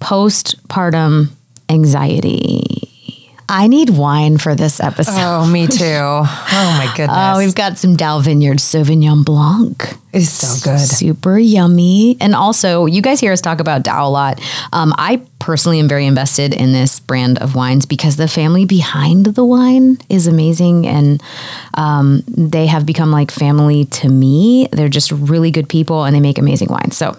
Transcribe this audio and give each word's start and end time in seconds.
postpartum 0.00 1.30
anxiety. 1.68 2.88
I 3.48 3.66
need 3.66 3.90
wine 3.90 4.38
for 4.38 4.54
this 4.54 4.80
episode. 4.80 5.14
Oh, 5.16 5.46
me 5.46 5.66
too. 5.66 5.84
Oh 5.84 6.22
my 6.78 6.92
goodness. 6.96 7.16
Uh, 7.16 7.34
we've 7.38 7.54
got 7.54 7.78
some 7.78 7.96
DAOU 7.96 8.22
Vineyard 8.22 8.58
Sauvignon 8.58 9.24
Blanc. 9.24 9.96
It's 10.12 10.28
so 10.30 10.70
good. 10.70 10.80
Super 10.80 11.38
yummy. 11.38 12.16
And 12.20 12.34
also, 12.34 12.86
you 12.86 13.00
guys 13.00 13.20
hear 13.20 13.32
us 13.32 13.40
talk 13.40 13.60
about 13.60 13.82
DAOU 13.82 14.06
a 14.06 14.10
lot. 14.10 14.40
Um, 14.72 14.92
I 14.98 15.22
personally 15.38 15.78
am 15.78 15.88
very 15.88 16.06
invested 16.06 16.52
in 16.52 16.72
this 16.72 17.00
brand 17.00 17.38
of 17.38 17.54
wines 17.54 17.86
because 17.86 18.16
the 18.16 18.28
family 18.28 18.64
behind 18.64 19.26
the 19.26 19.44
wine 19.44 19.98
is 20.08 20.26
amazing. 20.26 20.86
And 20.86 21.22
um, 21.74 22.22
they 22.26 22.66
have 22.66 22.86
become 22.86 23.10
like 23.10 23.30
family 23.30 23.84
to 23.86 24.08
me. 24.08 24.68
They're 24.72 24.88
just 24.88 25.12
really 25.12 25.50
good 25.50 25.68
people 25.68 26.04
and 26.04 26.14
they 26.14 26.20
make 26.20 26.38
amazing 26.38 26.68
wines. 26.68 26.96
So, 26.96 27.16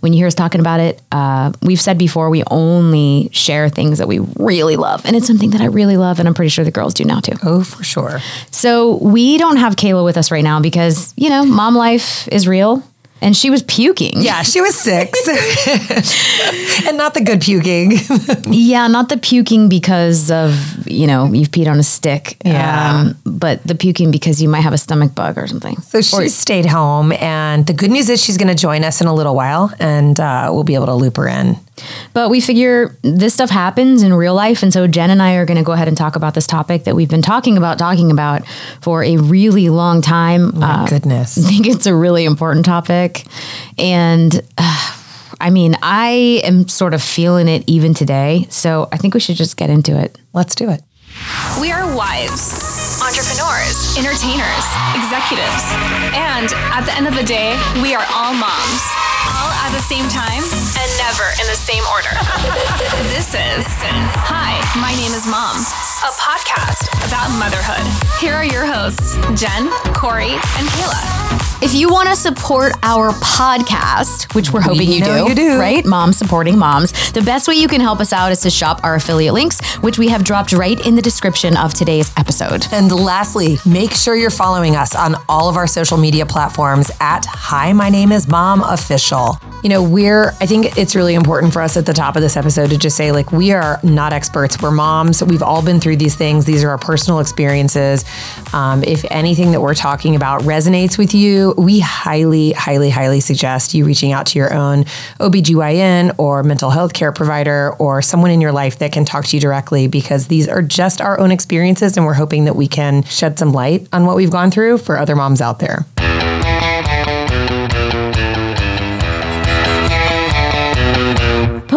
when 0.00 0.12
you 0.12 0.18
hear 0.18 0.26
us 0.26 0.34
talking 0.34 0.60
about 0.60 0.80
it, 0.80 1.00
uh, 1.12 1.52
we've 1.62 1.80
said 1.80 1.98
before 1.98 2.30
we 2.30 2.42
only 2.50 3.28
share 3.32 3.68
things 3.68 3.98
that 3.98 4.08
we 4.08 4.20
really 4.38 4.76
love. 4.76 5.04
And 5.04 5.16
it's 5.16 5.26
something 5.26 5.50
that 5.50 5.60
I 5.60 5.66
really 5.66 5.96
love. 5.96 6.18
And 6.18 6.28
I'm 6.28 6.34
pretty 6.34 6.50
sure 6.50 6.64
the 6.64 6.70
girls 6.70 6.94
do 6.94 7.04
now 7.04 7.20
too. 7.20 7.36
Oh, 7.42 7.64
for 7.64 7.82
sure. 7.82 8.20
So 8.50 8.96
we 8.98 9.38
don't 9.38 9.56
have 9.56 9.76
Kayla 9.76 10.04
with 10.04 10.16
us 10.16 10.30
right 10.30 10.44
now 10.44 10.60
because, 10.60 11.12
you 11.16 11.28
know, 11.28 11.44
mom 11.44 11.74
life 11.74 12.28
is 12.34 12.46
real 12.48 12.82
and 13.22 13.34
she 13.34 13.48
was 13.48 13.62
puking. 13.62 14.12
Yeah, 14.16 14.42
she 14.42 14.60
was 14.60 14.74
six. 14.74 15.18
and 16.86 16.96
not 16.98 17.14
the 17.14 17.22
good 17.24 17.40
puking. 17.40 17.92
Yeah, 18.52 18.86
not 18.88 19.08
the 19.08 19.16
puking 19.16 19.68
because 19.68 20.30
of, 20.30 20.86
you 20.86 21.06
know, 21.06 21.32
you've 21.32 21.48
peed 21.50 21.66
on 21.70 21.78
a 21.78 21.82
stick. 21.82 22.36
um, 22.44 22.52
Yeah. 22.52 23.12
but 23.24 23.62
the 23.64 23.74
puking 23.74 24.10
because 24.10 24.42
you 24.42 24.48
might 24.48 24.60
have 24.60 24.74
a 24.74 24.78
stomach 24.78 25.14
bug 25.14 25.38
or 25.38 25.46
something. 25.46 25.76
So 25.80 26.02
she 26.02 26.28
stayed 26.28 26.66
home. 26.66 27.12
And 27.12 27.66
the 27.66 27.72
good 27.72 27.90
news 27.90 28.10
is 28.10 28.22
she's 28.22 28.36
going 28.36 28.54
to 28.54 28.60
join 28.60 28.84
us 28.84 29.00
in 29.00 29.06
a 29.06 29.14
little 29.14 29.34
while 29.34 29.72
and 29.80 30.18
uh, 30.20 30.50
we'll 30.52 30.64
be 30.64 30.74
able 30.74 30.86
to 30.86 30.94
loop 30.94 31.16
her 31.16 31.28
in. 31.28 31.56
But 32.12 32.30
we 32.30 32.40
figure 32.40 32.96
this 33.02 33.34
stuff 33.34 33.50
happens 33.50 34.02
in 34.02 34.14
real 34.14 34.34
life. 34.34 34.62
And 34.62 34.72
so 34.72 34.86
Jen 34.86 35.10
and 35.10 35.20
I 35.20 35.34
are 35.34 35.44
going 35.44 35.56
to 35.56 35.64
go 35.64 35.72
ahead 35.72 35.88
and 35.88 35.96
talk 35.96 36.14
about 36.16 36.34
this 36.34 36.46
topic 36.46 36.84
that 36.84 36.94
we've 36.94 37.08
been 37.08 37.22
talking 37.22 37.56
about, 37.56 37.78
talking 37.78 38.10
about 38.10 38.46
for 38.80 39.02
a 39.02 39.16
really 39.16 39.68
long 39.70 40.00
time. 40.00 40.58
My 40.58 40.84
Uh, 40.84 40.86
goodness. 40.86 41.36
I 41.44 41.48
think 41.48 41.66
it's 41.66 41.86
a 41.86 41.94
really 41.94 42.24
important 42.24 42.64
topic. 42.64 43.24
And 43.78 44.40
uh, 44.56 44.96
I 45.40 45.50
mean, 45.50 45.76
I 45.82 46.40
am 46.44 46.68
sort 46.68 46.94
of 46.94 47.02
feeling 47.02 47.48
it 47.48 47.64
even 47.66 47.92
today. 47.92 48.46
So 48.50 48.88
I 48.92 48.96
think 48.96 49.14
we 49.14 49.20
should 49.20 49.36
just 49.36 49.56
get 49.56 49.68
into 49.68 49.98
it. 49.98 50.16
Let's 50.32 50.54
do 50.54 50.70
it. 50.70 50.82
We 51.60 51.70
are 51.70 51.86
wives, 51.96 52.98
entrepreneurs, 53.02 53.96
entertainers, 53.98 54.64
executives, 54.98 55.62
and 56.14 56.50
at 56.74 56.82
the 56.86 56.92
end 56.96 57.06
of 57.06 57.14
the 57.14 57.22
day, 57.22 57.54
we 57.82 57.94
are 57.94 58.04
all 58.12 58.34
moms. 58.34 58.82
All 59.64 59.70
at 59.70 59.76
the 59.76 59.82
same 59.82 60.06
time 60.10 60.42
and 60.42 60.90
never 60.98 61.24
in 61.40 61.46
the 61.46 61.56
same 61.56 61.82
order. 61.90 62.10
this 63.14 63.32
is 63.32 63.64
Hi, 64.28 64.60
my 64.78 64.94
name 64.94 65.12
is 65.12 65.26
Mom, 65.26 65.56
a 65.56 66.12
podcast 66.20 66.92
about 67.08 67.30
motherhood. 67.38 67.80
Here 68.20 68.34
are 68.34 68.44
your 68.44 68.66
hosts, 68.66 69.16
Jen, 69.40 69.70
Corey, 69.94 70.32
and 70.32 70.68
Kayla. 70.68 71.62
If 71.62 71.72
you 71.72 71.88
want 71.88 72.10
to 72.10 72.16
support 72.16 72.74
our 72.82 73.12
podcast, 73.12 74.34
which 74.34 74.52
we're 74.52 74.60
hoping 74.60 74.90
you 74.90 75.00
know 75.00 75.24
do, 75.24 75.30
you 75.30 75.34
do. 75.34 75.58
right? 75.58 75.82
Moms 75.86 76.18
supporting 76.18 76.58
moms. 76.58 77.12
The 77.12 77.22
best 77.22 77.48
way 77.48 77.54
you 77.54 77.68
can 77.68 77.80
help 77.80 78.00
us 78.00 78.12
out 78.12 78.32
is 78.32 78.42
to 78.42 78.50
shop 78.50 78.80
our 78.84 78.96
affiliate 78.96 79.32
links, 79.32 79.76
which 79.76 79.98
we 79.98 80.08
have 80.08 80.24
dropped 80.24 80.52
right 80.52 80.78
in 80.86 80.94
the 80.94 81.02
description 81.02 81.56
of 81.56 81.72
today's 81.72 82.12
episode. 82.18 82.66
And 82.70 82.92
lastly, 82.92 83.56
make 83.64 83.92
sure 83.92 84.14
you're 84.14 84.28
following 84.28 84.76
us 84.76 84.94
on 84.94 85.14
all 85.26 85.48
of 85.48 85.56
our 85.56 85.66
social 85.66 85.96
media 85.96 86.26
platforms 86.26 86.90
at 87.00 87.24
Hi, 87.24 87.72
my 87.72 87.88
name 87.88 88.12
is 88.12 88.28
Mom 88.28 88.62
Official. 88.62 89.38
You 89.62 89.70
know, 89.70 89.82
we're, 89.82 90.28
I 90.40 90.46
think 90.46 90.76
it's 90.76 90.94
really 90.94 91.14
important 91.14 91.54
for 91.54 91.62
us 91.62 91.78
at 91.78 91.86
the 91.86 91.94
top 91.94 92.16
of 92.16 92.22
this 92.22 92.36
episode 92.36 92.68
to 92.68 92.76
just 92.76 92.98
say, 92.98 93.12
like, 93.12 93.32
we 93.32 93.52
are 93.52 93.80
not 93.82 94.12
experts. 94.12 94.60
We're 94.60 94.70
moms. 94.70 95.24
We've 95.24 95.42
all 95.42 95.64
been 95.64 95.80
through 95.80 95.96
these 95.96 96.14
things. 96.14 96.44
These 96.44 96.62
are 96.64 96.68
our 96.68 96.76
personal 96.76 97.18
experiences. 97.20 98.04
Um, 98.52 98.84
if 98.84 99.06
anything 99.10 99.52
that 99.52 99.62
we're 99.62 99.74
talking 99.74 100.16
about 100.16 100.42
resonates 100.42 100.98
with 100.98 101.14
you, 101.14 101.54
we 101.56 101.80
highly, 101.80 102.52
highly, 102.52 102.90
highly 102.90 103.20
suggest 103.20 103.72
you 103.72 103.86
reaching 103.86 104.12
out 104.12 104.26
to 104.26 104.38
your 104.38 104.52
own 104.52 104.84
OBGYN 105.18 106.14
or 106.18 106.42
mental 106.42 106.68
health 106.68 106.92
care 106.92 107.12
provider 107.12 107.72
or 107.78 108.02
someone 108.02 108.30
in 108.30 108.42
your 108.42 108.52
life 108.52 108.78
that 108.80 108.92
can 108.92 109.06
talk 109.06 109.24
to 109.24 109.36
you 109.36 109.40
directly 109.40 109.86
because 109.86 110.26
these 110.26 110.46
are 110.46 110.60
just 110.60 111.00
our 111.00 111.18
own 111.18 111.30
experiences 111.30 111.96
and 111.96 112.04
we're 112.04 112.12
hoping 112.12 112.44
that 112.44 112.54
we 112.54 112.68
can 112.68 113.02
shed 113.04 113.38
some 113.38 113.52
light 113.52 113.88
on 113.94 114.04
what 114.04 114.16
we've 114.16 114.30
gone 114.30 114.50
through 114.50 114.76
for 114.76 114.98
other 114.98 115.16
moms 115.16 115.40
out 115.40 115.58
there. 115.58 115.86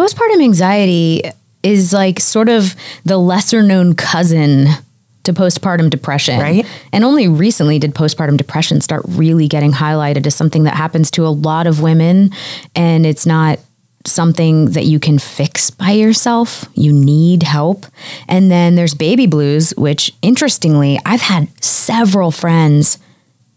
Postpartum 0.08 0.42
anxiety 0.42 1.22
is 1.62 1.92
like 1.92 2.20
sort 2.20 2.48
of 2.48 2.74
the 3.04 3.18
lesser 3.18 3.62
known 3.62 3.94
cousin 3.94 4.68
to 5.24 5.32
postpartum 5.34 5.90
depression. 5.90 6.40
Right. 6.40 6.66
And 6.92 7.04
only 7.04 7.28
recently 7.28 7.78
did 7.78 7.94
postpartum 7.94 8.38
depression 8.38 8.80
start 8.80 9.02
really 9.06 9.48
getting 9.48 9.72
highlighted 9.72 10.26
as 10.26 10.34
something 10.34 10.64
that 10.64 10.74
happens 10.74 11.10
to 11.12 11.26
a 11.26 11.28
lot 11.28 11.66
of 11.66 11.82
women. 11.82 12.30
And 12.74 13.04
it's 13.04 13.26
not 13.26 13.58
something 14.06 14.70
that 14.70 14.84
you 14.84 14.98
can 14.98 15.18
fix 15.18 15.68
by 15.68 15.90
yourself. 15.90 16.64
You 16.72 16.92
need 16.92 17.42
help. 17.42 17.84
And 18.28 18.50
then 18.50 18.74
there's 18.76 18.94
baby 18.94 19.26
blues, 19.26 19.74
which 19.76 20.14
interestingly, 20.22 20.98
I've 21.04 21.20
had 21.20 21.48
several 21.62 22.30
friends 22.30 22.98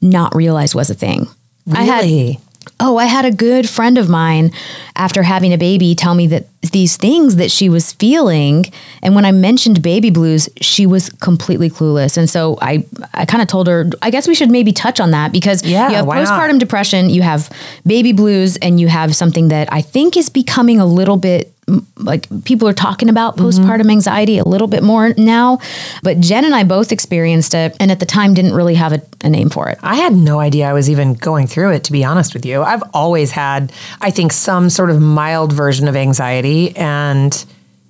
not 0.02 0.36
realize 0.36 0.76
was 0.76 0.90
a 0.90 0.96
thing. 0.96 1.28
I 1.72 1.84
had 1.84 2.04
Really? 2.04 2.40
Oh, 2.80 2.98
I 2.98 3.06
had 3.06 3.26
a 3.26 3.32
good 3.32 3.70
friend 3.70 3.98
of 3.98 4.10
mine 4.10 4.52
after 4.96 5.24
having 5.24 5.54
a 5.54 5.58
baby 5.58 5.94
tell 5.96 6.14
me 6.16 6.28
that 6.28 6.46
these 6.72 6.96
things 6.98 7.36
that 7.38 7.50
she 7.52 7.70
was 7.70 7.94
feeling, 7.94 8.66
and 9.02 9.16
when 9.16 9.26
I 9.26 9.32
mentioned 9.32 9.82
baby 9.82 10.10
blues, 10.12 10.48
she 10.62 10.86
was 10.86 11.10
completely 11.10 11.70
clueless. 11.70 12.18
And 12.18 12.30
so 12.30 12.58
I, 12.62 12.86
I 13.14 13.26
kind 13.26 13.42
of 13.42 13.48
told 13.48 13.68
her, 13.68 13.90
I 14.02 14.10
guess 14.12 14.28
we 14.28 14.36
should 14.36 14.50
maybe 14.52 14.72
touch 14.72 15.00
on 15.00 15.12
that 15.12 15.32
because 15.32 15.64
Yeah, 15.64 15.90
you 15.90 15.96
have 15.96 16.06
why 16.06 16.24
not? 16.24 16.28
postpartum 16.28 16.60
depression, 16.60 17.10
you 17.10 17.22
have 17.24 17.52
baby 17.86 18.14
blues, 18.14 18.58
and 18.58 18.80
you 18.80 18.88
have 18.88 19.16
something 19.16 19.48
that 19.50 19.72
I 19.72 19.82
think 19.82 20.16
is 20.18 20.30
becoming 20.30 20.80
a 20.80 20.86
little 20.86 21.18
bit 21.18 21.54
like 21.98 22.28
people 22.44 22.68
are 22.68 22.74
talking 22.74 23.08
about 23.10 23.38
Mm-hmm. 23.38 23.46
postpartum 23.46 23.90
anxiety 23.92 24.38
a 24.40 24.44
little 24.44 24.68
bit 24.68 24.84
more 24.84 25.14
now. 25.18 25.60
But 26.04 26.20
Jen 26.20 26.44
and 26.44 26.54
I 26.54 26.64
both 26.64 26.92
experienced 26.92 27.54
it, 27.54 27.76
and 27.80 27.92
at 27.92 28.00
the 28.00 28.06
time 28.06 28.34
didn't 28.34 28.54
really 28.54 28.76
have 28.76 28.92
a, 28.94 29.02
a 29.24 29.30
name 29.30 29.50
for 29.50 29.70
it. 29.70 29.78
I 29.82 29.96
had 29.96 30.14
no 30.14 30.40
idea 30.40 30.68
I 30.70 30.74
was 30.74 30.90
even 30.90 31.14
going 31.14 31.48
through 31.48 31.72
it, 31.74 31.84
to 31.86 31.92
be 31.92 32.04
honest 32.04 32.34
with 32.34 32.46
you. 32.46 32.62
I've 32.62 32.84
always 32.94 33.32
had, 33.32 33.72
I 34.02 34.12
think, 34.12 34.34
some 34.34 34.70
sort 34.70 34.90
of 34.90 35.00
mild 35.00 35.54
version 35.54 35.88
of 35.88 35.96
anxiety, 35.96 36.76
and 36.76 37.46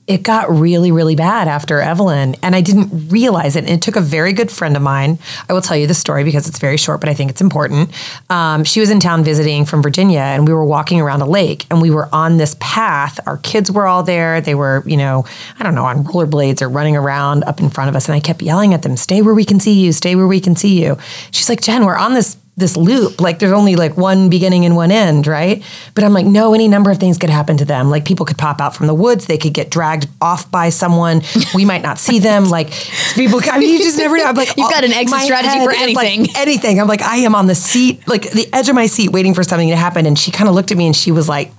it 0.07 0.23
got 0.23 0.49
really, 0.49 0.91
really 0.91 1.15
bad 1.15 1.47
after 1.47 1.79
Evelyn, 1.79 2.35
and 2.41 2.55
I 2.55 2.61
didn't 2.61 3.09
realize 3.09 3.55
it. 3.55 3.65
And 3.65 3.69
it 3.69 3.81
took 3.81 3.95
a 3.95 4.01
very 4.01 4.33
good 4.33 4.51
friend 4.51 4.75
of 4.75 4.81
mine. 4.81 5.19
I 5.47 5.53
will 5.53 5.61
tell 5.61 5.77
you 5.77 5.87
the 5.87 5.93
story 5.93 6.23
because 6.23 6.47
it's 6.47 6.59
very 6.59 6.77
short, 6.77 6.99
but 6.99 7.09
I 7.09 7.13
think 7.13 7.29
it's 7.29 7.39
important. 7.39 7.91
Um, 8.29 8.63
she 8.63 8.79
was 8.79 8.89
in 8.89 8.99
town 8.99 9.23
visiting 9.23 9.63
from 9.63 9.81
Virginia, 9.81 10.19
and 10.19 10.47
we 10.47 10.53
were 10.53 10.65
walking 10.65 10.99
around 10.99 11.21
a 11.21 11.25
lake, 11.25 11.65
and 11.69 11.81
we 11.81 11.91
were 11.91 12.09
on 12.13 12.37
this 12.37 12.55
path. 12.59 13.19
Our 13.27 13.37
kids 13.37 13.71
were 13.71 13.85
all 13.85 14.03
there. 14.03 14.41
They 14.41 14.55
were, 14.55 14.83
you 14.85 14.97
know, 14.97 15.23
I 15.59 15.63
don't 15.63 15.75
know, 15.75 15.85
on 15.85 16.03
rollerblades 16.03 16.61
or 16.61 16.69
running 16.69 16.97
around 16.97 17.43
up 17.43 17.59
in 17.59 17.69
front 17.69 17.89
of 17.89 17.95
us, 17.95 18.07
and 18.07 18.15
I 18.15 18.19
kept 18.19 18.41
yelling 18.41 18.73
at 18.73 18.81
them, 18.81 18.97
"Stay 18.97 19.21
where 19.21 19.35
we 19.35 19.45
can 19.45 19.59
see 19.59 19.73
you. 19.73 19.91
Stay 19.93 20.15
where 20.15 20.27
we 20.27 20.39
can 20.39 20.55
see 20.55 20.81
you." 20.81 20.97
She's 21.29 21.47
like, 21.47 21.61
"Jen, 21.61 21.85
we're 21.85 21.95
on 21.95 22.15
this." 22.15 22.37
This 22.57 22.77
loop. 22.77 23.21
Like 23.21 23.39
there's 23.39 23.51
only 23.51 23.75
like 23.75 23.97
one 23.97 24.29
beginning 24.29 24.65
and 24.65 24.75
one 24.75 24.91
end 24.91 25.27
right? 25.27 25.63
But 25.95 26.03
i'm 26.03 26.13
like 26.13 26.25
no 26.25 26.53
any 26.53 26.67
number 26.67 26.91
of 26.91 26.97
things 26.97 27.17
could 27.17 27.29
happen 27.29 27.57
to 27.57 27.65
them. 27.65 27.89
Like 27.89 28.05
people 28.05 28.25
could 28.25 28.37
pop 28.37 28.61
out 28.61 28.75
from 28.75 28.87
the 28.87 28.93
woods. 28.93 29.25
They 29.25 29.37
could 29.37 29.53
get 29.53 29.69
dragged 29.69 30.07
off 30.21 30.49
by 30.51 30.69
someone. 30.69 31.21
We 31.53 31.65
might 31.65 31.81
not 31.81 31.99
see 31.99 32.19
them. 32.19 32.45
Like 32.45 32.71
people 33.13 33.41
i 33.51 33.59
mean 33.59 33.73
you 33.73 33.79
just 33.79 33.97
never 33.97 34.17
know. 34.17 34.25
I'm 34.25 34.35
like 34.35 34.55
You've 34.57 34.69
got 34.69 34.83
an 34.83 34.93
exit 34.93 35.21
strategy 35.21 35.63
for 35.63 35.71
is, 35.71 35.95
like, 35.95 36.07
anything. 36.07 36.35
anything. 36.35 36.79
I'm 36.79 36.87
like 36.87 37.01
i 37.01 37.17
am 37.17 37.35
on 37.35 37.47
the 37.47 37.55
seat 37.55 38.07
like 38.07 38.31
the 38.31 38.47
edge 38.53 38.69
of 38.69 38.75
my 38.75 38.85
seat 38.85 39.09
waiting 39.11 39.33
for 39.33 39.43
something 39.43 39.69
to 39.69 39.75
happen. 39.75 40.05
And 40.05 40.17
she 40.17 40.31
kind 40.31 40.47
of 40.47 40.55
looked 40.55 40.71
at 40.71 40.77
me 40.77 40.85
and 40.85 40.95
she 40.95 41.11
was 41.11 41.27
like 41.27 41.51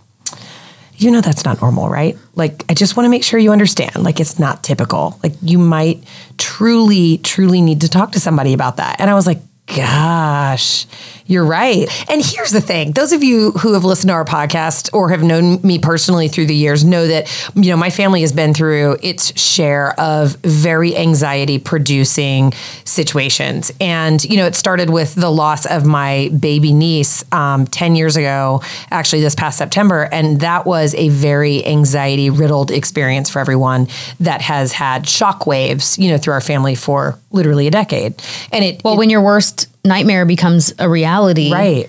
you 0.96 1.10
know 1.10 1.20
that's 1.20 1.44
not 1.44 1.60
normal, 1.60 1.88
right? 1.88 2.16
Like 2.34 2.64
I 2.68 2.74
just 2.74 2.96
want 2.96 3.06
to 3.06 3.10
make 3.10 3.24
sure 3.24 3.38
you 3.38 3.50
understand. 3.50 4.02
Like 4.02 4.20
it's 4.20 4.38
not 4.38 4.62
typical. 4.62 5.18
Like 5.22 5.32
you 5.42 5.58
might 5.58 6.04
truly 6.38 7.18
truly 7.18 7.60
need 7.60 7.80
to 7.80 7.88
talk 7.88 8.12
to 8.12 8.20
somebody 8.20 8.52
about 8.52 8.76
that. 8.76 9.00
And 9.00 9.10
I 9.10 9.14
was 9.14 9.26
like, 9.26 9.40
gosh, 9.74 10.86
you're 11.26 11.44
right. 11.44 11.88
And 12.10 12.22
here's 12.24 12.50
the 12.50 12.60
thing. 12.60 12.92
Those 12.92 13.12
of 13.12 13.22
you 13.22 13.52
who 13.52 13.74
have 13.74 13.84
listened 13.84 14.08
to 14.08 14.14
our 14.14 14.24
podcast 14.24 14.92
or 14.92 15.10
have 15.10 15.22
known 15.22 15.60
me 15.62 15.78
personally 15.78 16.28
through 16.28 16.46
the 16.46 16.54
years 16.54 16.84
know 16.84 17.06
that 17.06 17.50
you 17.54 17.70
know 17.70 17.76
my 17.76 17.90
family 17.90 18.20
has 18.22 18.32
been 18.32 18.54
through 18.54 18.98
its 19.02 19.38
share 19.40 19.98
of 20.00 20.36
very 20.36 20.96
anxiety 20.96 21.58
producing 21.58 22.52
situations. 22.84 23.72
And 23.80 24.22
you 24.24 24.36
know, 24.36 24.46
it 24.46 24.54
started 24.54 24.90
with 24.90 25.14
the 25.14 25.30
loss 25.30 25.66
of 25.66 25.84
my 25.84 26.30
baby 26.38 26.72
niece 26.72 27.24
um, 27.32 27.66
10 27.66 27.96
years 27.96 28.16
ago, 28.16 28.62
actually 28.90 29.22
this 29.22 29.34
past 29.34 29.58
September. 29.58 30.08
And 30.12 30.40
that 30.40 30.66
was 30.66 30.94
a 30.94 31.08
very 31.08 31.64
anxiety 31.66 32.30
riddled 32.30 32.70
experience 32.70 33.30
for 33.30 33.38
everyone 33.38 33.88
that 34.20 34.40
has 34.42 34.72
had 34.72 35.04
shockwaves, 35.04 35.98
you 35.98 36.10
know, 36.10 36.18
through 36.18 36.34
our 36.34 36.40
family 36.40 36.74
for 36.74 37.18
literally 37.30 37.66
a 37.66 37.70
decade. 37.70 38.14
And 38.52 38.64
it, 38.64 38.84
Well, 38.84 38.96
when 38.96 39.10
your 39.10 39.22
worst 39.22 39.68
nightmare 39.84 40.24
becomes 40.24 40.72
a 40.78 40.88
reality, 40.88 41.52
right. 41.52 41.88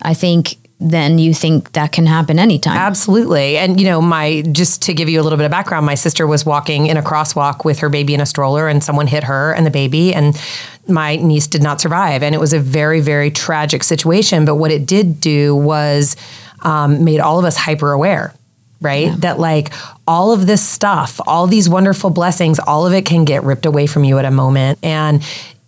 I 0.00 0.14
think 0.14 0.56
then 0.82 1.18
you 1.18 1.32
think 1.32 1.72
that 1.72 1.92
can 1.92 2.06
happen 2.06 2.38
anytime. 2.38 2.76
Absolutely. 2.76 3.56
And 3.56 3.80
you 3.80 3.86
know, 3.86 4.00
my 4.00 4.42
just 4.52 4.82
to 4.82 4.94
give 4.94 5.08
you 5.08 5.20
a 5.20 5.22
little 5.22 5.36
bit 5.36 5.44
of 5.44 5.50
background, 5.50 5.86
my 5.86 5.94
sister 5.94 6.26
was 6.26 6.44
walking 6.44 6.86
in 6.86 6.96
a 6.96 7.02
crosswalk 7.02 7.64
with 7.64 7.78
her 7.78 7.88
baby 7.88 8.14
in 8.14 8.20
a 8.20 8.26
stroller 8.26 8.68
and 8.68 8.82
someone 8.82 9.06
hit 9.06 9.24
her 9.24 9.52
and 9.52 9.64
the 9.64 9.70
baby 9.70 10.12
and 10.12 10.40
my 10.88 11.16
niece 11.16 11.46
did 11.46 11.62
not 11.62 11.80
survive 11.80 12.22
and 12.24 12.34
it 12.34 12.38
was 12.38 12.52
a 12.52 12.58
very 12.58 13.00
very 13.00 13.30
tragic 13.30 13.84
situation, 13.84 14.44
but 14.44 14.56
what 14.56 14.72
it 14.72 14.86
did 14.86 15.20
do 15.20 15.54
was 15.54 16.16
um, 16.62 17.04
made 17.04 17.20
all 17.20 17.38
of 17.38 17.44
us 17.44 17.56
hyper 17.56 17.92
aware 17.92 18.34
right? 18.80 19.12
That 19.20 19.38
like 19.38 19.72
all 20.08 20.32
of 20.32 20.48
this 20.48 20.68
stuff, 20.68 21.20
all 21.24 21.46
these 21.46 21.68
wonderful 21.68 22.10
blessings, 22.10 22.58
all 22.58 22.84
of 22.84 22.92
it 22.92 23.06
can 23.06 23.24
get 23.24 23.44
ripped 23.44 23.64
away 23.64 23.86
from 23.86 24.02
you 24.02 24.18
at 24.18 24.24
a 24.24 24.30
moment. 24.32 24.80
And 24.82 25.22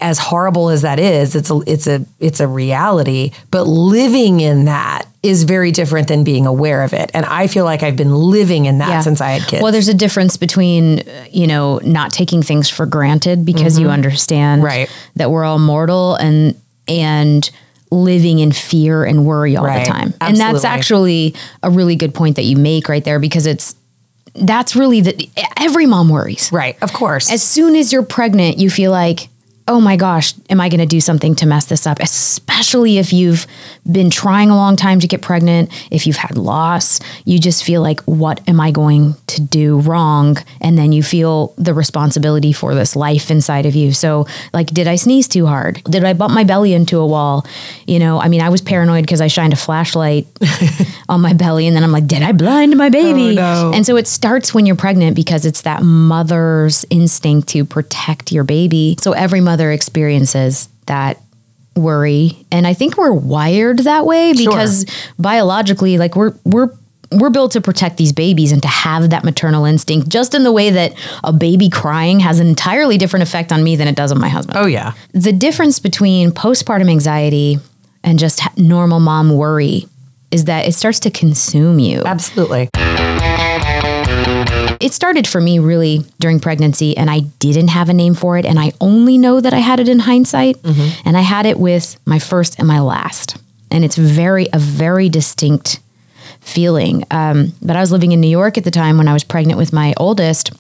as 0.05 0.19
horrible 0.19 0.69
as 0.69 0.83
that 0.83 0.99
is, 1.01 1.35
it's 1.35 1.51
a 1.51 1.61
it's 1.67 1.87
a 1.87 2.05
it's 2.21 2.39
a 2.41 2.47
reality, 2.47 3.33
but 3.51 3.65
living 3.65 4.41
in 4.41 4.67
that 4.67 5.07
is 5.23 5.45
very 5.45 5.73
different 5.73 6.09
than 6.09 6.23
being 6.25 6.45
aware 6.47 6.83
of 6.83 6.93
it. 6.93 7.11
And 7.15 7.25
I 7.25 7.47
feel 7.47 7.65
like 7.65 7.83
I've 7.83 7.97
been 7.97 8.15
living 8.15 8.67
in 8.67 8.79
that 8.79 8.89
Yeah. 8.91 9.01
since 9.01 9.23
I 9.23 9.31
had 9.31 9.49
kids. 9.49 9.63
Well, 9.63 9.73
there's 9.73 9.89
a 9.89 9.95
difference 9.95 10.37
between, 10.37 11.01
uh, 11.01 11.25
you 11.31 11.47
know, 11.47 11.81
not 11.83 12.13
taking 12.13 12.43
things 12.43 12.69
for 12.69 12.85
granted 12.85 13.47
because 13.47 13.79
you 13.79 13.89
understand 13.89 14.61
Mm-hmm. 14.63 14.67
Right. 14.81 14.91
that 15.17 15.31
we're 15.31 15.45
all 15.45 15.59
mortal 15.59 16.15
and 16.17 16.55
and 16.87 17.51
living 17.91 18.41
in 18.41 18.53
fear 18.53 19.05
and 19.05 19.25
worry 19.25 19.57
all 19.57 19.65
Right. 19.65 19.87
the 19.87 19.91
time. 19.91 20.13
And 20.21 20.37
that's 20.37 20.65
actually 20.65 21.35
a 21.63 21.71
really 21.71 21.97
good 21.97 22.13
point 22.13 22.37
that 22.37 22.45
you 22.45 22.57
make 22.59 22.89
right 22.91 23.05
there 23.05 23.19
because 23.19 23.47
it's 23.47 23.75
that's 24.35 24.75
really 24.77 25.01
the 25.01 25.31
every 25.57 25.87
mom 25.87 26.09
worries. 26.11 26.51
right, 26.53 26.77
of 26.83 26.93
course. 26.93 27.31
As 27.33 27.43
soon 27.43 27.77
as 27.77 27.93
you're 27.93 28.03
pregnant, 28.03 28.59
you 28.59 28.69
feel 28.69 28.91
like, 28.91 29.29
oh 29.67 29.81
my 29.81 29.97
gosh, 29.97 30.35
am 30.51 30.61
I 30.61 30.69
going 30.69 30.81
to 30.81 30.87
do 30.87 31.01
something 31.01 31.35
to 31.37 31.47
mess 31.47 31.67
this 31.67 31.87
up? 31.87 31.99
Especially 32.01 32.99
if 32.99 33.15
you've 33.15 33.47
been 33.91 34.11
trying 34.11 34.51
a 34.51 34.57
long 34.57 34.77
time 34.77 35.01
to 35.01 35.09
get 35.09 35.23
pregnant, 35.23 35.73
if 35.91 36.07
you've 36.07 36.17
had 36.17 36.37
loss, 36.37 37.01
you 37.25 37.39
just 37.39 37.65
feel 37.65 37.81
like, 37.81 38.03
what 38.03 38.47
am 38.47 38.61
I 38.61 38.71
going 38.71 39.15
to 39.29 39.41
do 39.41 39.79
wrong? 39.81 40.37
And 40.61 40.77
then 40.77 40.93
you 40.93 41.03
feel 41.03 41.55
the 41.57 41.73
responsibility 41.73 42.53
for 42.53 42.75
this 42.75 42.95
life 42.95 43.31
inside 43.31 43.65
of 43.65 43.75
you. 43.75 43.93
So, 43.95 44.27
like, 44.53 44.67
did 44.67 44.87
I 44.87 44.97
sneeze 44.97 45.29
too 45.29 45.47
hard? 45.47 45.83
Did 45.85 46.05
I 46.05 46.13
bump 46.13 46.35
my 46.35 46.45
belly 46.45 46.75
into 46.75 46.99
a 46.99 47.07
wall? 47.07 47.47
You 47.87 47.99
know, 47.99 48.21
I 48.21 48.29
mean, 48.29 48.43
I 48.43 48.51
was 48.51 48.61
paranoid 48.61 49.05
because 49.05 49.23
I 49.23 49.29
shined 49.29 49.55
a 49.55 49.57
flashlight 49.57 50.27
on 51.09 51.23
my 51.23 51.33
belly 51.33 51.67
and 51.67 51.75
then 51.75 51.83
I'm 51.83 51.93
like, 51.93 52.07
did 52.07 52.23
I 52.23 52.33
blind 52.33 52.77
my 52.77 52.89
oh, 52.89 52.91
baby? 52.91 53.35
no. 53.35 53.73
And 53.75 53.87
so 53.87 53.97
it 53.97 54.07
starts 54.07 54.53
when 54.53 54.67
you're 54.67 54.77
pregnant 54.77 55.17
because 55.17 55.47
it's 55.47 55.63
that 55.63 55.83
mother's 55.83 56.85
instinct 56.91 57.49
to 57.49 57.65
protect 57.65 58.31
your 58.31 58.45
baby. 58.45 58.97
So 59.01 59.13
every 59.13 59.41
mother 59.41 59.54
experiences 59.73 60.69
that 60.87 61.19
worry. 61.77 62.47
And 62.51 62.67
I 62.67 62.75
think 62.75 62.97
we're 62.97 63.13
wired 63.13 63.81
that 63.81 64.07
way 64.07 64.33
because 64.33 64.87
biologically, 65.19 65.99
like 65.99 66.17
we're 66.17 66.35
we're 66.45 66.71
we're 67.13 67.31
built 67.31 67.53
to 67.53 67.61
protect 67.61 67.97
these 67.97 68.13
babies 68.13 68.51
and 68.51 68.61
to 68.63 68.69
have 68.69 69.11
that 69.11 69.25
maternal 69.25 69.65
instinct, 69.65 70.09
just 70.09 70.35
in 70.35 70.43
the 70.43 70.53
way 70.53 70.71
that 70.71 70.95
a 71.23 71.33
baby 71.33 71.71
crying 71.71 72.21
has 72.21 72.41
an 72.41 72.47
entirely 72.47 72.99
different 72.99 73.23
effect 73.23 73.53
on 73.53 73.63
me 73.63 73.77
than 73.77 73.87
it 73.89 73.95
does 73.95 74.11
on 74.11 74.21
my 74.21 74.29
husband. 74.29 74.59
oh 74.59 74.67
yeah. 74.67 74.93
The 75.13 75.33
difference 75.33 75.79
between 75.79 76.31
postpartum 76.31 76.91
anxiety 76.91 77.59
and 78.03 78.19
just 78.19 78.43
normal 78.59 79.01
mom 79.01 79.35
worry 79.35 79.87
is 80.31 80.45
that 80.47 80.67
it 80.67 80.73
starts 80.73 80.99
to 81.01 81.11
consume 81.11 81.79
you 81.79 82.03
Absolutely. 82.05 82.69
It 84.81 84.93
started 84.93 85.27
for 85.27 85.41
me 85.41 85.59
really 85.59 86.05
during 86.19 86.41
pregnancy 86.41 86.97
and 86.97 87.11
I 87.11 87.21
didn't 87.21 87.69
have 87.69 87.89
a 87.89 87.95
name 87.95 88.15
for 88.15 88.37
it 88.39 88.45
and 88.45 88.59
I 88.59 88.73
only 88.81 89.19
know 89.19 89.41
that 89.41 89.53
I 89.55 89.59
had 89.59 89.81
it 89.81 89.89
in 89.89 90.01
hindsight 90.01 90.57
and 91.05 91.17
I 91.17 91.21
had 91.21 91.47
it 91.47 91.59
with 91.59 91.99
my 92.07 92.19
first 92.19 92.59
and 92.59 92.69
my 92.69 92.81
last 92.81 93.37
and 93.71 93.85
it's 93.85 93.97
very 93.97 94.49
a 94.53 94.59
very 94.59 95.09
distinct 95.09 95.81
feeling 96.41 97.05
um, 97.11 97.53
but 97.63 97.77
I 97.77 97.81
was 97.81 97.93
living 97.93 98.13
in 98.13 98.21
New 98.21 98.29
York 98.29 98.59
at 98.59 98.65
the 98.65 98.71
time 98.71 98.99
when 98.99 99.09
I 99.09 99.13
was 99.13 99.25
pregnant 99.25 99.59
with 99.59 99.73
my 99.73 99.95
oldest 99.97 100.53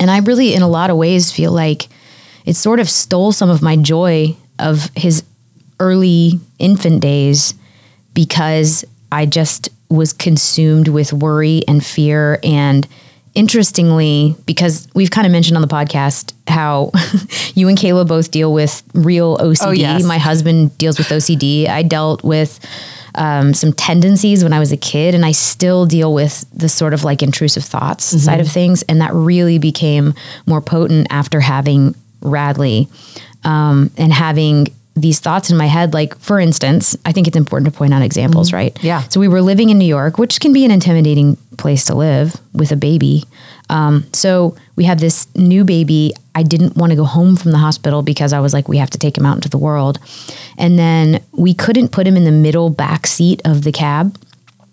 and 0.00 0.10
I 0.10 0.18
really 0.18 0.54
in 0.54 0.62
a 0.62 0.68
lot 0.68 0.90
of 0.90 0.96
ways 0.96 1.32
feel 1.32 1.52
like 1.52 1.88
it 2.44 2.56
sort 2.56 2.80
of 2.80 2.88
stole 2.88 3.32
some 3.32 3.50
of 3.50 3.62
my 3.62 3.76
joy 3.76 4.36
of 4.58 4.90
his 4.94 5.22
early 5.80 6.40
infant 6.58 7.00
days 7.00 7.54
because 8.14 8.84
I 9.12 9.26
just 9.26 9.68
was 9.88 10.12
consumed 10.12 10.88
with 10.88 11.12
worry 11.12 11.62
and 11.66 11.84
fear. 11.84 12.38
And 12.42 12.86
interestingly, 13.38 14.34
because 14.46 14.88
we've 14.94 15.12
kind 15.12 15.24
of 15.26 15.32
mentioned 15.32 15.56
on 15.56 15.62
the 15.62 15.68
podcast 15.68 16.32
how 16.48 16.90
you 17.54 17.68
and 17.68 17.78
Kayla 17.78 18.06
both 18.06 18.32
deal 18.32 18.52
with 18.52 18.82
real 18.94 19.38
OCD. 19.38 19.66
Oh, 19.66 19.70
yes. 19.70 20.02
My 20.02 20.18
husband 20.18 20.76
deals 20.76 20.98
with 20.98 21.06
OCD. 21.06 21.68
I 21.68 21.84
dealt 21.84 22.24
with 22.24 22.58
um, 23.14 23.54
some 23.54 23.72
tendencies 23.72 24.42
when 24.42 24.52
I 24.52 24.58
was 24.58 24.72
a 24.72 24.76
kid, 24.76 25.14
and 25.14 25.24
I 25.24 25.30
still 25.32 25.86
deal 25.86 26.12
with 26.12 26.46
the 26.52 26.68
sort 26.68 26.92
of 26.94 27.04
like 27.04 27.22
intrusive 27.22 27.64
thoughts 27.64 28.04
side 28.04 28.40
of 28.40 28.48
things. 28.48 28.82
And 28.82 29.00
that 29.00 29.14
really 29.14 29.58
became 29.58 30.14
more 30.46 30.60
potent 30.60 31.06
after 31.10 31.40
having 31.40 31.94
Radley 32.20 32.88
um, 33.44 33.92
and 33.96 34.12
having 34.12 34.66
these 34.96 35.20
thoughts 35.20 35.48
in 35.48 35.56
my 35.56 35.66
head. 35.66 35.94
Like, 35.94 36.18
for 36.18 36.40
instance, 36.40 36.96
I 37.04 37.12
think 37.12 37.28
it's 37.28 37.36
important 37.36 37.72
to 37.72 37.78
point 37.78 37.94
out 37.94 38.02
examples, 38.02 38.52
right? 38.52 38.76
Yeah. 38.82 39.02
So 39.08 39.20
we 39.20 39.28
were 39.28 39.42
living 39.42 39.70
in 39.70 39.78
New 39.78 39.86
York, 39.86 40.18
which 40.18 40.40
can 40.40 40.52
be 40.52 40.64
an 40.64 40.72
intimidating 40.72 41.36
place 41.58 41.84
to 41.86 41.94
live 41.94 42.36
with 42.54 42.72
a 42.72 42.76
baby. 42.76 43.24
Um, 43.70 44.04
so 44.12 44.56
we 44.76 44.84
have 44.84 45.00
this 45.00 45.26
new 45.36 45.64
baby. 45.64 46.12
I 46.34 46.42
didn't 46.42 46.76
want 46.76 46.90
to 46.90 46.96
go 46.96 47.04
home 47.04 47.36
from 47.36 47.50
the 47.52 47.58
hospital 47.58 48.02
because 48.02 48.32
I 48.32 48.40
was 48.40 48.54
like, 48.54 48.68
we 48.68 48.78
have 48.78 48.90
to 48.90 48.98
take 48.98 49.18
him 49.18 49.26
out 49.26 49.36
into 49.36 49.50
the 49.50 49.58
world. 49.58 49.98
And 50.56 50.78
then 50.78 51.22
we 51.32 51.52
couldn't 51.52 51.90
put 51.92 52.06
him 52.06 52.16
in 52.16 52.24
the 52.24 52.30
middle 52.32 52.70
back 52.70 53.06
seat 53.06 53.42
of 53.44 53.64
the 53.64 53.72
cab. 53.72 54.16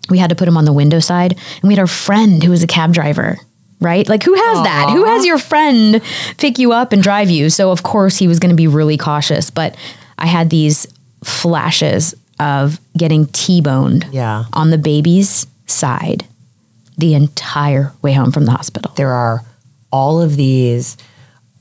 We 0.08 0.18
had 0.18 0.30
to 0.30 0.36
put 0.36 0.48
him 0.48 0.56
on 0.56 0.64
the 0.64 0.72
window 0.72 1.00
side. 1.00 1.32
And 1.32 1.62
we 1.68 1.74
had 1.74 1.80
our 1.80 1.86
friend 1.86 2.42
who 2.42 2.50
was 2.52 2.62
a 2.62 2.66
cab 2.66 2.94
driver, 2.94 3.36
right? 3.80 4.08
Like, 4.08 4.22
who 4.22 4.34
has 4.34 4.62
that? 4.64 4.90
Who 4.94 5.04
has 5.04 5.26
your 5.26 5.38
friend 5.38 6.00
pick 6.38 6.58
you 6.58 6.72
up 6.72 6.92
and 6.92 7.02
drive 7.02 7.28
you? 7.28 7.50
So, 7.50 7.70
of 7.72 7.82
course, 7.82 8.16
he 8.16 8.28
was 8.28 8.38
going 8.38 8.50
to 8.50 8.56
be 8.56 8.68
really 8.68 8.96
cautious. 8.96 9.50
But 9.50 9.76
I 10.16 10.26
had 10.26 10.48
these 10.48 10.86
flashes 11.24 12.14
of 12.38 12.78
getting 12.96 13.26
T 13.26 13.60
boned 13.60 14.06
Yeah. 14.12 14.44
on 14.52 14.70
the 14.70 14.78
baby's 14.78 15.46
side 15.66 16.24
the 16.98 17.14
entire 17.14 17.92
way 18.02 18.12
home 18.12 18.32
from 18.32 18.44
the 18.46 18.52
hospital. 18.52 18.92
there 18.96 19.12
are 19.12 19.42
all 19.92 20.20
of 20.20 20.36
these 20.36 20.96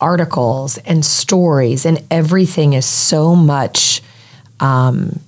articles 0.01 0.77
and 0.79 1.05
stories 1.05 1.85
and 1.85 2.01
everything 2.11 2.73
is 2.73 2.85
so 2.85 3.35
much 3.35 4.01
um, 4.59 5.19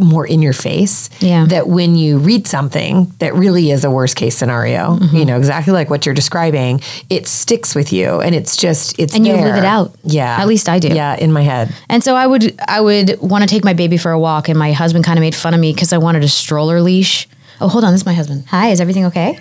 more 0.00 0.26
in 0.26 0.42
your 0.42 0.52
face 0.52 1.08
Yeah. 1.20 1.46
that 1.46 1.68
when 1.68 1.96
you 1.96 2.18
read 2.18 2.46
something 2.46 3.10
that 3.18 3.34
really 3.34 3.70
is 3.70 3.82
a 3.84 3.90
worst 3.90 4.14
case 4.16 4.36
scenario 4.36 4.98
Mm-hmm. 4.98 5.16
you 5.16 5.24
know 5.24 5.38
exactly 5.38 5.72
like 5.72 5.88
what 5.88 6.04
you're 6.04 6.14
describing 6.14 6.80
it 7.08 7.26
sticks 7.26 7.74
with 7.74 7.90
you 7.92 8.20
and 8.20 8.34
it's 8.34 8.56
just 8.56 8.98
it's 8.98 9.14
And 9.14 9.26
you 9.26 9.32
live 9.32 9.56
it 9.56 9.64
out. 9.64 9.94
yeah 10.04 10.36
At 10.40 10.48
least 10.48 10.68
I 10.68 10.78
do. 10.80 10.88
yeah 10.88 11.16
in 11.16 11.32
my 11.32 11.40
head 11.42 11.74
And 11.88 12.04
so 12.04 12.14
I 12.14 12.26
would 12.26 12.54
I 12.68 12.80
would 12.80 13.18
want 13.20 13.42
to 13.42 13.48
take 13.48 13.64
my 13.64 13.72
baby 13.74 13.96
for 13.96 14.10
a 14.12 14.18
walk 14.18 14.48
and 14.50 14.58
my 14.58 14.72
husband 14.72 15.04
kind 15.04 15.18
of 15.18 15.22
made 15.22 15.34
fun 15.34 15.54
of 15.54 15.60
me 15.60 15.72
because 15.72 15.92
I 15.94 15.98
wanted 15.98 16.24
a 16.24 16.28
stroller 16.28 16.80
leash. 16.82 17.26
Oh, 17.60 17.68
hold 17.68 17.84
on, 17.84 17.92
this 17.92 18.00
is 18.02 18.06
my 18.06 18.12
husband. 18.14 18.44
Hi, 18.48 18.68
is 18.70 18.80
everything 18.80 19.04
okay? 19.06 19.38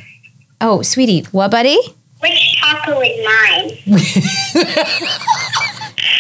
Oh, 0.62 0.82
sweetie, 0.82 1.22
what 1.32 1.52
buddy? 1.52 1.78
Which 2.20 2.58
taco 2.60 3.02
is 3.02 3.26
mine? 3.26 3.98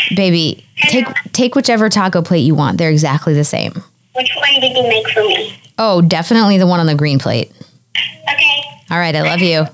Baby, 0.15 0.63
take 0.89 1.05
take 1.31 1.55
whichever 1.55 1.89
taco 1.89 2.21
plate 2.21 2.39
you 2.39 2.55
want. 2.55 2.77
They're 2.77 2.89
exactly 2.91 3.33
the 3.33 3.43
same. 3.45 3.71
Which 4.15 4.31
one 4.35 4.59
did 4.62 4.75
you 4.75 4.83
make 4.83 5.07
for 5.09 5.21
me? 5.21 5.57
Oh, 5.77 6.01
definitely 6.01 6.57
the 6.57 6.67
one 6.67 6.79
on 6.79 6.85
the 6.88 6.95
green 6.95 7.19
plate. 7.19 7.51
Okay. 7.95 8.62
All 8.91 8.97
right, 9.00 9.15
I 9.15 9.21
love 9.21 9.39
you. 9.39 9.65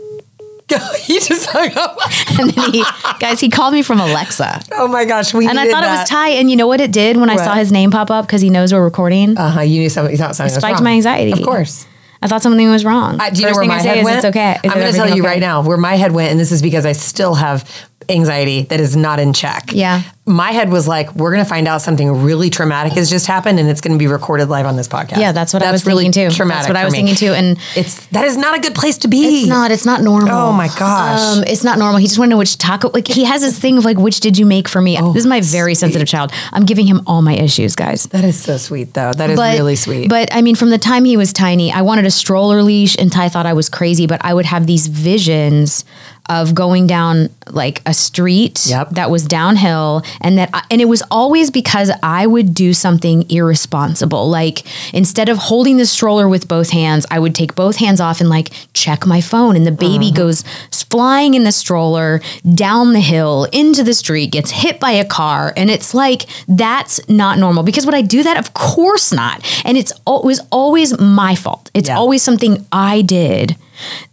he 0.99 1.19
just 1.19 1.49
hung 1.49 1.71
up 1.75 1.97
And 2.39 2.51
then 2.51 2.71
he 2.71 2.83
guys, 3.19 3.39
he 3.39 3.49
called 3.49 3.73
me 3.73 3.81
from 3.81 3.99
Alexa. 3.99 4.61
oh 4.73 4.87
my 4.87 5.03
gosh 5.03 5.33
we 5.33 5.47
And 5.47 5.57
I 5.57 5.63
needed 5.63 5.73
thought 5.73 5.83
it 5.83 5.87
was 5.87 6.07
Ty. 6.07 6.29
And 6.29 6.47
you 6.51 6.55
know 6.55 6.67
what 6.67 6.79
it 6.79 6.91
did 6.91 7.17
when 7.17 7.27
I 7.27 7.35
What? 7.37 7.43
saw 7.43 7.55
his 7.55 7.71
name 7.71 7.89
pop 7.89 8.11
up 8.11 8.27
because 8.27 8.39
he 8.43 8.51
knows 8.51 8.71
we're 8.71 8.83
recording? 8.83 9.35
uh-huh 9.35 9.61
you 9.61 9.79
knew 9.79 9.89
something 9.89 10.11
you 10.11 10.17
thought 10.19 10.35
something 10.35 10.53
was 10.53 10.61
spiked 10.61 10.75
wrong. 10.75 10.83
my 10.83 10.91
anxiety. 10.91 11.31
of 11.31 11.41
course 11.41 11.87
I 12.21 12.27
thought 12.27 12.41
something 12.41 12.69
was 12.69 12.83
wrong. 12.83 13.19
Uh, 13.19 13.29
do 13.29 13.41
you 13.41 13.47
First 13.47 13.55
know 13.55 13.59
where 13.61 13.67
my 13.67 13.81
head 13.81 14.03
went? 14.03 14.17
it's 14.17 14.25
okay. 14.25 14.57
I'm 14.63 14.79
going 14.79 14.91
to 14.91 14.97
tell 14.97 15.07
you 15.07 15.21
okay? 15.21 15.31
right 15.31 15.39
now 15.39 15.61
where 15.61 15.77
my 15.77 15.95
head 15.95 16.11
went, 16.11 16.31
and 16.31 16.39
this 16.39 16.51
is 16.51 16.61
because 16.61 16.85
I 16.85 16.91
still 16.91 17.35
have 17.35 17.69
anxiety 18.09 18.63
that 18.63 18.79
is 18.79 18.95
not 18.95 19.19
in 19.19 19.33
check. 19.33 19.71
Yeah. 19.71 20.03
My 20.25 20.51
head 20.51 20.69
was 20.69 20.87
like, 20.87 21.15
we're 21.15 21.31
going 21.31 21.43
to 21.43 21.49
find 21.49 21.67
out 21.67 21.81
something 21.81 22.21
really 22.23 22.51
traumatic 22.51 22.93
has 22.93 23.09
just 23.09 23.25
happened, 23.25 23.59
and 23.59 23.67
it's 23.67 23.81
going 23.81 23.93
to 23.93 23.97
be 23.97 24.05
recorded 24.05 24.47
live 24.47 24.67
on 24.67 24.75
this 24.75 24.87
podcast. 24.87 25.17
Yeah, 25.17 25.31
that's 25.31 25.53
what 25.53 25.63
I 25.63 25.71
was 25.71 25.87
really 25.87 26.03
thinking 26.03 26.29
too. 26.29 26.35
Traumatic. 26.35 26.67
That's 26.67 26.69
what 26.69 26.77
I 26.77 26.85
was 26.85 26.91
me. 26.91 26.99
thinking 26.99 27.15
too. 27.15 27.33
And 27.33 27.57
it's 27.75 28.05
that 28.07 28.25
is 28.25 28.37
not 28.37 28.55
a 28.55 28.61
good 28.61 28.75
place 28.75 28.99
to 28.99 29.07
be. 29.07 29.39
It's 29.39 29.47
not. 29.47 29.71
It's 29.71 29.87
not 29.87 30.01
normal. 30.03 30.29
Oh 30.29 30.51
my 30.51 30.67
gosh. 30.67 31.19
Um, 31.19 31.43
it's 31.47 31.63
not 31.63 31.79
normal. 31.79 31.99
He 31.99 32.05
just 32.05 32.19
wanted 32.19 32.29
to 32.29 32.35
know 32.35 32.37
which 32.37 32.59
taco. 32.59 32.89
Like 32.89 33.07
he 33.07 33.23
has 33.23 33.41
this 33.41 33.57
thing 33.57 33.79
of 33.79 33.85
like, 33.85 33.97
which 33.97 34.19
did 34.19 34.37
you 34.37 34.45
make 34.45 34.67
for 34.67 34.81
me? 34.81 34.97
this 34.97 35.23
is 35.23 35.25
my 35.25 35.41
very 35.41 35.73
sensitive 35.73 36.07
child. 36.07 36.31
I'm 36.53 36.65
giving 36.65 36.85
him 36.85 37.01
all 37.07 37.23
my 37.23 37.33
issues, 37.33 37.75
guys. 37.75 38.03
That 38.07 38.23
is 38.23 38.39
so 38.39 38.57
sweet, 38.57 38.93
though. 38.93 39.11
That 39.13 39.31
is 39.31 39.35
But 39.35 39.57
really 39.57 39.75
sweet. 39.75 40.09
But 40.09 40.29
I 40.31 40.43
mean, 40.43 40.55
from 40.55 40.69
the 40.69 40.77
time 40.77 41.05
he 41.05 41.17
was 41.17 41.33
tiny, 41.33 41.71
I 41.71 41.81
wanted 41.81 42.05
a 42.05 42.11
stroller 42.11 42.61
leash, 42.61 42.95
and 42.99 43.11
Ty 43.11 43.29
thought 43.29 43.47
I 43.47 43.53
was 43.53 43.67
crazy. 43.67 44.05
But 44.05 44.23
I 44.23 44.35
would 44.35 44.45
have 44.45 44.67
these 44.67 44.85
visions 44.85 45.85
of 46.27 46.53
going 46.53 46.87
down 46.87 47.29
like 47.47 47.81
a 47.85 47.93
street 47.93 48.65
Yep. 48.67 48.91
that 48.91 49.09
was 49.09 49.25
downhill 49.25 50.03
and 50.21 50.37
that 50.37 50.49
I, 50.53 50.63
and 50.69 50.81
it 50.81 50.85
was 50.85 51.01
always 51.09 51.49
because 51.49 51.91
I 52.03 52.27
would 52.27 52.53
do 52.53 52.73
something 52.73 53.29
irresponsible. 53.29 54.29
Like 54.29 54.63
instead 54.93 55.29
of 55.29 55.37
holding 55.37 55.77
the 55.77 55.85
stroller 55.85 56.29
with 56.29 56.47
both 56.47 56.69
hands 56.69 57.05
I 57.09 57.19
would 57.19 57.33
take 57.33 57.55
both 57.55 57.77
hands 57.77 57.99
off 57.99 58.21
and 58.21 58.29
like 58.29 58.51
check 58.73 59.05
my 59.05 59.21
phone 59.21 59.55
and 59.55 59.65
the 59.65 59.71
baby 59.71 60.07
mm-hmm. 60.07 60.15
goes 60.15 60.43
flying 60.71 61.33
in 61.33 61.43
the 61.43 61.51
stroller 61.51 62.21
down 62.55 62.93
the 62.93 62.99
hill 62.99 63.45
into 63.51 63.83
the 63.83 63.93
street 63.93 64.31
gets 64.31 64.51
hit 64.51 64.79
by 64.79 64.91
a 64.91 65.05
car 65.05 65.53
and 65.55 65.69
it's 65.69 65.93
like 65.93 66.25
that's 66.47 66.99
not 67.09 67.37
normal 67.37 67.63
because 67.63 67.85
would 67.85 67.95
I 67.95 68.01
do 68.01 68.23
that? 68.23 68.37
Of 68.37 68.53
course 68.53 69.11
not. 69.11 69.45
And 69.65 69.77
it's 69.77 69.91
it 69.91 70.25
was 70.25 70.41
always 70.51 70.99
my 70.99 71.35
fault. 71.35 71.71
It's 71.73 71.89
always 71.89 72.21
something 72.21 72.65
I 72.71 73.01
did 73.01 73.55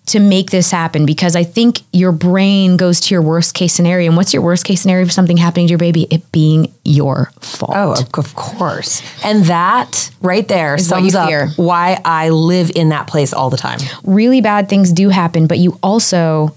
to 0.07 0.21
make 0.21 0.51
this 0.51 0.71
happen 0.71 1.05
because 1.05 1.35
I 1.35 1.43
think 1.43 1.81
your 1.93 2.13
brain 2.13 2.77
goes 2.77 3.01
to 3.01 3.15
your 3.15 3.23
worst 3.23 3.55
case 3.55 3.73
scenario. 3.75 4.09
And 4.09 4.17
what's 4.17 4.33
your 4.33 4.43
worst 4.43 4.65
case 4.65 4.81
scenario 4.81 5.03
of 5.05 5.13
something 5.13 5.37
happening 5.37 5.67
to 5.67 5.71
your 5.73 5.79
baby? 5.79 6.07
It 6.11 6.31
being 6.31 6.73
your 6.85 7.33
fault. 7.41 7.73
Oh, 7.75 7.93
of- 8.21 8.35
course. 8.37 9.03
And 9.25 9.45
that 9.47 10.11
right 10.21 10.47
there 10.47 10.77
Is 10.77 10.89
sums 10.89 11.15
up 11.15 11.29
fear. 11.29 11.49
why 11.57 12.01
I 12.05 12.29
live 12.31 12.71
in 12.75 12.91
that 12.91 13.07
place 13.09 13.33
all 13.33 13.51
the 13.51 13.57
time. 13.57 13.81
Really 14.05 14.41
bad 14.41 14.69
things 14.69 14.93
do 14.93 15.09
happen, 15.09 15.47
but 15.47 15.59
you 15.59 15.79
also, 15.83 16.55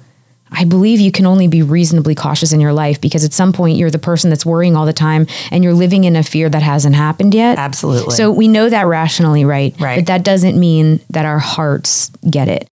I 0.51 0.65
believe 0.65 0.99
you 0.99 1.11
can 1.11 1.25
only 1.25 1.47
be 1.47 1.61
reasonably 1.63 2.15
cautious 2.15 2.53
in 2.53 2.59
your 2.59 2.73
life 2.73 2.99
because 3.01 3.23
at 3.23 3.33
some 3.33 3.53
point 3.53 3.77
you're 3.77 3.91
the 3.91 3.99
person 3.99 4.29
that's 4.29 4.45
worrying 4.45 4.75
all 4.75 4.85
the 4.85 4.93
time 4.93 5.25
and 5.51 5.63
you're 5.63 5.73
living 5.73 6.03
in 6.03 6.15
a 6.15 6.23
fear 6.23 6.49
that 6.49 6.61
hasn't 6.61 6.95
happened 6.95 7.33
yet. 7.33 7.57
Absolutely. 7.57 8.15
So 8.15 8.31
we 8.31 8.47
know 8.47 8.69
that 8.69 8.85
rationally, 8.87 9.45
right? 9.45 9.73
Right. 9.79 9.97
But 9.97 10.05
that 10.07 10.23
doesn't 10.23 10.59
mean 10.59 10.99
that 11.09 11.25
our 11.25 11.39
hearts 11.39 12.09
get 12.29 12.47
it. 12.47 12.69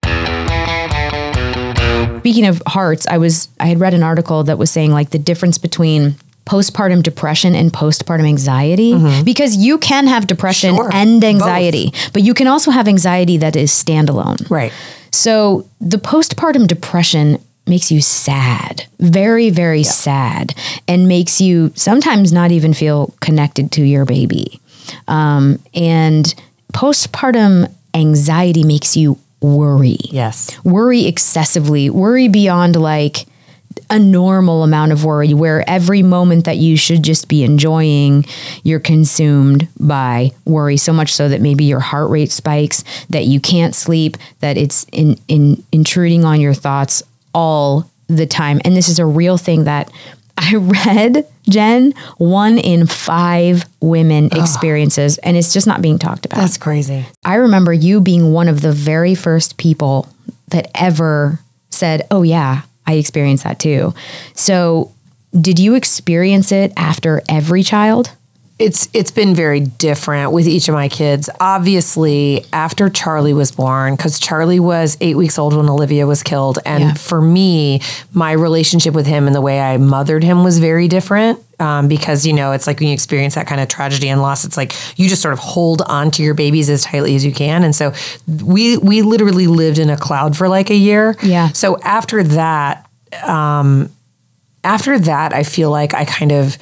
Speaking 2.20 2.46
of 2.46 2.62
hearts, 2.68 3.08
I 3.08 3.18
was 3.18 3.48
I 3.60 3.68
had 3.68 3.80
read 3.80 3.94
an 3.94 4.04
article 4.04 4.44
that 4.44 4.58
was 4.58 4.70
saying 4.70 4.92
like 4.92 5.12
the 5.12 5.20
difference 5.20 5.58
between 5.58 6.16
postpartum 6.46 7.04
depression 7.04 7.56
and 7.56 7.72
postpartum 7.74 8.26
anxiety 8.26 8.94
because 9.24 9.56
you 9.58 9.78
can 9.78 10.08
have 10.08 10.28
depression 10.28 10.76
Mm-hmm. 10.76 10.82
Sure. 10.92 10.94
and 10.94 11.24
anxiety, 11.24 11.92
but 12.14 12.22
you 12.22 12.34
can 12.34 12.48
also 12.48 12.72
have 12.72 12.88
anxiety 12.88 13.38
that 13.38 13.56
is 13.56 13.72
standalone. 13.72 14.50
Right. 14.50 14.72
So 15.12 15.68
the 15.82 15.98
postpartum 15.98 16.68
depression 16.68 17.40
makes 17.66 17.92
you 17.92 18.00
sad, 18.02 18.86
very, 19.00 19.50
very 19.50 19.84
sad, 19.84 20.56
and 20.88 21.08
makes 21.08 21.42
you 21.42 21.72
sometimes 21.76 22.32
not 22.32 22.52
even 22.52 22.74
feel 22.74 23.14
connected 23.20 23.72
to 23.74 23.84
your 23.84 24.06
baby. 24.06 24.60
Um, 25.10 25.60
and 25.74 26.34
postpartum 26.74 27.74
anxiety 27.94 28.64
makes 28.64 28.96
you 28.96 29.18
worry. 29.42 29.98
Yes. 30.04 30.58
Worry 30.64 31.06
excessively, 31.06 31.90
worry 31.90 32.28
beyond 32.28 32.76
like 32.76 33.26
a 33.90 34.00
normal 34.00 34.64
amount 34.64 34.92
of 34.92 35.06
worry 35.06 35.34
where 35.34 35.68
every 35.70 36.04
moment 36.04 36.46
that 36.46 36.58
you 36.58 36.76
should 36.76 37.04
just 37.04 37.28
be 37.28 37.44
enjoying 37.44 38.26
you're 38.64 38.80
consumed 38.80 39.68
by 39.80 40.32
worry 40.46 40.78
so 40.78 40.92
much 40.92 41.14
so 41.14 41.30
that 41.30 41.42
maybe 41.42 41.64
your 41.64 41.80
heart 41.80 42.10
rate 42.10 42.32
spikes 42.32 42.84
that 43.10 43.26
you 43.26 43.40
can't 43.40 43.76
sleep 43.76 44.18
that 44.40 44.58
it's 44.58 44.86
in, 44.92 45.18
in 45.28 45.64
intruding 45.72 46.26
on 46.26 46.42
your 46.42 46.54
thoughts 46.54 47.04
all 47.34 47.90
the 48.08 48.26
time 48.26 48.60
and 48.66 48.76
this 48.76 48.90
is 48.90 49.00
a 49.00 49.06
real 49.06 49.38
thing 49.38 49.66
that 49.66 49.92
i 50.38 50.56
read 50.56 51.26
jen 51.50 51.94
one 52.18 52.58
in 52.58 52.86
five 52.86 53.66
women 53.82 54.30
experiences 54.34 55.18
and 55.20 55.36
it's 55.38 55.54
just 55.54 55.68
not 55.68 55.82
being 55.82 55.98
talked 56.00 56.26
about 56.26 56.40
That's 56.40 56.58
crazy. 56.58 57.06
I 57.26 57.36
remember 57.36 57.74
you 57.74 58.02
being 58.02 58.34
one 58.34 58.48
of 58.48 58.62
the 58.62 58.72
very 58.72 59.16
first 59.16 59.58
people 59.58 60.08
that 60.50 60.70
ever 60.76 61.40
said, 61.70 62.08
Oh, 62.12 62.24
yeah, 62.24 62.62
I 62.86 62.94
experienced 62.94 63.44
that 63.44 63.60
too. 63.60 63.94
So, 64.34 64.92
did 65.40 65.60
you 65.60 65.76
experience 65.76 66.52
it 66.52 66.72
after 66.78 67.22
every 67.30 67.64
child? 67.64 68.12
It's 68.60 68.90
it's 68.92 69.12
been 69.12 69.36
very 69.36 69.60
different 69.60 70.32
with 70.32 70.48
each 70.48 70.68
of 70.68 70.74
my 70.74 70.90
kids. 70.90 71.30
Obviously, 71.40 72.44
after 72.52 72.90
Charlie 72.90 73.34
was 73.34 73.52
born, 73.52 73.96
because 73.96 74.20
Charlie 74.20 74.60
was 74.60 74.98
eight 75.00 75.16
weeks 75.16 75.38
old 75.38 75.56
when 75.56 75.70
Olivia 75.70 76.08
was 76.08 76.24
killed, 76.24 76.58
and 76.66 76.84
Yeah. 76.84 76.94
for 76.96 77.22
me, 77.22 77.82
my 78.14 78.32
relationship 78.32 78.96
with 78.96 79.06
him 79.06 79.28
and 79.28 79.36
the 79.36 79.42
way 79.42 79.60
I 79.62 79.78
mothered 79.78 80.24
him 80.24 80.44
was 80.44 80.58
very 80.58 80.88
different. 80.88 81.40
Um, 81.60 81.88
because 81.88 82.26
you 82.26 82.34
know, 82.34 82.52
it's 82.52 82.66
like 82.68 82.80
when 82.80 82.88
you 82.90 82.94
experience 82.96 83.36
that 83.36 83.46
kind 83.46 83.62
of 83.62 83.68
tragedy 83.68 84.10
and 84.10 84.22
loss, 84.24 84.44
it's 84.44 84.58
like 84.58 84.74
you 84.96 85.08
just 85.08 85.22
sort 85.22 85.34
of 85.34 85.40
hold 85.40 85.84
on 85.84 86.10
to 86.12 86.24
your 86.24 86.34
babies 86.34 86.68
as 86.70 86.84
tightly 86.84 87.16
as 87.16 87.24
you 87.24 87.32
can. 87.34 87.64
And 87.64 87.76
so, 87.76 87.94
we 88.44 88.78
we 88.78 89.04
literally 89.04 89.46
lived 89.48 89.78
in 89.78 89.92
a 89.92 89.98
cloud 89.98 90.36
for 90.36 90.48
like 90.50 90.72
a 90.72 90.76
year. 90.76 91.16
Yeah. 91.22 91.50
So 91.54 91.78
after 91.84 92.24
that, 92.24 92.88
after 94.64 95.00
that, 95.00 95.34
I 95.34 95.44
feel 95.44 95.70
like 95.72 95.94
I 95.94 96.06
kind 96.06 96.32
of 96.32 96.58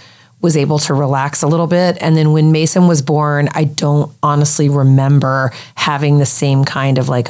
was 0.46 0.56
able 0.56 0.78
to 0.78 0.94
relax 0.94 1.42
a 1.42 1.48
little 1.48 1.66
bit. 1.66 1.98
And 2.00 2.16
then 2.16 2.32
when 2.32 2.52
Mason 2.52 2.88
was 2.88 3.02
born, 3.02 3.50
I 3.54 3.64
don't 3.64 4.12
honestly 4.22 4.70
remember 4.70 5.52
having 5.74 6.20
the 6.20 6.26
same 6.26 6.64
kind 6.64 7.00
of 7.00 7.10
like 7.10 7.30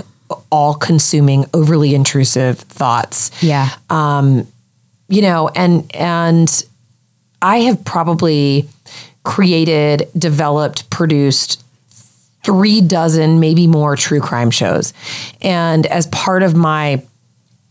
all 0.52 0.74
consuming, 0.74 1.46
overly 1.54 1.96
intrusive 1.96 2.60
thoughts. 2.60 3.32
Yeah. 3.42 3.70
Um, 3.90 4.46
you 5.08 5.22
know, 5.22 5.48
and 5.56 5.90
and 5.96 6.66
I 7.42 7.60
have 7.62 7.86
probably 7.86 8.68
created, 9.24 10.10
developed, 10.18 10.90
produced 10.90 11.64
three 12.44 12.82
dozen, 12.82 13.40
maybe 13.40 13.66
more 13.66 13.96
true 13.96 14.20
crime 14.20 14.52
shows. 14.52 14.94
And 15.42 15.86
as 15.86 16.08
part 16.08 16.44
of 16.44 16.54
my 16.54 17.02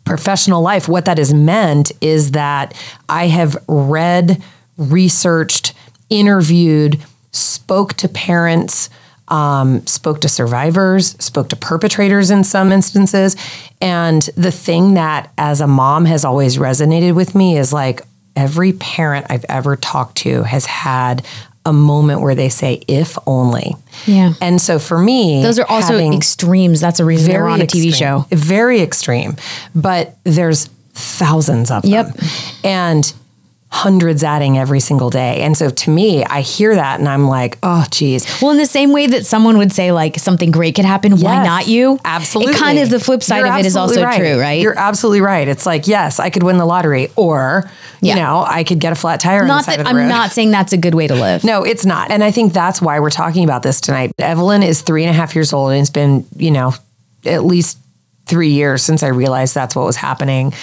professional 0.05 0.63
life, 0.63 0.89
what 0.89 1.05
that 1.05 1.19
has 1.19 1.35
meant 1.35 1.93
is 2.01 2.31
that 2.31 2.75
I 3.09 3.27
have 3.27 3.57
read, 3.69 4.43
researched, 4.77 5.73
interviewed, 6.11 7.01
spoke 7.33 7.95
to 7.95 8.09
parents, 8.09 8.91
um, 9.29 9.87
spoke 9.87 10.21
to 10.21 10.29
survivors, 10.29 11.17
spoke 11.23 11.49
to 11.49 11.57
perpetrators 11.57 12.31
in 12.31 12.45
some 12.45 12.73
instances. 12.73 13.37
And 13.81 14.23
the 14.37 14.53
thing 14.53 14.95
that 14.95 15.33
as 15.39 15.61
a 15.61 15.67
mom 15.67 16.05
has 16.05 16.25
always 16.25 16.59
resonated 16.59 17.15
with 17.15 17.35
me 17.35 17.57
is 17.57 17.73
like 17.73 18.03
every 18.37 18.73
parent 18.75 19.27
I've 19.31 19.45
ever 19.49 19.77
talked 19.77 20.19
to 20.19 20.43
has 20.43 20.67
had 20.67 21.25
a 21.67 21.73
moment 21.73 22.21
where 22.21 22.35
they 22.35 22.51
say, 22.51 22.83
if 22.87 23.17
only. 23.27 23.75
Yeah. 24.05 24.35
And 24.43 24.61
so 24.61 24.79
for 24.79 24.99
me, 24.99 25.43
Those 25.43 25.59
are 25.59 25.67
also 25.67 25.97
extremes. 26.13 26.79
That's 26.81 27.01
a 27.01 27.07
reason 27.07 27.31
they're 27.31 27.49
on 27.49 27.63
a 27.63 27.65
TV 27.67 27.89
extreme. 27.89 27.93
show. 27.93 28.27
Very 28.31 28.83
extreme. 28.83 29.37
But 29.75 30.19
there's 30.25 30.67
thousands 30.93 31.71
of 31.71 31.87
Yep. 31.87 32.15
them. 32.15 32.29
And 32.65 33.15
hundreds 33.75 34.23
adding 34.23 34.57
every 34.57 34.79
single 34.79 35.11
day. 35.11 35.43
And 35.43 35.57
so 35.57 35.69
to 35.69 35.91
me, 35.91 36.25
I 36.25 36.43
hear 36.43 36.77
that 36.77 37.01
and 37.01 37.09
I'm 37.09 37.27
like, 37.27 37.59
oh 37.65 37.85
geez. 37.91 38.25
Well, 38.41 38.53
in 38.53 38.57
the 38.57 38.67
same 38.67 38.93
way 38.93 39.09
that 39.09 39.27
someone 39.27 39.59
would 39.59 39.73
say 39.73 39.91
like 39.91 40.17
something 40.17 40.53
great 40.53 40.77
could 40.77 40.85
happen, 40.85 41.19
why 41.19 41.43
not 41.45 41.67
you? 41.67 41.99
Absolutely. 42.05 42.55
It 42.55 42.57
kind 42.57 42.79
of 42.79 42.89
the 42.89 43.01
flip 43.01 43.21
side 43.21 43.39
You're 43.39 43.49
of 43.53 43.59
it 43.59 43.67
is 43.67 43.75
also 43.75 44.01
absolutely 44.01 44.35
true, 44.35 44.41
right? 44.41 44.61
You're 44.63 44.79
absolutely 44.79 45.23
right. 45.23 45.49
It's 45.49 45.67
like, 45.67 45.89
yes, 45.89 46.21
I 46.21 46.31
could 46.31 46.45
win 46.45 46.57
the 46.57 46.65
lottery 46.65 47.09
or, 47.17 47.69
Yeah. 48.01 48.15
you 48.15 48.21
know, 48.23 48.45
I 48.47 48.63
could 48.63 48.79
get 48.79 48.93
a 48.93 48.97
flat 48.97 49.19
tire 49.19 49.41
on 49.41 49.49
the 49.49 49.55
not 49.55 49.65
side 49.65 49.73
that 49.73 49.81
of 49.81 49.85
the 49.87 49.91
I'm 49.91 49.97
road. 49.97 50.09
not 50.09 50.31
saying 50.31 50.53
that's 50.53 50.73
a 50.73 50.77
good 50.79 50.95
way 50.95 51.09
to 51.09 51.15
live. 51.17 51.43
No, 51.43 51.65
it's 51.65 51.85
not. 51.85 52.13
And 52.13 52.23
I 52.23 52.31
think 52.31 52.53
that's 52.53 52.81
why 52.81 53.01
we're 53.01 53.11
talking 53.11 53.43
about 53.43 53.65
this 53.65 53.81
tonight. 53.81 54.13
Evelyn 54.21 54.63
is 54.63 54.83
three 54.83 55.03
and 55.03 55.11
a 55.11 55.15
half 55.15 55.35
years 55.35 55.53
old 55.53 55.73
and 55.73 55.81
it's 55.81 55.91
been, 55.91 56.25
you 56.37 56.53
know, 56.53 56.75
at 57.27 57.43
least 57.45 57.79
three 58.27 58.51
years 58.51 58.83
since 58.85 59.03
I 59.03 59.09
realized 59.09 59.53
that's 59.55 59.75
what 59.75 59.85
was 59.85 59.97
happening 59.97 60.55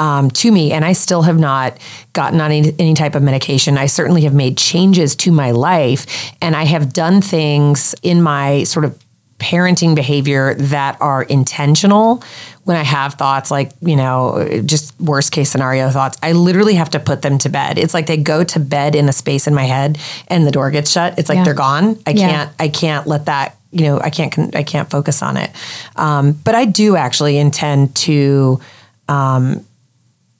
um, 0.00 0.30
to 0.30 0.50
me. 0.50 0.72
And 0.72 0.84
I 0.84 0.94
still 0.94 1.22
have 1.22 1.38
not 1.38 1.78
gotten 2.14 2.40
on 2.40 2.50
any, 2.50 2.72
any 2.78 2.94
type 2.94 3.14
of 3.14 3.22
medication. 3.22 3.76
I 3.78 3.86
certainly 3.86 4.22
have 4.22 4.34
made 4.34 4.56
changes 4.56 5.14
to 5.16 5.30
my 5.30 5.50
life 5.52 6.32
and 6.40 6.56
I 6.56 6.64
have 6.64 6.92
done 6.92 7.20
things 7.20 7.94
in 8.02 8.22
my 8.22 8.64
sort 8.64 8.84
of 8.86 8.98
parenting 9.38 9.94
behavior 9.94 10.54
that 10.54 11.00
are 11.00 11.22
intentional 11.22 12.22
when 12.64 12.76
I 12.76 12.82
have 12.82 13.14
thoughts 13.14 13.50
like, 13.50 13.72
you 13.80 13.96
know, 13.96 14.62
just 14.64 14.98
worst 15.00 15.32
case 15.32 15.50
scenario 15.50 15.90
thoughts, 15.90 16.18
I 16.22 16.32
literally 16.32 16.74
have 16.74 16.90
to 16.90 17.00
put 17.00 17.22
them 17.22 17.38
to 17.38 17.48
bed. 17.48 17.78
It's 17.78 17.94
like 17.94 18.06
they 18.06 18.18
go 18.18 18.44
to 18.44 18.60
bed 18.60 18.94
in 18.94 19.08
a 19.08 19.12
space 19.12 19.46
in 19.46 19.54
my 19.54 19.64
head 19.64 19.98
and 20.28 20.46
the 20.46 20.50
door 20.50 20.70
gets 20.70 20.90
shut. 20.90 21.18
It's 21.18 21.28
like 21.28 21.36
Yeah. 21.36 21.44
they're 21.44 21.54
gone. 21.54 21.98
I 22.06 22.10
Yeah. 22.10 22.28
can't 22.28 22.50
I 22.58 22.68
can't 22.68 23.06
let 23.06 23.26
that, 23.26 23.56
you 23.70 23.84
know, 23.84 23.98
I 24.00 24.10
can't 24.10 24.54
I 24.54 24.62
can't 24.62 24.88
focus 24.90 25.22
on 25.22 25.36
it. 25.36 25.50
Um, 25.96 26.32
but 26.32 26.54
I 26.54 26.64
do 26.66 26.96
actually 26.96 27.38
intend 27.38 27.94
to 27.96 28.60
um, 29.08 29.64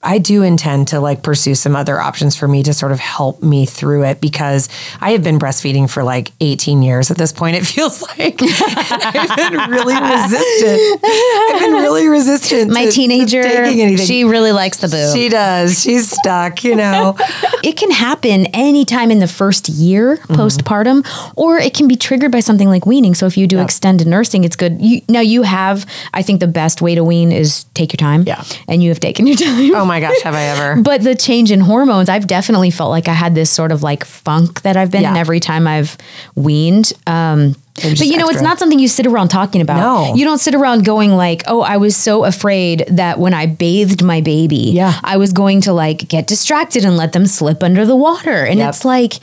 I 0.03 0.17
do 0.17 0.41
intend 0.43 0.87
to 0.89 0.99
like 0.99 1.21
pursue 1.23 1.53
some 1.55 1.75
other 1.75 1.99
options 1.99 2.35
for 2.35 2.47
me 2.47 2.63
to 2.63 2.73
sort 2.73 2.91
of 2.91 2.99
help 2.99 3.43
me 3.43 3.65
through 3.65 4.03
it 4.05 4.19
because 4.21 4.67
I 4.99 5.11
have 5.11 5.23
been 5.23 5.37
breastfeeding 5.39 5.89
for 5.89 6.03
like 6.03 6.31
18 6.41 6.81
years 6.81 7.11
at 7.11 7.17
this 7.17 7.31
point. 7.31 7.55
It 7.55 7.65
feels 7.67 8.01
like 8.01 8.41
I've 8.41 9.51
been 9.51 9.69
really 9.69 9.93
resistant. 9.95 11.01
I've 11.03 11.59
been 11.59 11.73
really 11.73 12.07
resistant. 12.07 12.71
My 12.71 12.85
to- 12.85 12.91
to 12.91 12.95
teenager, 12.95 13.41
taking 13.43 13.81
anything. 13.81 14.05
she 14.05 14.23
really 14.23 14.51
likes 14.51 14.77
the 14.77 14.87
boob. 14.87 15.15
She 15.15 15.29
does. 15.29 15.81
She's 15.81 16.09
stuck, 16.11 16.63
you 16.63 16.75
know. 16.75 17.15
it 17.63 17.77
can 17.77 17.91
happen 17.91 18.47
anytime 18.47 19.11
in 19.11 19.19
the 19.19 19.27
first 19.27 19.69
year 19.69 20.17
Mm-hmm. 20.21 20.33
postpartum, 20.41 21.33
or 21.35 21.57
it 21.57 21.73
can 21.73 21.87
be 21.87 21.95
triggered 21.95 22.31
by 22.31 22.39
something 22.41 22.67
like 22.67 22.85
weaning. 22.85 23.13
So 23.15 23.25
if 23.27 23.37
you 23.37 23.47
do 23.47 23.59
extended 23.59 24.07
nursing, 24.07 24.43
it's 24.43 24.55
good. 24.55 24.81
You, 24.81 25.01
now 25.09 25.19
you 25.21 25.43
have, 25.43 25.85
I 26.13 26.21
think 26.21 26.39
the 26.39 26.47
best 26.47 26.81
way 26.81 26.95
to 26.95 27.03
wean 27.03 27.31
is 27.31 27.63
take 27.73 27.91
your 27.93 27.97
time. 27.97 28.23
Yeah. 28.27 28.43
And 28.67 28.81
you 28.83 28.89
have 28.89 28.99
taken 28.99 29.25
your 29.27 29.35
time. 29.37 29.73
oh 29.75 29.85
my 29.91 29.99
gosh, 29.99 30.21
have 30.21 30.33
I 30.33 30.43
ever? 30.43 30.81
But 30.91 31.03
the 31.03 31.15
change 31.15 31.51
in 31.51 31.59
hormones, 31.59 32.07
I've 32.09 32.27
definitely 32.27 32.71
felt 32.71 32.89
like 32.91 33.07
I 33.07 33.13
had 33.13 33.35
this 33.35 33.49
sort 33.49 33.71
of 33.71 33.83
like 33.83 34.03
funk 34.05 34.61
that 34.61 34.77
I've 34.77 34.89
been 34.91 35.05
in 35.05 35.17
every 35.17 35.39
time 35.39 35.67
I've 35.67 35.97
weaned. 36.35 36.93
Um, 37.07 37.55
but 37.75 37.99
you 37.99 38.17
know, 38.17 38.29
it's 38.29 38.41
not 38.41 38.59
something 38.59 38.79
you 38.79 38.87
sit 38.87 39.05
around 39.05 39.29
talking 39.29 39.61
about. 39.61 39.79
No. 39.79 40.15
You 40.15 40.23
don't 40.25 40.37
sit 40.39 40.55
around 40.55 40.85
going 40.85 41.11
like, 41.11 41.43
"Oh, 41.47 41.61
I 41.61 41.77
was 41.77 41.95
so 41.95 42.23
afraid 42.25 42.85
that 42.89 43.17
when 43.19 43.33
I 43.33 43.45
bathed 43.47 44.03
my 44.03 44.21
baby, 44.21 44.71
Yeah. 44.81 44.93
I 45.03 45.17
was 45.17 45.31
going 45.33 45.61
to 45.61 45.73
like 45.73 46.07
get 46.07 46.27
distracted 46.27 46.85
and 46.85 46.95
let 46.97 47.11
them 47.13 47.25
slip 47.25 47.63
under 47.63 47.85
the 47.85 47.95
water." 47.95 48.45
And 48.45 48.59
Yep. 48.59 48.69
it's 48.69 48.85
like 48.85 49.13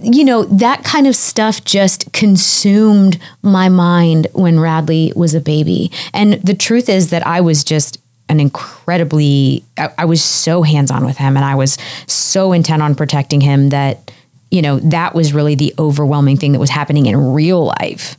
you 0.00 0.24
know, 0.24 0.44
that 0.44 0.84
kind 0.84 1.06
of 1.08 1.16
stuff 1.16 1.64
just 1.64 2.12
consumed 2.12 3.18
my 3.42 3.68
mind 3.68 4.28
when 4.32 4.60
Radley 4.60 5.12
was 5.16 5.34
a 5.34 5.40
baby. 5.40 5.90
And 6.14 6.34
the 6.34 6.54
truth 6.54 6.88
is 6.88 7.10
that 7.10 7.26
I 7.26 7.40
was 7.40 7.64
just 7.64 7.98
an 8.28 8.40
incredibly, 8.40 9.64
I, 9.76 9.90
I 9.98 10.04
was 10.04 10.22
so 10.22 10.62
hands 10.62 10.90
on 10.90 11.04
with 11.04 11.16
him 11.16 11.36
and 11.36 11.44
I 11.44 11.54
was 11.54 11.78
so 12.06 12.52
intent 12.52 12.82
on 12.82 12.94
protecting 12.94 13.40
him 13.40 13.70
that, 13.70 14.10
you 14.50 14.62
know, 14.62 14.78
that 14.80 15.14
was 15.14 15.32
really 15.32 15.54
the 15.54 15.74
overwhelming 15.78 16.36
thing 16.36 16.52
that 16.52 16.58
was 16.58 16.70
happening 16.70 17.06
in 17.06 17.32
real 17.32 17.64
life. 17.80 18.16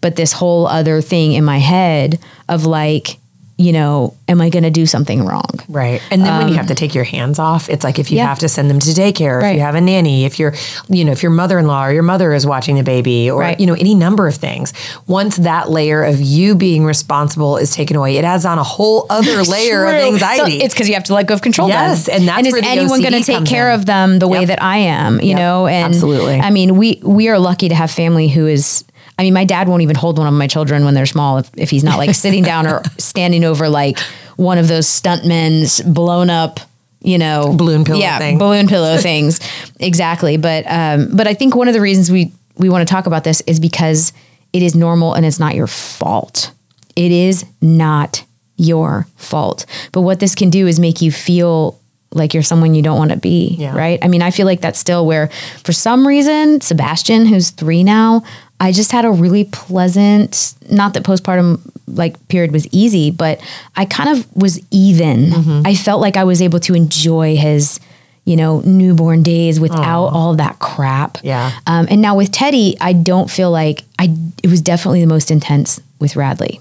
But 0.00 0.16
this 0.16 0.32
whole 0.32 0.66
other 0.66 1.00
thing 1.00 1.32
in 1.32 1.44
my 1.44 1.58
head 1.58 2.20
of 2.48 2.66
like, 2.66 3.18
you 3.60 3.72
know, 3.72 4.14
am 4.28 4.40
I 4.40 4.50
going 4.50 4.62
to 4.62 4.70
do 4.70 4.86
something 4.86 5.24
wrong? 5.26 5.50
Right. 5.68 6.00
And 6.12 6.24
then 6.24 6.38
when 6.38 6.46
you 6.48 6.54
have 6.54 6.68
to 6.68 6.76
take 6.76 6.94
your 6.94 7.02
hands 7.02 7.40
off, 7.40 7.68
it's 7.68 7.82
like 7.82 7.98
if 7.98 8.10
you 8.12 8.18
Um, 8.18 8.22
Yeah. 8.22 8.28
have 8.28 8.38
to 8.38 8.48
send 8.48 8.70
them 8.70 8.78
to 8.78 8.90
daycare, 8.90 9.42
if 9.42 9.54
you 9.56 9.60
have 9.62 9.74
a 9.74 9.80
nanny, 9.80 10.24
if 10.24 10.38
you're, 10.38 10.54
you 10.88 11.04
know, 11.04 11.10
if 11.10 11.24
your 11.24 11.32
mother-in-law 11.32 11.86
or 11.86 11.92
your 11.92 12.04
mother 12.04 12.32
is 12.32 12.46
watching 12.46 12.76
the 12.76 12.84
baby 12.84 13.28
or, 13.28 13.40
Right. 13.40 13.58
you 13.58 13.66
know, 13.66 13.74
any 13.74 13.94
number 13.96 14.28
of 14.28 14.36
things. 14.36 14.72
Once 15.08 15.36
that 15.38 15.70
layer 15.70 16.04
of 16.04 16.20
you 16.20 16.54
being 16.54 16.84
responsible 16.84 17.56
is 17.56 17.72
taken 17.74 17.96
away, 17.96 18.16
it 18.16 18.24
adds 18.24 18.44
on 18.44 18.58
a 18.58 18.62
whole 18.62 19.06
other 19.10 19.42
layer 19.54 19.86
of 19.86 19.94
anxiety. 19.94 20.60
So 20.60 20.64
it's 20.64 20.74
because 20.74 20.88
you 20.88 20.94
have 20.94 21.04
to 21.04 21.14
let 21.14 21.26
go 21.26 21.34
of 21.34 21.42
control. 21.42 21.68
Yes, 21.68 22.06
then. 22.06 22.20
and 22.20 22.28
that's 22.28 22.38
and 22.38 22.46
is 22.46 22.54
anyone 22.64 23.00
going 23.00 23.12
to 23.14 23.22
take 23.24 23.44
care 23.44 23.70
in. 23.70 23.74
of 23.74 23.86
them 23.86 24.20
the 24.20 24.28
way 24.28 24.44
that 24.44 24.62
I 24.62 24.78
am? 24.78 25.20
You 25.20 25.30
Yep, 25.30 25.36
know, 25.38 25.66
and 25.66 25.92
absolutely. 25.94 26.38
I 26.40 26.50
mean, 26.50 26.76
we 26.76 27.00
we 27.02 27.28
are 27.28 27.38
lucky 27.40 27.68
to 27.70 27.74
have 27.74 27.90
family 27.90 28.28
who 28.28 28.46
is. 28.46 28.84
I 29.18 29.22
mean, 29.22 29.34
my 29.34 29.44
dad 29.44 29.68
won't 29.68 29.82
even 29.82 29.96
hold 29.96 30.16
one 30.18 30.26
of 30.28 30.34
my 30.34 30.46
children 30.46 30.84
when 30.84 30.94
they're 30.94 31.06
small 31.06 31.38
if, 31.38 31.50
if 31.56 31.70
he's 31.70 31.82
not 31.84 31.98
like 31.98 32.14
sitting 32.14 32.44
down 32.44 32.66
or 32.66 32.82
standing 32.98 33.44
over 33.44 33.68
like 33.68 33.98
one 34.36 34.58
of 34.58 34.68
those 34.68 34.86
stuntmen's 34.86 35.80
blown 35.82 36.30
up, 36.30 36.60
you 37.00 37.18
know, 37.18 37.52
Balloon 37.56 37.84
pillow 37.84 37.98
yeah, 38.00 38.18
thing. 38.18 38.38
balloon 38.38 38.68
pillow 38.68 38.96
things. 38.98 39.40
Exactly. 39.80 40.36
But 40.36 40.64
um, 40.68 41.10
but 41.16 41.26
I 41.26 41.34
think 41.34 41.56
one 41.56 41.68
of 41.68 41.74
the 41.74 41.80
reasons 41.80 42.10
we 42.10 42.32
we 42.56 42.68
want 42.68 42.86
to 42.86 42.92
talk 42.92 43.06
about 43.06 43.24
this 43.24 43.40
is 43.42 43.58
because 43.60 44.12
it 44.52 44.62
is 44.62 44.74
normal 44.74 45.14
and 45.14 45.26
it's 45.26 45.38
not 45.40 45.54
your 45.54 45.66
fault. 45.66 46.52
It 46.96 47.12
is 47.12 47.44
not 47.60 48.24
your 48.56 49.06
fault. 49.16 49.66
But 49.92 50.00
what 50.02 50.18
this 50.20 50.34
can 50.34 50.50
do 50.50 50.66
is 50.66 50.80
make 50.80 51.00
you 51.02 51.12
feel 51.12 51.78
like 52.12 52.34
you're 52.34 52.42
someone 52.42 52.74
you 52.74 52.82
don't 52.82 52.96
want 52.98 53.10
to 53.12 53.16
be, 53.18 53.54
Yeah. 53.58 53.76
right? 53.76 53.98
I 54.02 54.08
mean, 54.08 54.22
I 54.22 54.30
feel 54.30 54.46
like 54.46 54.60
that's 54.60 54.78
still 54.78 55.06
where 55.06 55.28
for 55.62 55.72
some 55.72 56.06
reason 56.06 56.60
Sebastian 56.60 57.26
who's 57.26 57.50
3 57.50 57.84
now, 57.84 58.22
I 58.60 58.72
just 58.72 58.92
had 58.92 59.04
a 59.04 59.10
really 59.10 59.44
pleasant 59.44 60.54
not 60.70 60.94
that 60.94 61.04
postpartum 61.04 61.60
like 61.86 62.28
period 62.28 62.52
was 62.52 62.66
easy, 62.72 63.10
but 63.10 63.40
I 63.76 63.84
kind 63.84 64.10
of 64.10 64.36
was 64.36 64.60
even. 64.70 65.26
Mm-hmm. 65.26 65.62
I 65.64 65.74
felt 65.74 66.00
like 66.00 66.16
I 66.16 66.24
was 66.24 66.42
able 66.42 66.60
to 66.60 66.74
enjoy 66.74 67.36
his 67.36 67.80
you 68.28 68.36
know, 68.36 68.60
newborn 68.60 69.22
days 69.22 69.58
without 69.58 70.08
all 70.08 70.34
that 70.34 70.58
crap. 70.58 71.16
Yeah. 71.22 71.50
Um, 71.66 71.86
and 71.88 72.02
now 72.02 72.14
with 72.14 72.30
Teddy, 72.30 72.76
I 72.78 72.92
don't 72.92 73.30
feel 73.30 73.50
like 73.50 73.84
I. 73.98 74.14
It 74.42 74.50
was 74.50 74.60
definitely 74.60 75.00
the 75.00 75.06
most 75.06 75.30
intense 75.30 75.80
with 75.98 76.14
Radley 76.14 76.60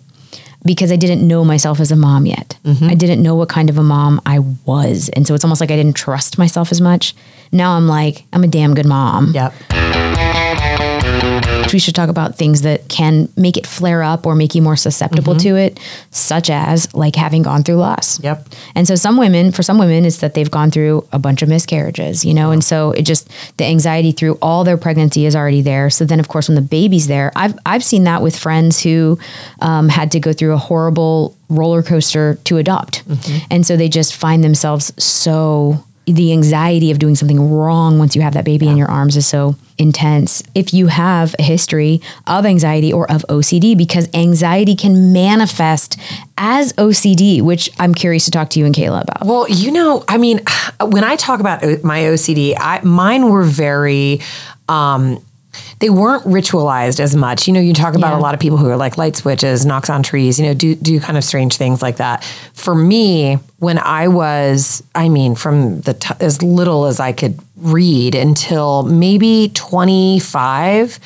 because 0.63 0.93
I 0.93 0.95
didn't 0.95 1.27
know 1.27 1.43
myself 1.43 1.81
as 1.81 1.91
a 1.91 1.97
mom 1.97 2.25
yet. 2.25 2.57
I 2.83 2.95
didn't 2.95 3.21
know 3.21 3.35
what 3.35 3.49
kind 3.49 3.69
of 3.69 3.77
a 3.77 3.83
mom 3.83 4.21
I 4.25 4.39
was, 4.65 5.09
and 5.09 5.27
so 5.27 5.33
it's 5.33 5.43
almost 5.43 5.59
like 5.59 5.69
I 5.69 5.75
didn't 5.75 5.97
trust 5.97 6.37
myself 6.37 6.71
as 6.71 6.79
much. 6.79 7.13
Now 7.51 7.75
I'm 7.75 7.89
like, 7.89 8.23
I'm 8.31 8.45
a 8.45 8.47
damn 8.47 8.73
good 8.73 8.85
mom. 8.85 9.33
yep. 9.33 9.53
We 11.73 11.79
should 11.79 11.95
talk 11.95 12.09
about 12.09 12.35
things 12.35 12.61
that 12.61 12.87
can 12.87 13.29
make 13.35 13.57
it 13.57 13.67
flare 13.67 14.03
up 14.03 14.25
or 14.25 14.35
make 14.35 14.55
you 14.55 14.61
more 14.61 14.75
susceptible 14.75 15.35
to 15.37 15.55
it, 15.55 15.79
such 16.11 16.49
as 16.49 16.93
like 16.93 17.15
having 17.15 17.43
gone 17.43 17.63
through 17.63 17.75
loss. 17.75 18.19
Yep. 18.21 18.47
And 18.75 18.87
so 18.87 18.95
some 18.95 19.17
women, 19.17 19.51
for 19.51 19.63
some 19.63 19.77
women, 19.77 20.05
it's 20.05 20.17
that 20.17 20.33
they've 20.33 20.49
gone 20.49 20.71
through 20.71 21.07
a 21.11 21.19
bunch 21.19 21.41
of 21.41 21.49
miscarriages, 21.49 22.23
you 22.25 22.33
know, 22.33 22.51
and 22.51 22.63
so 22.63 22.91
it 22.91 23.03
just 23.03 23.29
the 23.57 23.65
anxiety 23.65 24.11
through 24.11 24.37
all 24.41 24.63
their 24.63 24.77
pregnancy 24.77 25.25
is 25.25 25.35
already 25.35 25.61
there. 25.61 25.89
So 25.89 26.05
then, 26.05 26.19
of 26.19 26.27
course, 26.27 26.47
when 26.47 26.55
the 26.55 26.61
baby's 26.61 27.07
there, 27.07 27.31
I've 27.35 27.57
I've 27.65 27.83
seen 27.83 28.03
that 28.05 28.21
with 28.21 28.37
friends 28.37 28.81
who 28.81 29.19
um, 29.61 29.89
had 29.89 30.11
to 30.11 30.19
go 30.19 30.33
through 30.33 30.53
a 30.53 30.57
horrible 30.57 31.35
roller 31.49 31.81
coaster 31.81 32.37
to 32.43 32.57
adopt, 32.57 33.03
and 33.49 33.65
so 33.65 33.77
they 33.77 33.89
just 33.89 34.15
find 34.15 34.43
themselves 34.43 34.91
so 35.01 35.83
the 36.07 36.31
anxiety 36.31 36.89
of 36.89 36.99
doing 36.99 37.15
something 37.15 37.51
wrong 37.51 37.99
once 37.99 38.15
you 38.15 38.21
have 38.21 38.33
that 38.33 38.45
baby 38.45 38.67
in 38.67 38.77
your 38.77 38.89
arms 38.89 39.17
is 39.17 39.27
so 39.27 39.55
intense. 39.77 40.41
If 40.55 40.73
you 40.73 40.87
have 40.87 41.35
a 41.37 41.43
history 41.43 42.01
of 42.25 42.45
anxiety 42.45 42.91
or 42.93 43.11
of 43.11 43.25
OCD, 43.29 43.77
because 43.77 44.07
anxiety 44.13 44.75
can 44.75 45.11
manifest 45.11 45.99
as 46.37 46.71
OCD, 46.73 47.41
which 47.41 47.69
I'm 47.77 47.93
curious 47.93 48.25
to 48.25 48.31
talk 48.31 48.49
to 48.51 48.59
you 48.59 48.65
and 48.65 48.73
Kayla 48.73 49.03
about. 49.03 49.25
Well, 49.25 49.49
you 49.49 49.71
know, 49.71 50.03
I 50.07 50.17
mean, 50.17 50.39
when 50.81 51.03
I 51.03 51.17
talk 51.17 51.39
about 51.41 51.61
my 51.83 52.01
OCD, 52.01 52.55
I, 52.57 52.81
mine 52.81 53.29
were 53.29 53.43
very, 53.43 54.21
um, 54.69 55.21
they 55.79 55.89
weren't 55.89 56.23
ritualized 56.25 56.99
as 56.99 57.15
much. 57.15 57.47
You 57.47 57.53
know, 57.53 57.59
you 57.59 57.73
talk 57.73 57.95
about 57.95 58.13
Yeah. 58.13 58.19
a 58.19 58.21
lot 58.21 58.33
of 58.33 58.39
people 58.39 58.57
who 58.57 58.69
are 58.69 58.77
like 58.77 58.97
light 58.97 59.15
switches, 59.15 59.65
knocks 59.65 59.89
on 59.89 60.03
trees, 60.03 60.39
you 60.39 60.45
know, 60.45 60.53
do 60.53 60.75
do 60.75 60.99
kind 60.99 61.17
of 61.17 61.23
strange 61.23 61.57
things 61.57 61.81
like 61.81 61.97
that. 61.97 62.23
For 62.53 62.73
me, 62.75 63.39
when 63.59 63.77
I 63.79 64.07
was, 64.07 64.83
I 64.95 65.09
mean, 65.09 65.35
from 65.35 65.81
the 65.81 65.93
t- 65.93 66.13
as 66.19 66.41
little 66.41 66.85
as 66.85 66.99
I 66.99 67.11
could 67.11 67.39
read 67.55 68.13
until 68.15 68.83
maybe 68.83 69.51
25, 69.53 70.99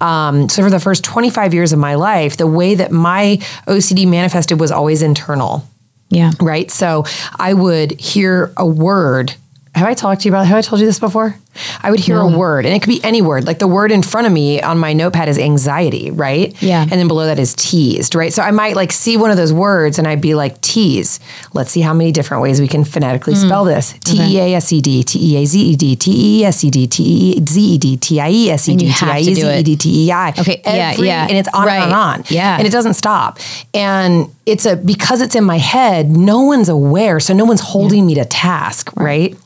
um, 0.00 0.48
so 0.48 0.62
for 0.62 0.70
the 0.70 0.80
first 0.80 1.04
25 1.04 1.54
years 1.54 1.72
of 1.72 1.78
my 1.78 1.94
life, 1.94 2.36
the 2.36 2.46
way 2.46 2.74
that 2.74 2.90
my 2.92 3.38
OCD 3.66 4.06
manifested 4.06 4.60
was 4.60 4.70
always 4.70 5.02
internal 5.02 5.66
Yeah. 6.10 6.32
right? 6.40 6.70
So 6.70 7.04
I 7.38 7.54
would 7.54 7.98
hear 8.00 8.52
a 8.56 8.66
word. 8.66 9.34
Have 9.74 9.88
I 9.88 9.94
talked 9.94 10.20
to 10.22 10.28
you 10.28 10.32
about? 10.32 10.46
Have 10.46 10.56
I 10.56 10.60
told 10.60 10.80
you 10.80 10.86
this 10.86 11.00
before? 11.00 11.36
I 11.82 11.90
would 11.90 12.00
hear 12.00 12.18
a 12.18 12.26
word, 12.28 12.64
and 12.66 12.74
it 12.74 12.80
could 12.80 12.88
be 12.88 13.02
any 13.04 13.22
word. 13.22 13.44
Like 13.44 13.58
the 13.58 13.66
word 13.68 13.90
in 13.92 14.02
front 14.02 14.26
of 14.26 14.32
me 14.32 14.60
on 14.62 14.78
my 14.78 14.92
notepad 14.92 15.28
is 15.28 15.38
anxiety, 15.38 16.10
right? 16.10 16.60
Yeah. 16.62 16.82
And 16.82 16.90
then 16.92 17.06
below 17.08 17.26
that 17.26 17.38
is 17.38 17.54
teased, 17.54 18.14
right? 18.14 18.32
So 18.32 18.42
I 18.42 18.50
might 18.50 18.74
like 18.76 18.92
see 18.92 19.16
one 19.16 19.30
of 19.32 19.36
those 19.36 19.52
words, 19.52 19.98
and 19.98 20.06
I'd 20.06 20.20
be 20.20 20.34
like 20.34 20.60
tease. 20.60 21.18
Let's 21.52 21.70
see 21.72 21.80
how 21.80 21.92
many 21.92 22.12
different 22.12 22.42
ways 22.42 22.60
we 22.60 22.68
can 22.68 22.84
phonetically 22.84 23.34
spell 23.34 23.64
this: 23.64 23.94
T 24.04 24.16
e 24.20 24.38
a 24.40 24.54
s 24.54 24.72
e 24.72 24.80
d, 24.80 25.02
T 25.02 25.18
e 25.34 25.42
a 25.42 25.44
z 25.44 25.60
e 25.60 25.76
d, 25.76 25.96
T 25.96 26.10
e 26.12 26.44
s 26.44 26.64
e 26.64 26.70
d, 26.70 26.86
T 26.86 27.02
e 27.02 27.44
z 27.44 27.60
e 27.60 27.78
d, 27.78 27.96
T 27.96 28.20
i 28.20 28.30
e 28.30 28.50
s 28.50 28.68
e 28.68 28.76
d, 28.76 28.92
T 28.92 29.06
i 29.06 29.18
e 29.20 29.34
z 29.34 29.42
e 29.58 29.62
d, 29.62 29.76
T 29.76 30.04
e 30.06 30.12
i. 30.12 30.30
Okay, 30.38 30.60
yeah, 30.64 30.90
Every- 30.92 31.06
yeah. 31.08 31.22
And 31.28 31.36
it's 31.38 31.48
on 31.52 31.66
Right. 31.66 31.82
and 31.82 31.92
on, 31.92 32.18
on. 32.20 32.24
Yeah. 32.28 32.58
And 32.58 32.66
it 32.66 32.70
doesn't 32.70 32.94
stop. 32.94 33.38
And 33.72 34.28
it's 34.46 34.66
a 34.66 34.76
because 34.76 35.20
it's 35.20 35.34
in 35.34 35.44
my 35.44 35.58
head, 35.58 36.10
no 36.10 36.42
one's 36.42 36.68
aware, 36.68 37.18
so 37.20 37.32
no 37.34 37.44
one's 37.44 37.60
holding 37.60 38.06
me 38.06 38.14
to 38.14 38.24
task, 38.24 38.90
right? 38.96 39.36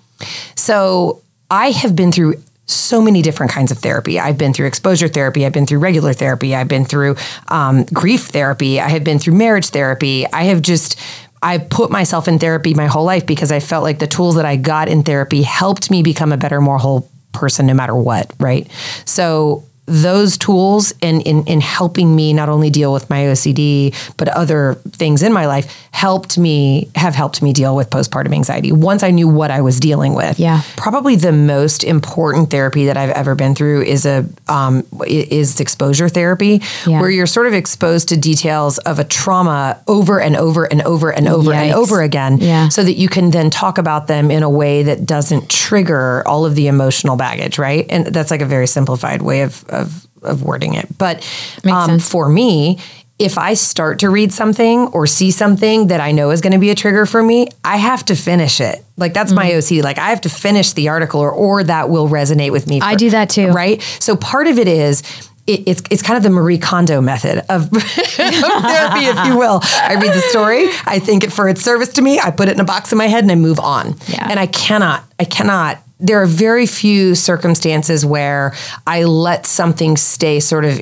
So 0.54 1.22
I 1.50 1.70
have 1.70 1.96
been 1.96 2.12
through 2.12 2.35
so 2.66 3.00
many 3.00 3.22
different 3.22 3.50
kinds 3.50 3.70
of 3.70 3.78
therapy. 3.78 4.20
I've 4.20 4.37
been 4.37 4.52
through 4.52 4.66
exposure 4.66 5.09
therapy. 5.09 5.46
I've 5.46 5.52
been 5.52 5.64
through 5.64 5.78
regular 5.78 6.12
therapy. 6.12 6.54
I've 6.54 6.68
been 6.68 6.85
through 6.85 7.16
um, 7.48 7.85
grief 7.85 8.26
therapy. 8.26 8.78
I 8.78 8.88
have 8.88 9.04
been 9.04 9.18
through 9.18 9.35
marriage 9.35 9.68
therapy. 9.68 10.26
I 10.31 10.44
have 10.44 10.61
just 10.61 11.00
I've 11.42 11.70
put 11.70 11.90
myself 11.90 12.28
in 12.28 12.38
therapy 12.38 12.74
my 12.74 12.87
whole 12.87 13.04
life 13.04 13.24
because 13.24 13.52
I 13.52 13.61
felt 13.61 13.85
like 13.85 14.00
the 14.00 14.07
tools 14.07 14.35
that 14.35 14.44
I 14.44 14.57
got 14.57 14.88
in 14.88 15.02
therapy 15.02 15.42
helped 15.42 15.90
me 15.90 16.02
become 16.02 16.33
a 16.33 16.37
better, 16.37 16.61
more 16.61 16.78
whole 16.78 17.09
person 17.33 17.66
no 17.66 17.74
matter 17.74 17.94
what, 17.94 18.33
right? 18.40 18.68
So 19.04 19.64
those 19.88 20.37
tools 20.38 20.92
in, 21.01 21.20
in 21.22 21.44
in 21.46 21.61
helping 21.61 22.14
me 22.14 22.33
not 22.33 22.48
only 22.48 22.70
deal 22.70 22.92
with 22.92 23.09
my 23.09 23.20
OCD 23.24 23.94
but 24.18 24.29
other 24.29 24.74
things 24.90 25.22
in 25.22 25.33
my 25.33 25.46
life 25.46 25.88
helped 25.92 26.37
me 26.38 26.88
have 26.94 27.14
helped 27.14 27.42
me 27.42 27.53
deal 27.53 27.74
with 27.74 27.88
postpartum 27.90 28.33
anxiety 28.33 28.70
once 28.70 29.03
I 29.03 29.11
knew 29.11 29.27
what 29.27 29.51
I 29.51 29.62
was 29.62 29.81
dealing 29.81 30.14
with. 30.14 30.38
Yeah. 30.38 30.62
Probably 30.77 31.16
the 31.16 31.33
most 31.33 31.83
important 31.85 32.51
therapy 32.51 32.87
that 32.87 32.96
I've 32.96 33.11
ever 33.11 33.35
been 33.35 33.55
through 33.55 33.83
is 33.83 34.07
a 34.07 34.24
um, 34.48 34.87
is 35.07 35.59
exposure 35.61 36.09
therapy, 36.09 36.62
Yeah. 36.87 37.01
where 37.01 37.11
you're 37.11 37.27
sort 37.27 37.46
of 37.46 37.55
exposed 37.55 38.09
to 38.11 38.16
details 38.16 38.79
of 38.79 38.98
a 38.98 39.05
trauma 39.05 39.81
over 39.88 40.20
and 40.20 40.37
over 40.37 40.64
and 40.64 40.83
over 40.83 41.11
and 41.11 41.27
over 41.27 41.53
and 41.53 41.72
over 41.74 42.03
again, 42.03 42.38
Yeah. 42.38 42.68
so 42.68 42.83
that 42.85 42.94
you 42.94 43.09
can 43.09 43.31
then 43.31 43.51
talk 43.51 43.79
about 43.79 44.07
them 44.07 44.31
in 44.31 44.42
a 44.42 44.51
way 44.51 44.83
that 44.85 45.07
doesn't 45.07 45.48
trigger 45.48 46.22
all 46.27 46.44
of 46.46 46.55
the 46.55 46.66
emotional 46.68 47.16
baggage, 47.16 47.59
right? 47.59 47.87
And 47.88 48.07
that's 48.07 48.31
like 48.31 48.42
a 48.42 48.46
very 48.46 48.66
simplified 48.66 49.22
way 49.22 49.40
of 49.42 49.64
of, 49.79 50.07
of 50.23 50.43
wording 50.43 50.75
it. 50.75 50.87
But 50.99 51.27
um, 51.71 51.99
for 51.99 52.29
me, 52.29 52.79
if 53.19 53.37
I 53.37 53.55
start 53.55 53.99
to 54.01 54.11
read 54.11 54.33
something 54.33 54.87
or 54.88 55.07
see 55.07 55.31
something 55.33 55.88
that 55.88 56.01
I 56.01 56.12
know 56.12 56.31
is 56.31 56.41
going 56.41 56.53
to 56.53 56.59
be 56.59 56.71
a 56.71 56.75
trigger 56.77 57.05
for 57.05 57.23
me, 57.23 57.49
I 57.64 57.77
have 57.77 58.05
to 58.07 58.14
finish 58.14 58.61
it. 58.61 58.85
Like 58.97 59.12
that's 59.12 59.33
my 59.33 59.51
Mm-hmm. 59.51 59.59
OCD. 59.59 59.83
Like 59.83 59.99
I 59.99 60.11
have 60.11 60.21
to 60.23 60.29
finish 60.29 60.73
the 60.73 60.88
article 60.88 61.21
or, 61.21 61.33
or 61.33 61.64
that 61.64 61.91
will 61.91 62.09
resonate 62.09 62.53
with 62.53 62.69
me. 62.69 62.81
I 62.81 62.95
do 62.95 63.11
that 63.11 63.31
too. 63.31 63.49
Right. 63.49 63.83
So 63.99 64.14
part 64.14 64.47
of 64.47 64.59
it 64.59 64.69
is 64.69 65.03
it, 65.49 65.67
it's 65.67 65.83
it's 65.91 66.03
kind 66.03 66.17
of 66.17 66.23
the 66.23 66.31
Marie 66.31 66.59
Kondo 66.59 67.01
method 67.01 67.38
of, 67.49 67.73
of 67.75 67.83
therapy, 67.83 69.07
if 69.07 69.27
you 69.27 69.38
will. 69.38 69.61
I 69.62 69.97
read 70.01 70.12
the 70.12 70.21
story, 70.31 70.69
I 70.85 71.01
think 71.01 71.25
it 71.25 71.33
for 71.33 71.49
its 71.49 71.62
service 71.62 71.88
to 71.95 72.03
me, 72.03 72.21
I 72.21 72.31
put 72.31 72.49
it 72.49 72.53
in 72.53 72.61
a 72.61 72.64
box 72.64 72.93
in 72.93 72.99
my 72.99 73.07
head 73.07 73.25
and 73.25 73.33
I 73.33 73.35
move 73.35 73.59
on. 73.59 73.97
Yeah. 74.07 74.29
And 74.31 74.38
I 74.38 74.47
cannot, 74.47 75.03
I 75.19 75.25
cannot. 75.25 75.83
There 76.00 76.22
are 76.22 76.26
very 76.26 76.66
few 76.66 77.14
circumstances 77.14 78.04
where 78.06 78.54
I 78.87 79.04
let 79.04 79.46
something 79.46 79.96
stay 79.96 80.40
sort 80.40 80.64
of 80.64 80.80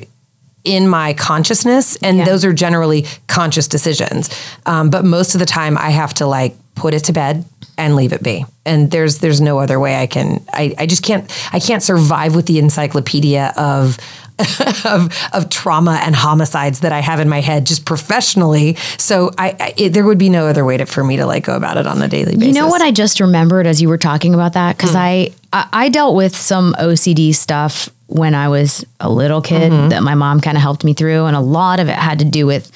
in 0.63 0.87
my 0.87 1.13
consciousness, 1.13 1.95
and 2.03 2.17
Yeah. 2.17 2.25
those 2.25 2.43
are 2.45 2.53
generally 2.53 3.05
conscious 3.27 3.67
decisions. 3.67 4.29
Um, 4.65 4.89
but 4.89 5.05
most 5.05 5.33
of 5.33 5.39
the 5.39 5.45
time, 5.45 5.77
I 5.77 5.91
have 5.91 6.13
to 6.15 6.27
like 6.27 6.55
put 6.75 6.93
it 6.93 7.05
to 7.05 7.13
bed 7.13 7.45
and 7.77 7.95
leave 7.95 8.11
it 8.11 8.21
be. 8.21 8.45
And 8.65 8.91
there's 8.91 9.19
there's 9.19 9.39
no 9.39 9.59
other 9.59 9.79
way 9.79 9.95
I 10.01 10.07
can. 10.07 10.43
I, 10.51 10.75
I 10.77 10.85
just 10.85 11.03
can't. 11.03 11.31
I 11.53 11.59
can't 11.59 11.81
survive 11.81 12.35
with 12.35 12.45
the 12.45 12.59
encyclopedia 12.59 13.53
of. 13.57 13.97
of, 14.85 15.15
of 15.33 15.49
trauma 15.49 15.99
and 16.03 16.15
homicides 16.15 16.81
that 16.81 16.91
I 16.91 16.99
have 16.99 17.19
in 17.19 17.27
my 17.27 17.41
head 17.41 17.65
just 17.65 17.85
professionally. 17.85 18.75
So 18.97 19.31
I, 19.37 19.55
I 19.59 19.73
it, 19.77 19.89
there 19.93 20.05
would 20.05 20.17
be 20.17 20.29
no 20.29 20.47
other 20.47 20.63
way 20.63 20.77
to, 20.77 20.85
for 20.85 21.03
me 21.03 21.17
to 21.17 21.25
like 21.25 21.45
go 21.45 21.55
about 21.55 21.77
it 21.77 21.87
on 21.87 22.01
a 22.01 22.07
daily 22.07 22.35
basis. 22.35 22.47
You 22.47 22.53
know 22.53 22.67
what 22.67 22.81
I 22.81 22.91
just 22.91 23.19
remembered 23.19 23.65
as 23.65 23.81
you 23.81 23.89
were 23.89 23.97
talking 23.97 24.33
about 24.33 24.53
that 24.53 24.77
because 24.77 24.91
hmm. 24.91 24.97
I, 24.97 25.33
I 25.53 25.67
I 25.73 25.89
dealt 25.89 26.15
with 26.15 26.35
some 26.35 26.73
OCD 26.79 27.33
stuff 27.33 27.89
when 28.07 28.33
I 28.33 28.47
was 28.49 28.85
a 28.99 29.09
little 29.09 29.41
kid 29.41 29.71
mm-hmm. 29.71 29.89
that 29.89 30.01
my 30.01 30.15
mom 30.15 30.41
kind 30.41 30.57
of 30.57 30.61
helped 30.61 30.83
me 30.83 30.93
through, 30.93 31.25
and 31.25 31.35
a 31.35 31.41
lot 31.41 31.79
of 31.79 31.87
it 31.87 31.95
had 31.95 32.19
to 32.19 32.25
do 32.25 32.45
with, 32.45 32.71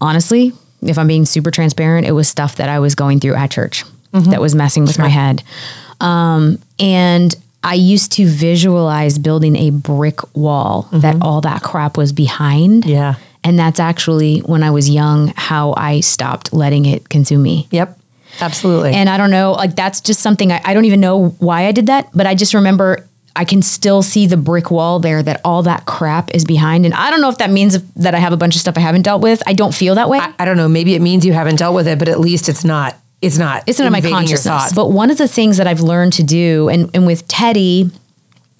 honestly, 0.00 0.52
if 0.82 0.98
I'm 0.98 1.06
being 1.06 1.24
super 1.24 1.50
transparent, 1.50 2.06
it 2.06 2.12
was 2.12 2.28
stuff 2.28 2.56
that 2.56 2.68
I 2.68 2.78
was 2.80 2.94
going 2.94 3.20
through 3.20 3.34
at 3.34 3.50
church 3.50 3.84
mm-hmm. 4.12 4.30
that 4.30 4.40
was 4.40 4.54
messing 4.54 4.84
with 4.84 4.98
my 4.98 5.08
head, 5.08 5.42
um, 6.00 6.58
and. 6.78 7.34
I 7.64 7.74
used 7.74 8.12
to 8.12 8.26
visualize 8.26 9.18
building 9.18 9.56
a 9.56 9.70
brick 9.70 10.20
wall 10.36 10.88
that 10.92 11.14
mm-hmm. 11.14 11.22
all 11.22 11.40
that 11.40 11.62
crap 11.62 11.96
was 11.96 12.12
behind. 12.12 12.84
Yeah. 12.84 13.14
And 13.42 13.58
that's 13.58 13.80
actually 13.80 14.40
when 14.40 14.62
I 14.62 14.70
was 14.70 14.88
young 14.88 15.32
how 15.36 15.74
I 15.76 16.00
stopped 16.00 16.52
letting 16.52 16.84
it 16.86 17.08
consume 17.08 17.42
me. 17.42 17.66
Yep. 17.70 17.98
Absolutely. 18.40 18.92
And 18.92 19.08
I 19.08 19.16
don't 19.16 19.30
know, 19.30 19.52
like 19.52 19.76
that's 19.76 20.00
just 20.00 20.20
something 20.20 20.52
I, 20.52 20.60
I 20.64 20.74
don't 20.74 20.84
even 20.84 21.00
know 21.00 21.30
why 21.38 21.66
I 21.66 21.72
did 21.72 21.86
that, 21.86 22.10
but 22.14 22.26
I 22.26 22.34
just 22.34 22.52
remember 22.52 23.06
I 23.36 23.44
can 23.44 23.62
still 23.62 24.02
see 24.02 24.26
the 24.26 24.36
brick 24.36 24.70
wall 24.70 25.00
there 25.00 25.22
that 25.22 25.40
all 25.44 25.62
that 25.64 25.86
crap 25.86 26.34
is 26.34 26.44
behind. 26.44 26.84
And 26.84 26.94
I 26.94 27.10
don't 27.10 27.20
know 27.20 27.28
if 27.28 27.38
that 27.38 27.50
means 27.50 27.80
that 27.94 28.14
I 28.14 28.18
have 28.18 28.32
a 28.32 28.36
bunch 28.36 28.54
of 28.54 28.60
stuff 28.60 28.76
I 28.76 28.80
haven't 28.80 29.02
dealt 29.02 29.22
with. 29.22 29.42
I 29.46 29.54
don't 29.54 29.74
feel 29.74 29.96
that 29.96 30.08
way. 30.08 30.20
I 30.20 30.44
don't 30.44 30.56
know. 30.56 30.68
Maybe 30.68 30.94
it 30.94 31.02
means 31.02 31.26
you 31.26 31.32
haven't 31.32 31.56
dealt 31.56 31.74
with 31.74 31.88
it, 31.88 31.98
but 31.98 32.08
at 32.08 32.20
least 32.20 32.48
it's 32.48 32.64
not. 32.64 32.96
It's 33.24 33.38
not. 33.38 33.64
it's 33.66 33.78
not 33.78 33.86
in 33.86 33.92
my 33.92 34.00
consciousness. 34.00 34.72
But 34.72 34.90
one 34.90 35.10
of 35.10 35.18
the 35.18 35.28
things 35.28 35.56
that 35.56 35.66
I've 35.66 35.80
learned 35.80 36.12
to 36.14 36.22
do, 36.22 36.68
and, 36.68 36.90
and 36.94 37.06
with 37.06 37.26
Teddy, 37.28 37.90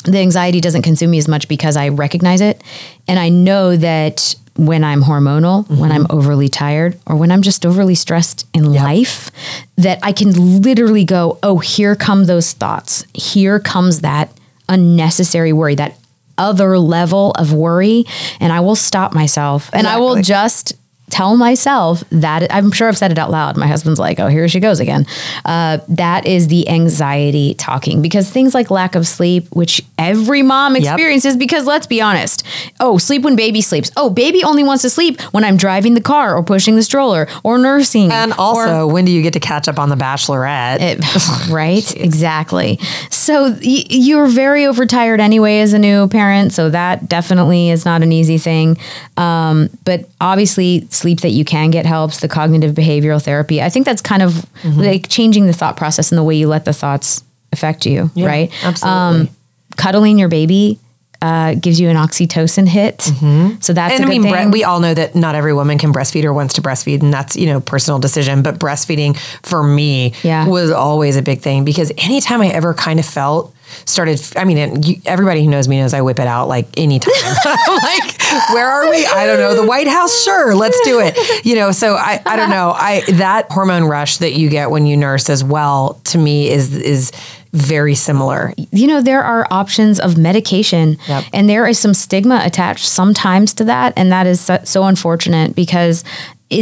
the 0.04 0.18
anxiety 0.18 0.60
doesn't 0.60 0.82
consume 0.82 1.10
me 1.10 1.18
as 1.18 1.28
much 1.28 1.48
because 1.48 1.76
I 1.76 1.88
recognize 1.88 2.40
it. 2.40 2.62
And 3.08 3.18
I 3.18 3.28
know 3.28 3.76
that 3.76 4.34
when 4.56 4.84
I'm 4.84 5.02
hormonal, 5.02 5.68
when 5.68 5.78
mm-hmm. 5.78 5.92
I'm 5.92 6.06
overly 6.10 6.48
tired, 6.48 6.98
or 7.06 7.16
when 7.16 7.32
I'm 7.32 7.42
just 7.42 7.66
overly 7.66 7.94
stressed 7.94 8.46
in 8.54 8.72
life, 8.72 9.30
that 9.76 9.98
I 10.02 10.12
can 10.12 10.62
literally 10.62 11.04
go, 11.04 11.38
oh, 11.42 11.58
here 11.58 11.96
come 11.96 12.26
those 12.26 12.52
thoughts. 12.52 13.04
Here 13.14 13.58
comes 13.58 14.00
that 14.00 14.30
unnecessary 14.68 15.52
worry, 15.52 15.74
that 15.74 15.98
other 16.38 16.78
level 16.78 17.32
of 17.32 17.52
worry. 17.52 18.04
And 18.40 18.52
I 18.52 18.60
will 18.60 18.76
stop 18.76 19.14
myself 19.14 19.70
and 19.72 19.86
I 19.86 19.98
will 19.98 20.22
just 20.22 20.74
tell 21.14 21.36
myself 21.36 22.02
that 22.10 22.52
I'm 22.52 22.72
sure 22.72 22.88
I've 22.88 22.98
said 22.98 23.12
it 23.12 23.18
out 23.18 23.30
loud. 23.30 23.56
My 23.56 23.68
husband's 23.68 24.00
like, 24.00 24.18
oh, 24.18 24.26
here 24.26 24.48
she 24.48 24.58
goes 24.58 24.80
again. 24.80 25.06
Uh, 25.44 25.78
that 25.88 26.26
is 26.26 26.48
the 26.48 26.68
anxiety 26.68 27.54
talking 27.54 28.02
because 28.02 28.28
things 28.28 28.52
like 28.52 28.68
lack 28.68 28.96
of 28.96 29.06
sleep, 29.06 29.46
which 29.54 29.80
every 29.96 30.42
mom 30.42 30.74
experiences, 30.74 31.36
because 31.36 31.66
let's 31.66 31.86
be 31.86 32.00
honest. 32.00 32.42
Oh, 32.80 32.98
sleep 32.98 33.22
when 33.22 33.36
baby 33.36 33.60
sleeps. 33.60 33.92
Oh, 33.96 34.10
baby 34.10 34.42
only 34.42 34.64
wants 34.64 34.82
to 34.82 34.90
sleep 34.90 35.20
when 35.32 35.44
I'm 35.44 35.56
driving 35.56 35.94
the 35.94 36.00
car 36.00 36.36
or 36.36 36.42
pushing 36.42 36.74
the 36.74 36.82
stroller 36.82 37.28
or 37.44 37.58
nursing. 37.58 38.10
and 38.10 38.32
or- 38.32 38.40
also, 38.40 38.86
when 38.88 39.04
do 39.04 39.12
you 39.12 39.22
get 39.22 39.34
to 39.34 39.40
catch 39.40 39.68
up 39.68 39.78
on 39.78 39.90
the 39.90 39.96
Bachelorette? 39.96 40.78
it, 40.80 41.48
right? 41.50 41.96
Exactly. 41.96 42.78
So 43.10 43.50
y- 43.52 43.84
you're 43.88 44.26
very 44.26 44.66
overtired 44.66 45.20
anyway 45.20 45.60
as 45.60 45.72
a 45.72 45.78
new 45.78 46.08
parent. 46.08 46.52
So 46.52 46.70
that 46.70 47.08
definitely 47.08 47.70
is 47.70 47.84
not 47.84 48.02
an 48.02 48.10
easy 48.10 48.38
thing. 48.38 48.76
Um, 49.16 49.70
but 49.84 50.08
obviously, 50.20 50.86
sleep 50.90 51.20
that 51.20 51.30
you 51.30 51.44
can 51.44 51.70
get 51.70 51.86
helps. 51.86 52.20
The 52.20 52.28
cognitive 52.28 52.74
behavioral 52.74 53.22
therapy. 53.22 53.62
I 53.62 53.68
think 53.68 53.86
that's 53.86 54.02
kind 54.02 54.22
of 54.22 54.32
Mm-hmm. 54.64 54.80
like 54.80 55.08
changing 55.08 55.46
the 55.46 55.52
thought 55.52 55.76
process 55.76 56.10
and 56.10 56.18
the 56.18 56.22
way 56.24 56.34
you 56.36 56.48
let 56.48 56.64
the 56.64 56.72
thoughts 56.72 57.22
affect 57.52 57.84
you. 57.86 58.10
right? 58.16 58.50
Um, 58.64 58.68
absolutely. 58.68 59.30
cuddling 59.76 60.18
your 60.18 60.28
baby. 60.28 60.78
Uh, 61.22 61.54
gives 61.54 61.80
you 61.80 61.88
an 61.88 61.96
oxytocin 61.96 62.68
hit, 62.68 63.00
so 63.00 63.10
that's 63.10 63.24
Mm-hmm. 63.24 63.80
and 63.80 64.02
a 64.02 64.06
I 64.06 64.06
mean, 64.06 64.22
bre- 64.50 64.52
we 64.52 64.62
all 64.62 64.78
know 64.80 64.92
that 64.92 65.14
not 65.14 65.34
every 65.34 65.54
woman 65.54 65.78
can 65.78 65.90
breastfeed 65.90 66.24
or 66.24 66.34
wants 66.34 66.52
to 66.54 66.60
breastfeed, 66.60 67.00
and 67.02 67.14
that's 67.14 67.34
you 67.34 67.46
know 67.46 67.60
personal 67.60 67.98
decision. 67.98 68.42
But 68.42 68.58
breastfeeding 68.58 69.16
for 69.42 69.62
me 69.62 70.12
Yeah. 70.22 70.46
was 70.46 70.70
always 70.70 71.16
a 71.16 71.22
big 71.22 71.40
thing 71.40 71.64
because 71.64 71.90
anytime 71.96 72.42
I 72.42 72.48
ever 72.48 72.74
kind 72.74 72.98
of 72.98 73.06
felt 73.06 73.53
started, 73.84 74.20
I 74.36 74.44
mean, 74.44 74.82
you, 74.82 75.00
everybody 75.06 75.44
who 75.44 75.50
knows 75.50 75.68
me 75.68 75.78
knows 75.78 75.94
I 75.94 76.00
whip 76.02 76.18
it 76.18 76.26
out 76.26 76.48
like 76.48 76.66
anytime. 76.78 77.12
I'm 77.44 77.76
like, 77.76 78.22
where 78.52 78.68
are 78.68 78.90
we? 78.90 79.04
I 79.06 79.26
don't 79.26 79.38
know. 79.38 79.54
The 79.54 79.66
White 79.66 79.88
House, 79.88 80.22
sure, 80.24 80.54
let's 80.54 80.80
do 80.82 81.00
it. 81.00 81.44
You 81.44 81.54
know, 81.56 81.72
so 81.72 81.94
I, 81.94 82.20
I 82.26 82.36
don't 82.36 82.50
know. 82.50 82.72
I 82.76 83.02
that 83.12 83.50
hormone 83.50 83.84
rush 83.84 84.18
that 84.18 84.32
you 84.34 84.48
get 84.50 84.70
when 84.70 84.86
you 84.86 84.96
nurse 84.96 85.28
as 85.30 85.42
well 85.44 86.00
to 86.04 86.18
me 86.18 86.50
is 86.50 86.74
is 86.76 87.12
very 87.52 87.94
similar. 87.94 88.52
you 88.72 88.88
know 88.88 89.00
there 89.00 89.22
are 89.22 89.46
options 89.48 90.00
of 90.00 90.18
medication 90.18 90.98
Yep. 91.06 91.24
and 91.32 91.48
there 91.48 91.68
is 91.68 91.78
some 91.78 91.94
stigma 91.94 92.40
attached 92.42 92.84
sometimes 92.84 93.54
to 93.54 93.64
that 93.64 93.92
and 93.96 94.10
that 94.10 94.26
is 94.26 94.40
so, 94.40 94.58
so 94.64 94.82
unfortunate 94.82 95.54
because 95.54 96.02
it, 96.02 96.08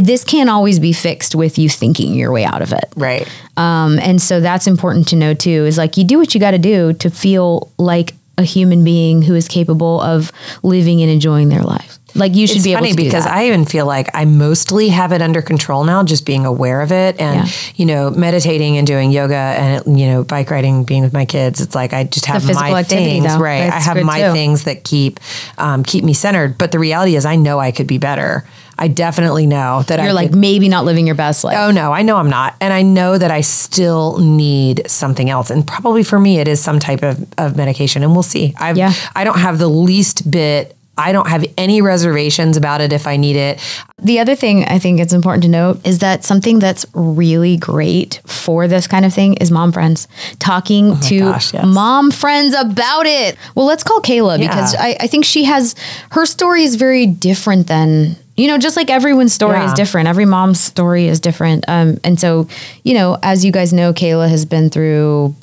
this 0.01 0.25
can't 0.25 0.49
always 0.51 0.79
be 0.79 0.93
fixed 0.93 1.35
with 1.35 1.59
you 1.59 1.69
thinking 1.69 2.15
your 2.15 2.33
way 2.33 2.45
out 2.45 2.63
of 2.63 2.73
it 2.73 2.93
Right. 2.97 3.29
um, 3.57 3.99
and 3.99 4.21
so 4.21 4.41
that's 4.41 4.67
important 4.67 5.09
to 5.09 5.17
know 5.17 5.35
too 5.35 5.51
is 5.67 5.77
like 5.79 5.97
you 5.97 6.05
do 6.05 6.19
what 6.19 6.35
you 6.35 6.41
got 6.41 6.53
to 6.53 6.59
do 6.59 6.93
to 6.95 7.11
feel 7.11 7.71
like 7.79 8.15
a 8.39 8.43
human 8.45 8.83
being 8.83 9.23
who 9.23 9.35
is 9.35 9.47
capable 9.49 10.01
of 10.01 10.33
living 10.63 11.03
and 11.03 11.11
enjoying 11.11 11.49
their 11.51 11.63
life 11.63 11.99
like 12.15 12.35
you 12.35 12.47
should 12.47 12.57
it's 12.57 12.65
be 12.65 12.73
able 12.73 12.81
funny 12.81 12.91
to 12.91 12.97
do 12.99 13.05
because 13.05 13.25
that. 13.25 13.33
I 13.35 13.47
even 13.47 13.65
feel 13.65 13.87
like 13.87 14.11
I 14.13 14.27
mostly 14.27 14.91
have 14.91 15.13
it 15.13 15.23
under 15.23 15.41
control 15.41 15.83
now, 15.85 16.03
just 16.03 16.27
being 16.27 16.45
aware 16.45 16.83
of 16.83 16.93
it 16.93 17.19
and 17.19 17.47
Yeah. 17.49 17.53
you 17.77 17.87
know 17.87 18.11
meditating 18.11 18.77
and 18.77 18.87
doing 18.87 19.13
yoga 19.13 19.35
and 19.35 19.99
you 19.99 20.07
know 20.09 20.23
bike 20.23 20.51
riding, 20.51 20.85
being 20.85 21.03
with 21.05 21.15
my 21.15 21.25
kids. 21.25 21.63
It's 21.63 21.75
like 21.75 21.95
I 21.95 22.05
just 22.05 22.27
have 22.27 22.45
my 22.55 22.79
activity, 22.79 23.13
things, 23.21 23.29
though. 23.35 23.39
right? 23.41 23.63
I 23.73 23.81
have 23.81 24.03
my 24.03 24.21
too. 24.25 24.33
things 24.33 24.65
that 24.65 24.85
keep 24.85 25.21
um, 25.57 25.83
keep 25.85 26.05
me 26.05 26.13
centered. 26.13 26.59
But 26.59 26.71
the 26.71 26.79
reality 26.79 27.17
is, 27.17 27.25
I 27.25 27.37
know 27.37 27.59
I 27.59 27.73
could 27.73 27.87
be 27.87 27.97
better. 27.97 28.45
I 28.83 28.89
definitely 28.89 29.47
know 29.47 29.85
that 29.85 30.03
you're 30.03 30.13
like 30.13 30.31
could- 30.31 30.39
maybe 30.41 30.69
not 30.69 30.85
living 30.85 31.07
your 31.07 31.15
best 31.15 31.45
life 31.45 31.57
Oh 31.57 31.71
no, 31.71 31.93
I 31.93 32.03
know 32.03 32.17
I'm 32.17 32.29
not. 32.29 32.57
And 32.61 32.73
I 32.73 32.83
know 32.83 33.17
that 33.17 33.31
I 33.31 33.41
still 33.41 34.19
need 34.19 34.83
something 34.91 35.31
else. 35.31 35.51
And 35.51 35.65
probably 35.65 36.03
for 36.03 36.19
me 36.19 36.41
it 36.41 36.49
is 36.49 36.61
some 36.61 36.81
type 36.81 37.05
of, 37.05 37.25
of 37.39 37.57
medication. 37.57 38.03
And 38.03 38.13
we'll 38.13 38.25
see. 38.25 38.55
I've 38.59 38.77
Yeah. 38.77 38.93
I 39.15 39.23
don't 39.23 39.39
have 39.39 39.59
the 39.59 39.69
least 39.69 40.29
bit 40.29 40.77
I 40.99 41.13
don't 41.13 41.29
have 41.29 41.45
any 41.57 41.81
reservations 41.81 42.57
about 42.57 42.81
it 42.83 42.93
if 42.93 43.07
I 43.07 43.17
need 43.17 43.37
it. 43.37 43.61
The 43.99 44.19
other 44.19 44.35
thing 44.35 44.65
I 44.65 44.79
think 44.79 45.01
it's 45.01 45.13
important 45.15 45.43
to 45.45 45.49
note 45.49 45.87
is 45.87 46.01
that 46.01 46.23
something 46.23 46.59
that's 46.59 46.85
really 46.93 47.57
great 47.57 48.21
for 48.27 48.69
this 48.69 48.87
kind 48.87 49.05
of 49.05 49.15
thing 49.15 49.35
is 49.35 49.51
mom 49.51 49.73
friends. 49.73 50.07
Talking 50.39 50.91
oh 50.91 51.01
to 51.09 51.21
Oh 51.21 51.33
gosh, 51.33 51.55
yes. 51.55 51.65
mom 51.65 52.11
friends 52.11 52.55
about 52.55 53.07
it. 53.07 53.37
Well, 53.55 53.65
let's 53.65 53.85
call 53.85 54.03
Kayla 54.03 54.39
because 54.39 54.75
I, 54.75 54.97
I 55.01 55.07
think 55.07 55.25
she 55.25 55.45
has 55.45 55.75
her 56.11 56.27
story 56.27 56.65
is 56.65 56.75
very 56.75 57.07
different 57.07 57.69
than 57.69 58.17
you 58.43 58.49
know, 58.49 58.59
just 58.59 58.77
like 58.77 58.91
everyone's 58.91 59.33
story 59.33 59.61
is 59.61 59.73
different. 59.75 60.09
Every 60.09 60.25
mom's 60.25 60.59
story 60.59 61.07
is 61.07 61.21
different. 61.21 61.65
Um, 61.69 61.99
and 62.03 62.19
so, 62.19 62.49
you 62.83 62.93
know, 62.95 63.17
as 63.23 63.45
you 63.45 63.53
guys 63.53 63.73
know, 63.73 63.93
Kayla 63.93 64.29
has 64.29 64.45
been 64.45 64.69
through 64.69 65.37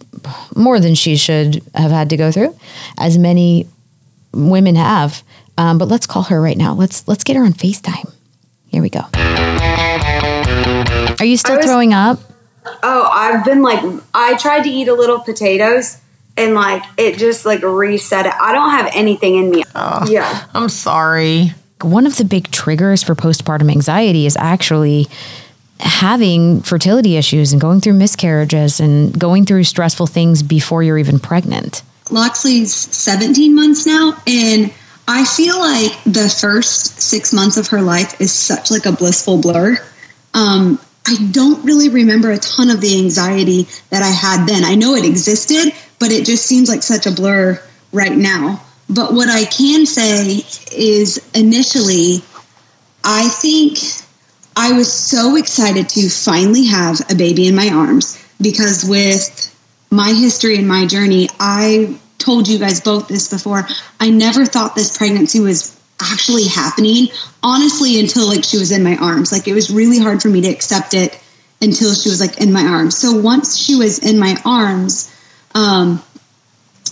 more 0.53 0.81
than 0.81 0.95
she 0.95 1.15
should 1.15 1.63
have 1.73 1.91
had 1.91 2.09
to 2.09 2.17
go 2.17 2.29
through. 2.29 2.53
As 2.97 3.17
many 3.17 3.67
women 4.33 4.75
have. 4.75 5.23
Um, 5.57 5.77
but 5.77 5.87
let's 5.87 6.05
call 6.07 6.23
her 6.23 6.41
right 6.41 6.57
now. 6.57 6.73
Let's 6.73 7.07
let's 7.07 7.23
get 7.23 7.37
her 7.37 7.43
on 7.45 7.53
FaceTime. 7.53 8.11
Here 8.67 8.81
we 8.81 8.89
go. 8.89 8.99
Are 11.19 11.25
you 11.25 11.37
still 11.37 11.55
was- 11.55 11.65
throwing 11.65 11.93
up? 11.93 12.19
Oh, 12.83 13.09
I've 13.13 13.45
been 13.45 13.61
like, 13.61 13.79
I 14.13 14.35
tried 14.35 14.63
to 14.63 14.69
eat 14.69 14.89
a 14.89 14.93
little 14.93 15.19
potatoes 15.21 15.99
and 16.35 16.53
like 16.53 16.83
it 16.97 17.17
just 17.17 17.45
like 17.45 17.63
reset 17.63 18.25
it. 18.25 18.33
I 18.33 18.51
don't 18.51 18.71
have 18.71 18.91
anything 18.93 19.37
in 19.37 19.49
me. 19.51 19.63
Oh, 19.73 20.05
Yeah. 20.09 20.43
I'm 20.53 20.67
sorry. 20.67 21.53
One 21.81 22.05
of 22.05 22.17
the 22.17 22.25
big 22.25 22.51
triggers 22.51 23.03
for 23.03 23.15
postpartum 23.15 23.71
anxiety 23.71 24.25
is 24.25 24.35
actually 24.37 25.07
having 25.79 26.61
fertility 26.61 27.15
issues 27.15 27.53
and 27.53 27.61
going 27.61 27.79
through 27.79 27.93
miscarriages 27.93 28.79
and 28.79 29.17
going 29.17 29.45
through 29.45 29.63
stressful 29.63 30.07
things 30.07 30.43
before 30.43 30.83
you're 30.83 30.97
even 30.97 31.19
pregnant. 31.19 31.83
Loxley's 32.11 32.73
17 32.73 33.55
months 33.55 33.85
now 33.85 34.13
and 34.27 34.73
I 35.07 35.25
feel 35.25 35.57
like 35.57 36.03
the 36.03 36.29
first 36.29 37.01
six 37.01 37.33
months 37.33 37.57
of 37.57 37.67
her 37.69 37.81
life 37.81 38.21
is 38.21 38.31
such 38.31 38.69
like 38.69 38.85
a 38.85 38.91
blissful 38.91 39.41
blur. 39.41 39.77
Um, 40.35 40.79
I 41.07 41.15
don't 41.31 41.65
really 41.65 41.89
remember 41.89 42.29
a 42.29 42.37
ton 42.37 42.69
of 42.69 42.81
the 42.81 42.95
anxiety 42.99 43.67
that 43.89 44.03
I 44.03 44.09
had 44.09 44.45
then. 44.45 44.63
I 44.63 44.75
know 44.75 44.93
it 44.93 45.05
existed, 45.05 45.73
but 45.97 46.11
it 46.11 46.25
just 46.25 46.45
seems 46.45 46.69
like 46.69 46.83
such 46.83 47.07
a 47.07 47.11
blur 47.11 47.59
right 47.91 48.15
now. 48.15 48.61
But 48.89 49.13
what 49.13 49.29
I 49.29 49.45
can 49.45 49.85
say 49.85 50.43
is 50.71 51.29
initially, 51.35 52.23
I 53.03 53.27
think 53.29 53.77
I 54.55 54.73
was 54.73 54.91
so 54.91 55.35
excited 55.35 55.89
to 55.89 56.09
finally 56.09 56.65
have 56.65 56.99
a 57.09 57.15
baby 57.15 57.47
in 57.47 57.55
my 57.55 57.69
arms 57.69 58.17
because 58.41 58.83
with 58.83 59.55
my 59.91 60.09
history 60.09 60.57
and 60.57 60.67
my 60.67 60.87
journey, 60.87 61.29
I 61.39 61.97
told 62.17 62.47
you 62.47 62.57
guys 62.57 62.81
both 62.81 63.07
this 63.07 63.29
before. 63.29 63.67
I 63.99 64.09
never 64.09 64.45
thought 64.45 64.75
this 64.75 64.97
pregnancy 64.97 65.39
was 65.39 65.79
actually 66.01 66.45
happening, 66.45 67.07
honestly, 67.43 67.99
until 67.99 68.27
like 68.27 68.43
she 68.43 68.57
was 68.57 68.71
in 68.71 68.83
my 68.83 68.97
arms. 68.97 69.31
Like 69.31 69.47
it 69.47 69.53
was 69.53 69.69
really 69.69 69.99
hard 69.99 70.21
for 70.21 70.29
me 70.29 70.41
to 70.41 70.49
accept 70.49 70.93
it 70.93 71.19
until 71.61 71.93
she 71.93 72.09
was 72.09 72.21
like 72.21 72.41
in 72.41 72.51
my 72.51 72.63
arms. 72.63 72.97
So 72.97 73.19
once 73.19 73.57
she 73.57 73.75
was 73.75 73.99
in 73.99 74.17
my 74.17 74.35
arms, 74.45 75.13
um, 75.53 76.01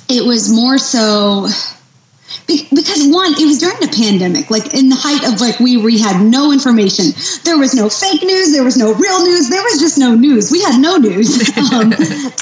it 0.10 0.25
was 0.25 0.51
more 0.51 0.77
so 0.77 1.47
because 2.47 3.07
one, 3.07 3.33
it 3.33 3.45
was 3.45 3.59
during 3.59 3.79
the 3.79 3.87
pandemic, 3.95 4.49
like 4.51 4.73
in 4.73 4.89
the 4.89 4.95
height 4.95 5.23
of 5.31 5.39
like 5.41 5.59
we 5.59 5.77
we 5.77 5.97
had 5.99 6.21
no 6.21 6.51
information. 6.51 7.05
There 7.43 7.57
was 7.57 7.73
no 7.73 7.89
fake 7.89 8.21
news. 8.23 8.51
There 8.53 8.63
was 8.63 8.77
no 8.77 8.93
real 8.93 9.23
news. 9.25 9.49
There 9.49 9.63
was 9.63 9.79
just 9.79 9.97
no 9.97 10.13
news. 10.15 10.51
We 10.51 10.61
had 10.61 10.79
no 10.79 10.97
news. 10.97 11.37
Um, 11.67 11.91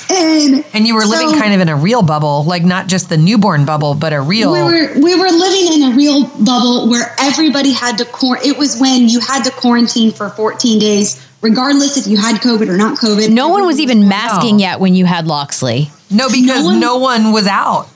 and 0.09 0.63
And 0.73 0.85
you 0.87 0.93
were 0.95 1.05
living 1.05 1.29
so- 1.29 1.39
kind 1.39 1.53
of 1.53 1.59
in 1.61 1.69
a 1.69 1.75
real 1.75 2.01
bubble, 2.03 2.43
like 2.43 2.63
not 2.63 2.87
just 2.87 3.09
the 3.09 3.17
newborn 3.17 3.65
bubble, 3.65 3.95
but 3.95 4.13
a 4.13 4.21
real. 4.21 4.51
we 4.53 4.61
were 4.61 4.93
we 5.01 5.15
were 5.19 5.29
living 5.29 5.73
in 5.81 5.91
a 5.91 5.95
real 5.95 6.25
bubble 6.43 6.87
where 6.89 7.15
everybody 7.19 7.71
had 7.73 7.97
to 7.99 8.05
quar. 8.05 8.37
It 8.43 8.57
was 8.57 8.79
when 8.79 9.07
you 9.09 9.19
had 9.19 9.43
to 9.43 9.51
quarantine 9.51 10.11
for 10.11 10.29
14 10.29 10.79
days, 10.79 11.25
regardless 11.41 11.97
if 11.97 12.07
you 12.07 12.17
had 12.17 12.35
COVID 12.41 12.67
or 12.69 12.77
not 12.77 12.97
COVID. 12.99 13.29
No 13.31 13.49
one 13.49 13.65
was 13.65 13.79
even 13.79 14.07
masking 14.07 14.57
No. 14.57 14.61
yet 14.61 14.79
when 14.79 14.95
you 14.95 15.05
had 15.05 15.25
Loxley. 15.27 15.89
no, 16.11 16.29
because 16.29 16.65
no 16.77 16.97
one- 16.97 17.23
one, 17.25 17.33
was 17.33 17.47
out. 17.47 17.87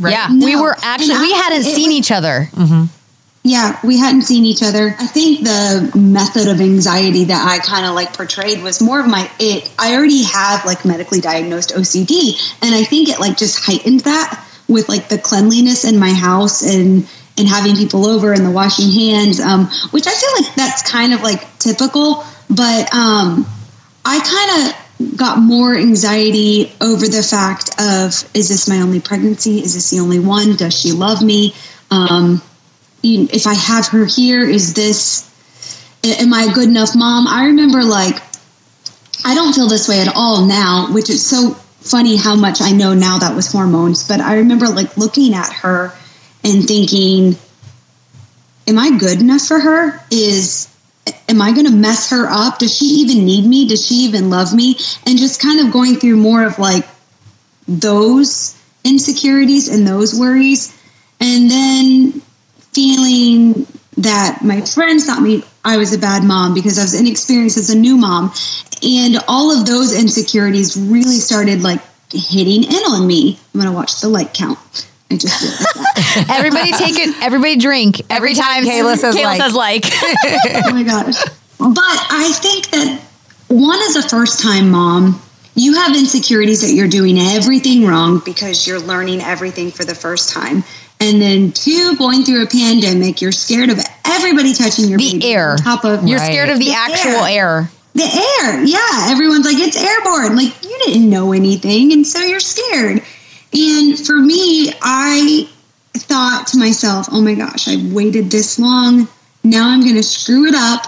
Right? 0.00 0.12
Yeah, 0.12 0.28
No. 0.30 0.46
we 0.46 0.56
were 0.56 0.76
actually 0.82 1.12
And 1.14 1.20
we 1.22 1.32
I- 1.32 1.36
hadn't 1.36 1.64
seen 1.64 1.88
was- 1.90 1.96
each 1.98 2.10
other. 2.10 2.48
Yeah, 3.44 3.76
we 3.82 3.98
hadn't 3.98 4.22
seen 4.22 4.44
each 4.44 4.62
other. 4.62 4.94
I 5.00 5.06
think 5.06 5.42
the 5.42 5.90
method 5.98 6.46
of 6.46 6.60
anxiety 6.60 7.24
that 7.24 7.44
I 7.44 7.58
kind 7.58 7.84
of 7.86 7.94
like 7.96 8.16
portrayed 8.16 8.62
was 8.62 8.80
more 8.80 9.00
of 9.00 9.08
my 9.08 9.28
it. 9.40 9.68
I 9.80 9.96
already 9.96 10.22
have 10.22 10.64
like 10.64 10.84
medically 10.84 11.20
diagnosed 11.20 11.72
OCD, 11.74 12.38
and 12.62 12.72
I 12.72 12.84
think 12.84 13.08
it 13.08 13.18
like 13.18 13.36
just 13.36 13.58
heightened 13.58 14.00
that 14.00 14.44
with 14.68 14.88
like 14.88 15.08
the 15.08 15.18
cleanliness 15.18 15.84
in 15.84 15.98
my 15.98 16.12
house 16.12 16.62
and 16.62 17.04
and 17.36 17.48
having 17.48 17.74
people 17.74 18.06
over 18.06 18.32
and 18.32 18.46
the 18.46 18.50
washing 18.50 18.92
hands, 18.92 19.40
um, 19.40 19.66
which 19.90 20.06
I 20.06 20.12
feel 20.12 20.30
like 20.44 20.54
that's 20.54 20.82
kind 20.88 21.12
of 21.12 21.22
like 21.22 21.58
typical. 21.58 22.24
But 22.48 22.94
um, 22.94 23.44
I 24.04 24.20
kind 24.20 24.68
of 24.68 24.81
got 25.16 25.38
more 25.38 25.74
anxiety 25.74 26.72
over 26.80 27.06
the 27.06 27.22
fact 27.22 27.70
of 27.80 28.08
is 28.34 28.48
this 28.48 28.68
my 28.68 28.80
only 28.80 29.00
pregnancy? 29.00 29.58
Is 29.58 29.74
this 29.74 29.90
the 29.90 30.00
only 30.00 30.18
one? 30.18 30.56
Does 30.56 30.78
she 30.78 30.92
love 30.92 31.22
me? 31.22 31.54
Um, 31.90 32.42
if 33.02 33.46
I 33.46 33.54
have 33.54 33.88
her 33.88 34.06
here, 34.06 34.42
is 34.48 34.74
this, 34.74 35.28
am 36.04 36.32
I 36.32 36.44
a 36.44 36.54
good 36.54 36.68
enough 36.68 36.94
mom? 36.94 37.26
I 37.26 37.46
remember 37.46 37.82
like, 37.82 38.16
I 39.24 39.34
don't 39.34 39.52
feel 39.52 39.68
this 39.68 39.88
way 39.88 40.00
at 40.00 40.14
all 40.14 40.46
now, 40.46 40.88
which 40.92 41.10
is 41.10 41.24
so 41.24 41.54
funny 41.80 42.16
how 42.16 42.34
much 42.34 42.60
I 42.60 42.72
know 42.72 42.94
now 42.94 43.18
that 43.18 43.34
was 43.34 43.50
hormones. 43.50 44.06
But 44.06 44.20
I 44.20 44.36
remember 44.36 44.68
like 44.68 44.96
looking 44.96 45.34
at 45.34 45.52
her 45.52 45.92
and 46.44 46.66
thinking, 46.66 47.36
am 48.66 48.78
I 48.78 48.96
good 48.96 49.20
enough 49.20 49.42
for 49.42 49.60
her? 49.60 50.00
Is, 50.10 50.71
am 51.32 51.42
I 51.42 51.52
going 51.52 51.66
to 51.66 51.72
mess 51.72 52.10
her 52.10 52.28
up? 52.28 52.58
Does 52.58 52.76
she 52.76 52.84
even 52.84 53.24
need 53.24 53.44
me? 53.46 53.66
Does 53.66 53.84
she 53.86 53.96
even 53.96 54.30
love 54.30 54.54
me? 54.54 54.76
And 55.06 55.18
just 55.18 55.40
kind 55.40 55.60
of 55.60 55.72
going 55.72 55.96
through 55.96 56.16
more 56.16 56.44
of 56.44 56.58
like 56.58 56.86
those 57.66 58.56
insecurities 58.84 59.68
and 59.68 59.86
those 59.86 60.18
worries. 60.18 60.78
And 61.20 61.50
then 61.50 62.22
feeling 62.72 63.66
that 63.96 64.40
my 64.42 64.60
friends 64.62 65.06
thought 65.06 65.22
me 65.22 65.42
I 65.64 65.76
was 65.76 65.92
a 65.92 65.98
bad 65.98 66.24
mom 66.24 66.54
because 66.54 66.78
I 66.78 66.82
was 66.82 66.94
inexperienced 66.94 67.56
as 67.56 67.70
a 67.70 67.78
new 67.78 67.96
mom. 67.96 68.32
And 68.82 69.18
all 69.28 69.56
of 69.56 69.66
those 69.66 69.94
insecurities 69.98 70.76
really 70.76 71.16
started 71.16 71.62
like 71.62 71.80
hitting 72.12 72.64
in 72.64 72.82
on 72.90 73.06
me. 73.06 73.38
I'm 73.54 73.60
gonna 73.60 73.72
watch 73.72 74.00
the 74.00 74.08
light 74.08 74.34
count. 74.34 74.58
I 75.12 75.16
just. 75.16 75.66
Everybody 76.30 76.72
take 76.72 76.94
it. 76.98 77.22
Everybody 77.22 77.56
drink 77.56 78.00
every, 78.10 78.34
time, 78.34 78.64
Kayla 78.64 78.96
says 78.96 79.14
like. 79.14 79.40
says 79.40 79.54
like. 79.54 79.84
oh 80.66 80.70
my 80.72 80.82
gosh. 80.82 81.22
But 81.58 81.76
I 81.78 82.32
think 82.34 82.70
that 82.70 83.00
one 83.48 83.78
as 83.82 83.96
a 83.96 84.08
first 84.08 84.42
time 84.42 84.70
mom, 84.70 85.20
you 85.54 85.74
have 85.74 85.94
insecurities 85.96 86.62
that 86.62 86.72
you're 86.72 86.88
doing 86.88 87.18
everything 87.18 87.86
wrong 87.86 88.20
because 88.24 88.66
you're 88.66 88.80
learning 88.80 89.20
everything 89.20 89.70
for 89.70 89.84
the 89.84 89.94
first 89.94 90.30
time. 90.32 90.64
And 91.00 91.20
then 91.20 91.52
two, 91.52 91.96
going 91.96 92.22
through 92.22 92.44
a 92.44 92.46
pandemic, 92.46 93.20
you're 93.20 93.32
scared 93.32 93.70
of 93.70 93.78
everybody 94.04 94.54
touching 94.54 94.88
your 94.88 94.98
the 94.98 95.12
baby. 95.12 95.32
air. 95.32 95.52
On 95.52 95.58
top 95.58 95.84
of 95.84 96.06
You're 96.06 96.18
Right. 96.18 96.32
scared 96.32 96.48
of 96.48 96.58
the, 96.58 96.66
The 96.66 96.72
actual 96.74 97.24
air. 97.24 97.70
the 97.94 98.04
air. 98.04 98.62
Yeah, 98.64 99.10
everyone's 99.10 99.44
like 99.44 99.58
it's 99.58 99.76
airborne. 99.76 100.36
Like 100.36 100.62
you 100.64 100.78
didn't 100.86 101.10
know 101.10 101.32
anything, 101.32 101.92
and 101.92 102.06
so 102.06 102.20
you're 102.20 102.40
scared. 102.40 103.02
And 103.52 103.98
for 103.98 104.18
me, 104.18 104.72
I 104.82 105.48
thought 105.94 106.46
to 106.48 106.58
myself, 106.58 107.08
"Oh 107.10 107.20
my 107.20 107.34
gosh, 107.34 107.68
I've 107.68 107.92
waited 107.92 108.30
this 108.30 108.58
long. 108.58 109.08
Now 109.44 109.68
I'm 109.68 109.80
going 109.80 109.96
to 109.96 110.02
screw 110.02 110.46
it 110.46 110.54
up." 110.54 110.86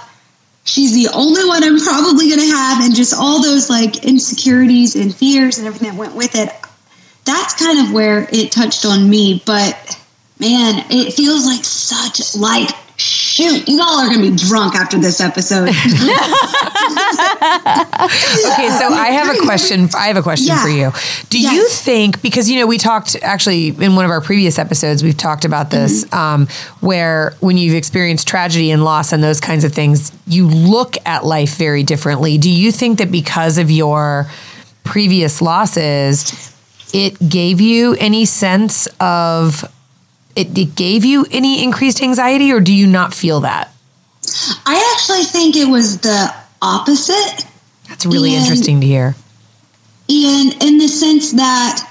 She's 0.64 0.94
the 0.94 1.08
only 1.12 1.44
one 1.44 1.62
I'm 1.62 1.78
probably 1.78 2.28
going 2.28 2.40
to 2.40 2.56
have, 2.56 2.82
and 2.84 2.94
just 2.94 3.12
all 3.12 3.42
those 3.42 3.68
like 3.68 4.04
insecurities 4.04 4.96
and 4.96 5.14
fears 5.14 5.58
and 5.58 5.66
everything 5.66 5.90
that 5.90 5.98
went 5.98 6.14
with 6.14 6.34
it. 6.34 6.50
That's 7.24 7.54
kind 7.54 7.86
of 7.86 7.92
where 7.92 8.26
it 8.32 8.50
touched 8.50 8.86
on 8.86 9.10
me. 9.10 9.42
But 9.44 9.98
man, 10.38 10.84
it 10.90 11.12
feels 11.12 11.44
like 11.44 11.64
such 11.64 12.34
like 12.34 12.70
shoot. 13.34 13.68
You 13.68 13.80
all 13.82 14.00
are 14.00 14.08
going 14.08 14.22
to 14.22 14.30
be 14.30 14.36
drunk 14.36 14.74
after 14.74 14.98
this 14.98 15.20
episode. 15.20 15.68
Okay, 18.54 18.68
so 18.70 18.88
I 18.92 19.08
have 19.12 19.34
a 19.34 19.40
question. 19.40 19.88
I 19.96 20.06
have 20.08 20.16
a 20.16 20.22
question 20.22 20.48
Yeah. 20.48 20.62
for 20.62 20.68
you. 20.68 20.92
Do 21.30 21.40
you 21.40 21.68
think 21.68 22.22
because 22.22 22.48
you 22.50 22.58
know 22.60 22.66
we 22.66 22.78
talked 22.78 23.16
actually 23.22 23.68
in 23.68 23.96
one 23.96 24.04
of 24.04 24.10
our 24.10 24.20
previous 24.20 24.58
episodes 24.58 25.02
we've 25.02 25.16
talked 25.16 25.44
about 25.44 25.70
this 25.70 26.04
Mm-hmm. 26.04 26.14
um, 26.16 26.48
where 26.80 27.34
when 27.40 27.56
you've 27.56 27.74
experienced 27.74 28.26
tragedy 28.28 28.70
and 28.70 28.84
loss 28.84 29.12
and 29.12 29.22
those 29.22 29.40
kinds 29.40 29.64
of 29.64 29.72
things 29.72 30.12
you 30.26 30.46
look 30.48 30.96
at 31.06 31.24
life 31.24 31.56
very 31.56 31.82
differently. 31.82 32.38
Do 32.38 32.50
you 32.50 32.70
think 32.72 32.98
that 32.98 33.10
because 33.10 33.58
of 33.58 33.70
your 33.70 34.26
previous 34.84 35.40
losses 35.42 36.52
it 36.92 37.18
gave 37.28 37.60
you 37.60 37.94
any 37.98 38.24
sense 38.24 38.86
of 39.00 39.64
it, 40.36 40.56
it 40.56 40.74
gave 40.74 41.04
you 41.04 41.26
any 41.30 41.62
increased 41.62 42.02
anxiety 42.02 42.52
or 42.52 42.60
do 42.60 42.72
you 42.74 42.86
not 42.86 43.14
feel 43.14 43.40
that? 43.40 43.72
I 44.66 44.94
actually 44.94 45.24
think 45.24 45.56
it 45.56 45.68
was 45.68 45.98
the 45.98 46.34
opposite. 46.62 47.46
That's 47.88 48.06
really 48.06 48.34
And- 48.34 48.42
interesting 48.42 48.80
to 48.80 48.86
hear. 48.86 49.14
And 50.08 50.62
in 50.62 50.78
the 50.78 50.88
sense 50.88 51.32
that 51.32 51.90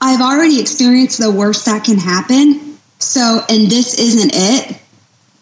I've 0.00 0.20
already 0.20 0.60
experienced 0.60 1.20
the 1.20 1.30
worst 1.30 1.66
that 1.66 1.84
can 1.84 1.98
happen. 1.98 2.78
So, 2.98 3.40
and 3.48 3.70
this 3.70 3.98
isn't 3.98 4.32
it. 4.34 4.76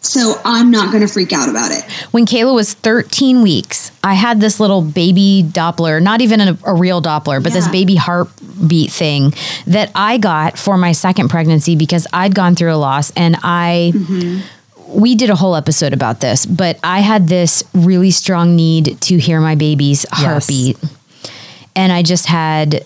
So 0.09 0.41
I'm 0.43 0.71
not 0.71 0.91
going 0.91 1.05
to 1.05 1.13
freak 1.13 1.31
out 1.31 1.49
about 1.49 1.69
it. 1.71 1.83
When 2.09 2.25
Kayla 2.25 2.55
was 2.55 2.73
13 2.73 3.43
weeks, 3.43 3.91
I 4.03 4.15
had 4.15 4.41
this 4.41 4.59
little 4.59 4.81
baby 4.81 5.43
Doppler, 5.45 6.01
not 6.01 6.21
even 6.21 6.41
a, 6.41 6.57
a 6.65 6.73
real 6.73 6.99
Doppler, 6.99 7.43
but 7.43 7.53
this 7.53 7.67
baby 7.67 7.95
heartbeat 7.95 8.91
thing 8.91 9.35
that 9.67 9.91
I 9.93 10.17
got 10.17 10.57
for 10.57 10.77
my 10.77 10.93
second 10.93 11.29
pregnancy 11.29 11.75
because 11.75 12.07
I'd 12.11 12.33
gone 12.33 12.55
through 12.55 12.73
a 12.73 12.77
loss 12.77 13.11
and 13.11 13.37
I. 13.43 13.91
Mm-hmm. 13.93 14.99
We 14.99 15.13
did 15.13 15.29
a 15.29 15.35
whole 15.35 15.55
episode 15.55 15.93
about 15.93 16.19
this, 16.19 16.47
but 16.47 16.79
I 16.83 17.01
had 17.01 17.27
this 17.27 17.63
really 17.75 18.09
strong 18.09 18.55
need 18.55 18.99
to 19.01 19.19
hear 19.19 19.39
my 19.39 19.53
baby's 19.53 20.03
heartbeat. 20.09 20.77
And 21.75 21.93
I 21.93 22.01
just 22.01 22.25
had 22.25 22.83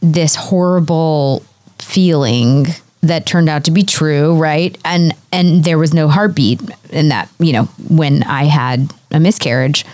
this 0.00 0.34
horrible 0.34 1.44
feeling 1.78 2.66
that 3.06 3.26
turned 3.26 3.48
out 3.48 3.64
to 3.64 3.70
be 3.70 3.82
true, 3.82 4.36
right? 4.36 4.76
And 4.84 5.14
and 5.32 5.64
there 5.64 5.78
was 5.78 5.94
no 5.94 6.08
heartbeat 6.08 6.60
in 6.90 7.08
that, 7.08 7.28
you 7.38 7.52
know, 7.52 7.64
when 7.88 8.22
I 8.22 8.44
had 8.44 8.92
a 9.10 9.20
miscarriage. 9.20 9.84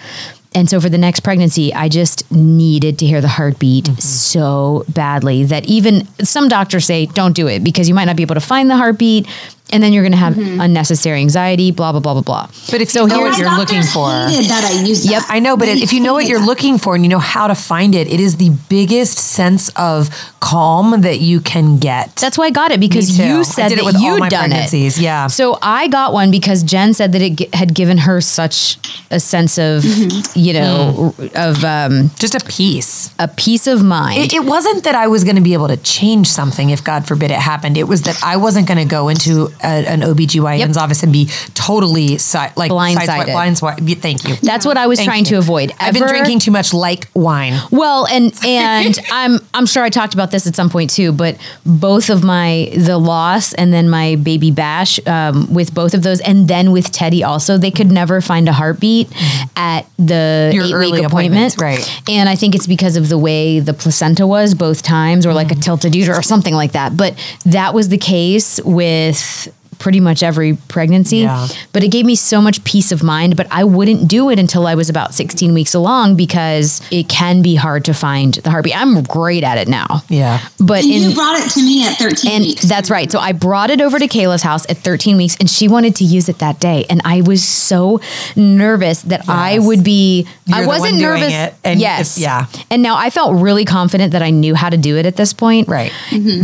And 0.55 0.69
so 0.69 0.81
for 0.81 0.89
the 0.89 0.99
next 0.99 1.21
pregnancy, 1.21 1.73
I 1.73 1.89
just 1.89 2.31
needed 2.31 2.99
to 2.99 3.07
hear 3.07 3.21
the 3.21 3.29
heartbeat 3.29 3.87
mm-hmm. 3.87 3.99
so 3.99 4.85
badly 4.89 5.45
that 5.45 5.65
even 5.67 6.07
some 6.19 6.49
doctors 6.49 6.85
say 6.85 7.07
don't 7.07 7.35
do 7.35 7.49
it 7.49 7.65
because 7.65 7.89
you 7.89 7.95
might 7.95 8.05
not 8.05 8.17
be 8.17 8.23
able 8.23 8.35
to 8.35 8.41
find 8.41 8.71
the 8.71 8.77
heartbeat 8.77 9.27
and 9.73 9.83
then 9.83 9.93
you're 9.93 10.03
going 10.03 10.13
to 10.13 10.19
have 10.19 10.37
unnecessary 10.39 11.21
anxiety, 11.21 11.71
blah 11.71 11.93
blah 11.93 12.01
blah 12.01 12.13
blah 12.15 12.23
blah. 12.23 12.47
But 12.71 12.81
if 12.81 12.95
you 12.95 13.07
know 13.07 13.21
what 13.21 13.39
you're 13.39 13.57
looking 13.57 13.83
for, 13.83 14.09
that 14.09 14.71
I 14.73 14.83
used 14.85 15.09
Yep. 15.11 15.23
I 15.29 15.39
know, 15.41 15.57
but 15.57 15.67
They 15.67 15.73
if 15.83 15.93
you 15.93 16.01
know 16.01 16.13
what 16.13 16.27
you're 16.27 16.41
that. 16.41 16.47
looking 16.47 16.79
for 16.79 16.95
and 16.95 17.05
you 17.05 17.09
know 17.09 17.19
how 17.19 17.47
to 17.49 17.55
find 17.55 17.95
it, 17.95 18.07
it 18.09 18.21
is 18.21 18.37
the 18.37 18.51
biggest 18.69 19.19
sense 19.19 19.69
of 19.77 20.09
calm 20.41 21.01
that 21.03 21.21
you 21.21 21.41
can 21.41 21.79
get. 21.79 22.15
That's 22.17 22.37
why 22.39 22.47
I 22.47 22.51
got 22.51 22.71
it 22.73 22.81
because 22.81 23.11
Me 23.11 23.25
too. 23.25 23.31
I 23.33 23.37
you 23.39 23.45
said 23.45 23.69
did 23.69 23.79
it 23.79 23.85
that 23.85 24.01
you'd 24.01 24.21
my 24.21 24.29
done 24.29 24.51
it. 24.53 24.73
yeah. 24.99 25.27
So 25.29 25.59
I 25.63 25.89
got 25.89 26.13
one 26.13 26.31
because 26.31 26.63
Jen 26.63 26.95
said 26.95 27.13
that 27.13 27.23
it 27.23 27.37
g- 27.37 27.49
had 27.53 27.75
given 27.75 27.99
her 27.99 28.21
such 28.21 28.79
a 29.11 29.19
sense 29.21 29.59
of, 29.59 29.83
Mm-hmm. 29.83 30.39
you 30.39 30.53
know, 30.55 31.15
of 31.35 31.65
um, 31.65 32.11
just 32.19 32.35
a 32.35 32.41
piece. 32.47 33.13
a 33.19 33.29
peace 33.29 33.67
of 33.67 33.83
mind. 33.85 34.19
It, 34.19 34.33
it 34.35 34.45
wasn't 34.45 34.85
that 34.85 34.95
I 34.95 35.07
was 35.07 35.23
going 35.25 35.37
to 35.37 35.43
be 35.43 35.53
able 35.55 35.69
to 35.69 35.77
change 35.77 36.29
something 36.29 36.71
if 36.71 36.83
God 36.85 37.07
forbid 37.07 37.31
it 37.31 37.39
happened. 37.39 37.77
It 37.77 37.85
was 37.89 38.03
that 38.03 38.19
I 38.25 38.37
wasn't 38.37 38.67
going 38.69 38.79
to 38.79 38.85
go 38.85 39.09
into 39.09 39.51
a, 39.63 39.89
an 39.89 40.01
OBGYN's 40.01 40.61
Yep. 40.61 40.77
office 40.77 41.03
and 41.03 41.13
be 41.13 41.27
totally 41.55 42.19
si- 42.19 42.39
like 42.57 42.71
Blindsided. 42.71 43.27
Blindsided. 43.27 43.99
Thank 44.01 44.27
you. 44.29 44.37
That's 44.43 44.65
what 44.67 44.77
I 44.77 44.87
was 44.87 44.99
Thank 44.99 45.09
trying 45.09 45.21
you. 45.25 45.31
to 45.33 45.39
avoid. 45.39 45.73
I've 45.79 45.95
been 45.95 46.07
drinking 46.09 46.41
too 46.41 46.51
much 46.51 46.73
like 46.75 47.09
wine. 47.15 47.55
Well, 47.71 48.07
and 48.09 48.33
and 48.45 48.99
I'm 49.13 49.39
I'm 49.55 49.67
sure 49.67 49.83
I 49.83 49.89
talked 49.91 50.15
about 50.15 50.31
this 50.31 50.47
at 50.47 50.55
some 50.55 50.71
point 50.71 50.91
too, 50.91 51.13
but 51.13 51.37
both 51.65 52.11
of 52.11 52.23
my 52.25 52.71
the 52.77 52.99
loss 52.99 53.53
and 53.55 53.73
then 53.73 53.89
my 53.89 54.17
baby 54.17 54.51
bash 54.51 54.99
um, 55.07 55.53
with 55.53 55.75
both 55.75 55.95
of 55.95 56.03
those, 56.03 56.21
and 56.21 56.49
then 56.49 56.73
with 56.73 56.91
Teddy 56.93 57.23
also, 57.23 57.59
they 57.59 57.71
could 57.71 57.91
never 57.91 58.21
find 58.21 58.49
a 58.49 58.53
heartbeat 58.53 59.09
at 59.57 59.87
the 59.99 60.51
Your 60.53 60.65
eight 60.65 60.73
early 60.73 60.93
week 61.01 61.05
appointment, 61.05 61.57
right. 61.61 62.03
And 62.09 62.29
I 62.29 62.35
think 62.35 62.55
it's 62.55 62.67
because 62.67 62.97
of 62.97 63.09
the 63.09 63.19
way 63.19 63.61
the 63.61 63.75
placenta 63.75 64.27
was 64.27 64.55
both 64.55 64.83
times, 64.83 65.27
or 65.27 65.33
like 65.35 65.49
Mm. 65.49 65.59
a 65.59 65.61
tilted 65.61 65.95
uterus 65.95 66.19
or 66.19 66.23
something 66.23 66.55
like 66.55 66.73
that. 66.73 66.97
But 66.97 67.15
that 67.45 67.75
was 67.75 67.89
the 67.89 67.99
case 67.99 68.61
with 68.65 69.52
pretty 69.83 69.99
much 70.01 70.23
every 70.23 70.55
pregnancy 70.69 71.19
Yeah. 71.19 71.49
but 71.73 71.83
it 71.83 71.89
gave 71.89 72.07
me 72.07 72.15
so 72.15 72.41
much 72.41 72.63
peace 72.63 72.93
of 72.93 73.03
mind 73.03 73.37
but 73.37 73.47
i 73.51 73.65
wouldn't 73.65 74.07
do 74.09 74.31
it 74.31 74.39
until 74.39 74.67
i 74.67 74.75
was 74.77 74.89
about 74.89 75.13
16 75.13 75.53
weeks 75.53 75.75
along 75.75 76.15
because 76.17 76.81
it 76.93 77.09
can 77.09 77.43
be 77.43 77.57
hard 77.57 77.85
to 77.87 77.93
find 77.93 78.35
the 78.35 78.51
heartbeat 78.51 78.77
i'm 78.81 79.03
great 79.03 79.43
at 79.43 79.59
it 79.59 79.67
now 79.67 80.03
Yeah. 80.09 80.39
but 80.61 80.85
And 80.85 80.93
in 80.93 81.03
you 81.11 81.15
brought 81.15 81.39
it 81.41 81.51
to 81.51 81.61
me 81.61 81.85
at 81.87 81.97
13 81.99 82.31
and 82.33 82.45
weeks. 82.45 82.63
that's 82.63 82.91
right 82.91 83.11
so 83.11 83.19
i 83.19 83.33
brought 83.33 83.71
it 83.71 83.81
over 83.81 83.99
to 83.99 84.07
kayla's 84.07 84.43
house 84.43 84.65
at 84.71 84.77
13 84.79 85.17
weeks 85.17 85.37
and 85.41 85.51
she 85.51 85.67
wanted 85.67 85.97
to 85.97 86.05
use 86.05 86.29
it 86.29 86.39
that 86.39 86.61
day 86.61 86.87
and 86.89 87.03
i 87.05 87.21
was 87.23 87.43
so 87.43 88.01
nervous 88.37 89.03
that 89.03 89.29
i 89.29 89.59
would 89.59 89.83
be 89.85 90.27
You're 90.47 90.59
i 90.59 90.67
wasn't 90.67 90.93
one 90.93 91.01
doing 91.01 91.21
nervous 91.21 91.33
it, 91.35 91.55
and 91.65 91.81
yes 91.81 92.17
if- 92.17 92.23
yeah. 92.23 92.47
and 92.71 92.83
now 92.83 92.97
i 92.97 93.11
felt 93.11 93.41
really 93.43 93.65
confident 93.65 94.13
that 94.13 94.23
i 94.23 94.31
knew 94.31 94.55
how 94.55 94.71
to 94.71 94.77
do 94.77 94.97
it 94.97 95.07
at 95.07 95.17
this 95.17 95.33
point 95.33 95.67
Right. 95.69 95.93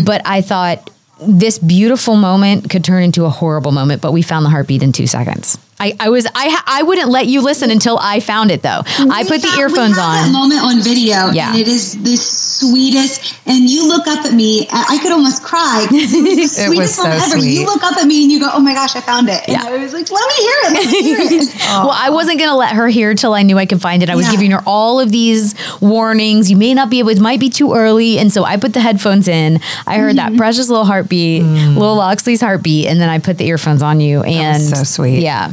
but 0.05 0.23
I 0.25 0.41
thought 0.41 0.91
this 1.21 1.59
beautiful 1.59 2.17
moment 2.17 2.71
could 2.71 2.85
turn 2.85 3.03
into 3.03 3.25
a 3.25 3.31
horrible 3.31 3.73
moment, 3.73 4.03
but 4.03 4.13
we 4.13 4.23
found 4.23 4.45
the 4.45 4.51
heartbeat 4.51 4.83
in 4.83 4.93
two 4.93 5.07
seconds. 5.07 5.59
I, 5.81 5.95
I 6.01 6.09
was 6.11 6.27
I 6.35 6.61
I 6.67 6.83
wouldn't 6.83 7.09
let 7.09 7.27
you 7.27 7.41
listen 7.41 7.71
until 7.71 7.99
I 8.01 8.21
found 8.21 8.51
it 8.51 8.63
though. 8.63 8.83
I 8.85 9.23
We 9.23 9.29
put 9.29 9.43
the 9.43 9.55
earphones 9.59 9.97
we 9.97 10.03
have 10.03 10.13
That 10.13 10.27
on. 10.27 10.33
moment 10.33 10.61
on 10.63 10.83
video, 10.83 11.31
Yeah. 11.31 11.51
and 11.51 11.59
it 11.61 11.69
is 11.69 11.93
the 12.03 12.17
sweetest. 12.17 13.35
And 13.47 13.69
you 13.71 13.87
look 13.87 14.07
up 14.09 14.25
at 14.25 14.33
me, 14.35 14.67
I 14.71 14.97
I 14.97 14.99
could 15.03 15.13
almost 15.13 15.43
cry. 15.43 15.87
It 15.91 16.39
was 16.41 16.57
the 16.57 16.65
It 16.65 16.79
was 16.79 16.95
so 16.95 17.05
ever. 17.09 17.21
sweet. 17.41 17.61
You 17.61 17.67
look 17.67 17.83
up 17.83 17.97
at 17.97 18.07
me 18.07 18.23
and 18.25 18.33
you 18.33 18.41
go, 18.41 18.51
"Oh 18.53 18.61
my 18.61 18.75
gosh, 18.75 18.97
I 18.97 19.01
found 19.01 19.29
it!" 19.29 19.41
And 19.47 19.53
Yeah. 19.57 19.65
I 19.67 19.77
was 19.77 19.93
like, 19.93 20.11
"Let 20.11 20.27
me 20.29 20.35
hear 20.47 20.57
it. 20.65 20.73
Let 20.75 20.87
me 20.93 21.03
hear 21.03 21.21
it." 21.41 21.55
Well, 21.69 21.91
I 21.93 22.11
wasn't 22.11 22.39
gonna 22.41 22.57
let 22.57 22.75
her 22.75 22.89
hear 22.89 23.15
till 23.15 23.35
I 23.35 23.43
knew 23.43 23.57
I 23.59 23.67
could 23.67 23.81
find 23.81 24.03
it. 24.03 24.11
I 24.11 24.17
was 24.17 24.27
Yeah. 24.27 24.33
giving 24.33 24.51
her 24.51 24.63
all 24.67 24.99
of 25.01 25.13
these 25.13 25.55
warnings. 25.81 26.51
You 26.51 26.57
may 26.57 26.75
not 26.75 26.91
be 26.91 26.99
able. 26.99 27.11
It 27.11 27.21
might 27.21 27.41
be 27.41 27.51
too 27.51 27.73
early, 27.75 28.19
and 28.19 28.33
so 28.33 28.45
I 28.45 28.57
put 28.57 28.73
the 28.73 28.81
headphones 28.81 29.29
in. 29.29 29.61
I 29.87 29.99
heard 29.99 30.17
Mm-hmm. 30.17 30.35
that 30.35 30.37
precious 30.39 30.69
little 30.69 30.85
heartbeat, 30.87 31.43
little 31.45 31.97
Loxley's 31.97 32.41
heartbeat, 32.41 32.87
and 32.87 33.01
then 33.01 33.09
I 33.09 33.19
put 33.19 33.39
the 33.39 33.47
earphones 33.47 33.83
on 33.83 34.01
you. 34.01 34.23
And 34.23 34.63
so 34.63 34.83
sweet. 34.85 35.21
Yeah. 35.23 35.51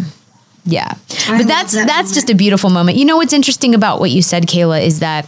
Yeah. 0.66 0.94
I 1.28 1.38
but 1.38 1.48
that's 1.48 1.74
that 1.74 1.88
that's 1.88 2.14
just 2.14 2.30
a 2.30 2.36
beautiful 2.36 2.70
moment. 2.70 2.98
You 2.98 3.06
know 3.06 3.18
what's 3.18 3.34
interesting 3.34 3.76
about 3.76 4.00
what 4.00 4.12
you 4.12 4.22
said, 4.22 4.48
Kayla, 4.48 4.84
is 4.84 5.00
that 5.00 5.26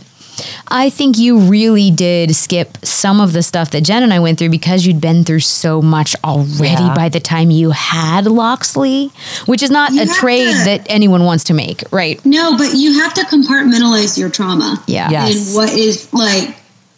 I 0.68 0.90
think 0.92 1.18
you 1.18 1.40
really 1.40 1.90
did 1.90 2.36
skip 2.36 2.78
some 2.86 3.20
of 3.20 3.34
the 3.34 3.42
stuff 3.42 3.72
that 3.72 3.82
Jen 3.82 4.04
and 4.04 4.14
I 4.14 4.20
went 4.20 4.38
through 4.38 4.50
because 4.50 4.86
you'd 4.86 5.02
been 5.02 5.24
through 5.24 5.40
so 5.40 5.82
much 5.82 6.16
already 6.24 6.84
Yeah. 6.84 6.94
by 6.94 7.10
the 7.10 7.20
time 7.20 7.50
you 7.50 7.72
had 7.72 8.26
Loxley, 8.28 9.12
which 9.48 9.64
is 9.64 9.72
not 9.72 9.94
You 9.94 10.04
a 10.04 10.06
trade 10.06 10.52
to- 10.56 10.64
that 10.66 10.86
anyone 10.90 11.24
wants 11.24 11.44
to 11.46 11.54
make, 11.56 11.84
right? 11.92 12.24
No, 12.24 12.56
but 12.56 12.76
you 12.76 13.00
have 13.02 13.14
to 13.16 13.22
compartmentalize 13.22 14.18
your 14.18 14.30
trauma. 14.30 14.82
Yeah. 14.86 15.10
Yeah. 15.10 15.28
And 15.28 15.56
what 15.56 15.70
is 15.74 16.08
like 16.14 16.56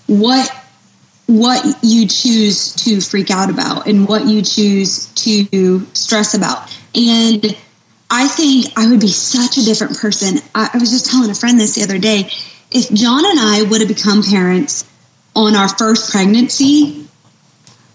what 0.07 0.49
what 1.27 1.63
you 1.83 2.07
choose 2.07 2.73
to 2.73 2.99
freak 2.99 3.29
out 3.29 3.49
about 3.51 3.85
and 3.87 4.07
what 4.07 4.25
you 4.25 4.41
choose 4.41 5.05
to 5.15 5.85
stress 5.93 6.33
about. 6.33 6.75
And 6.95 7.55
I 8.09 8.27
think 8.27 8.77
I 8.77 8.89
would 8.89 8.99
be 8.99 9.11
such 9.11 9.57
a 9.57 9.63
different 9.63 9.97
person. 9.97 10.39
I, 10.55 10.69
I 10.73 10.77
was 10.77 10.89
just 10.89 11.11
telling 11.11 11.29
a 11.29 11.35
friend 11.35 11.59
this 11.59 11.75
the 11.75 11.83
other 11.83 11.99
day. 11.99 12.29
If 12.71 12.91
John 12.91 13.25
and 13.25 13.39
I 13.39 13.63
would 13.69 13.81
have 13.81 13.87
become 13.87 14.23
parents 14.23 14.85
on 15.35 15.55
our 15.55 15.69
first 15.69 16.11
pregnancy, 16.11 17.07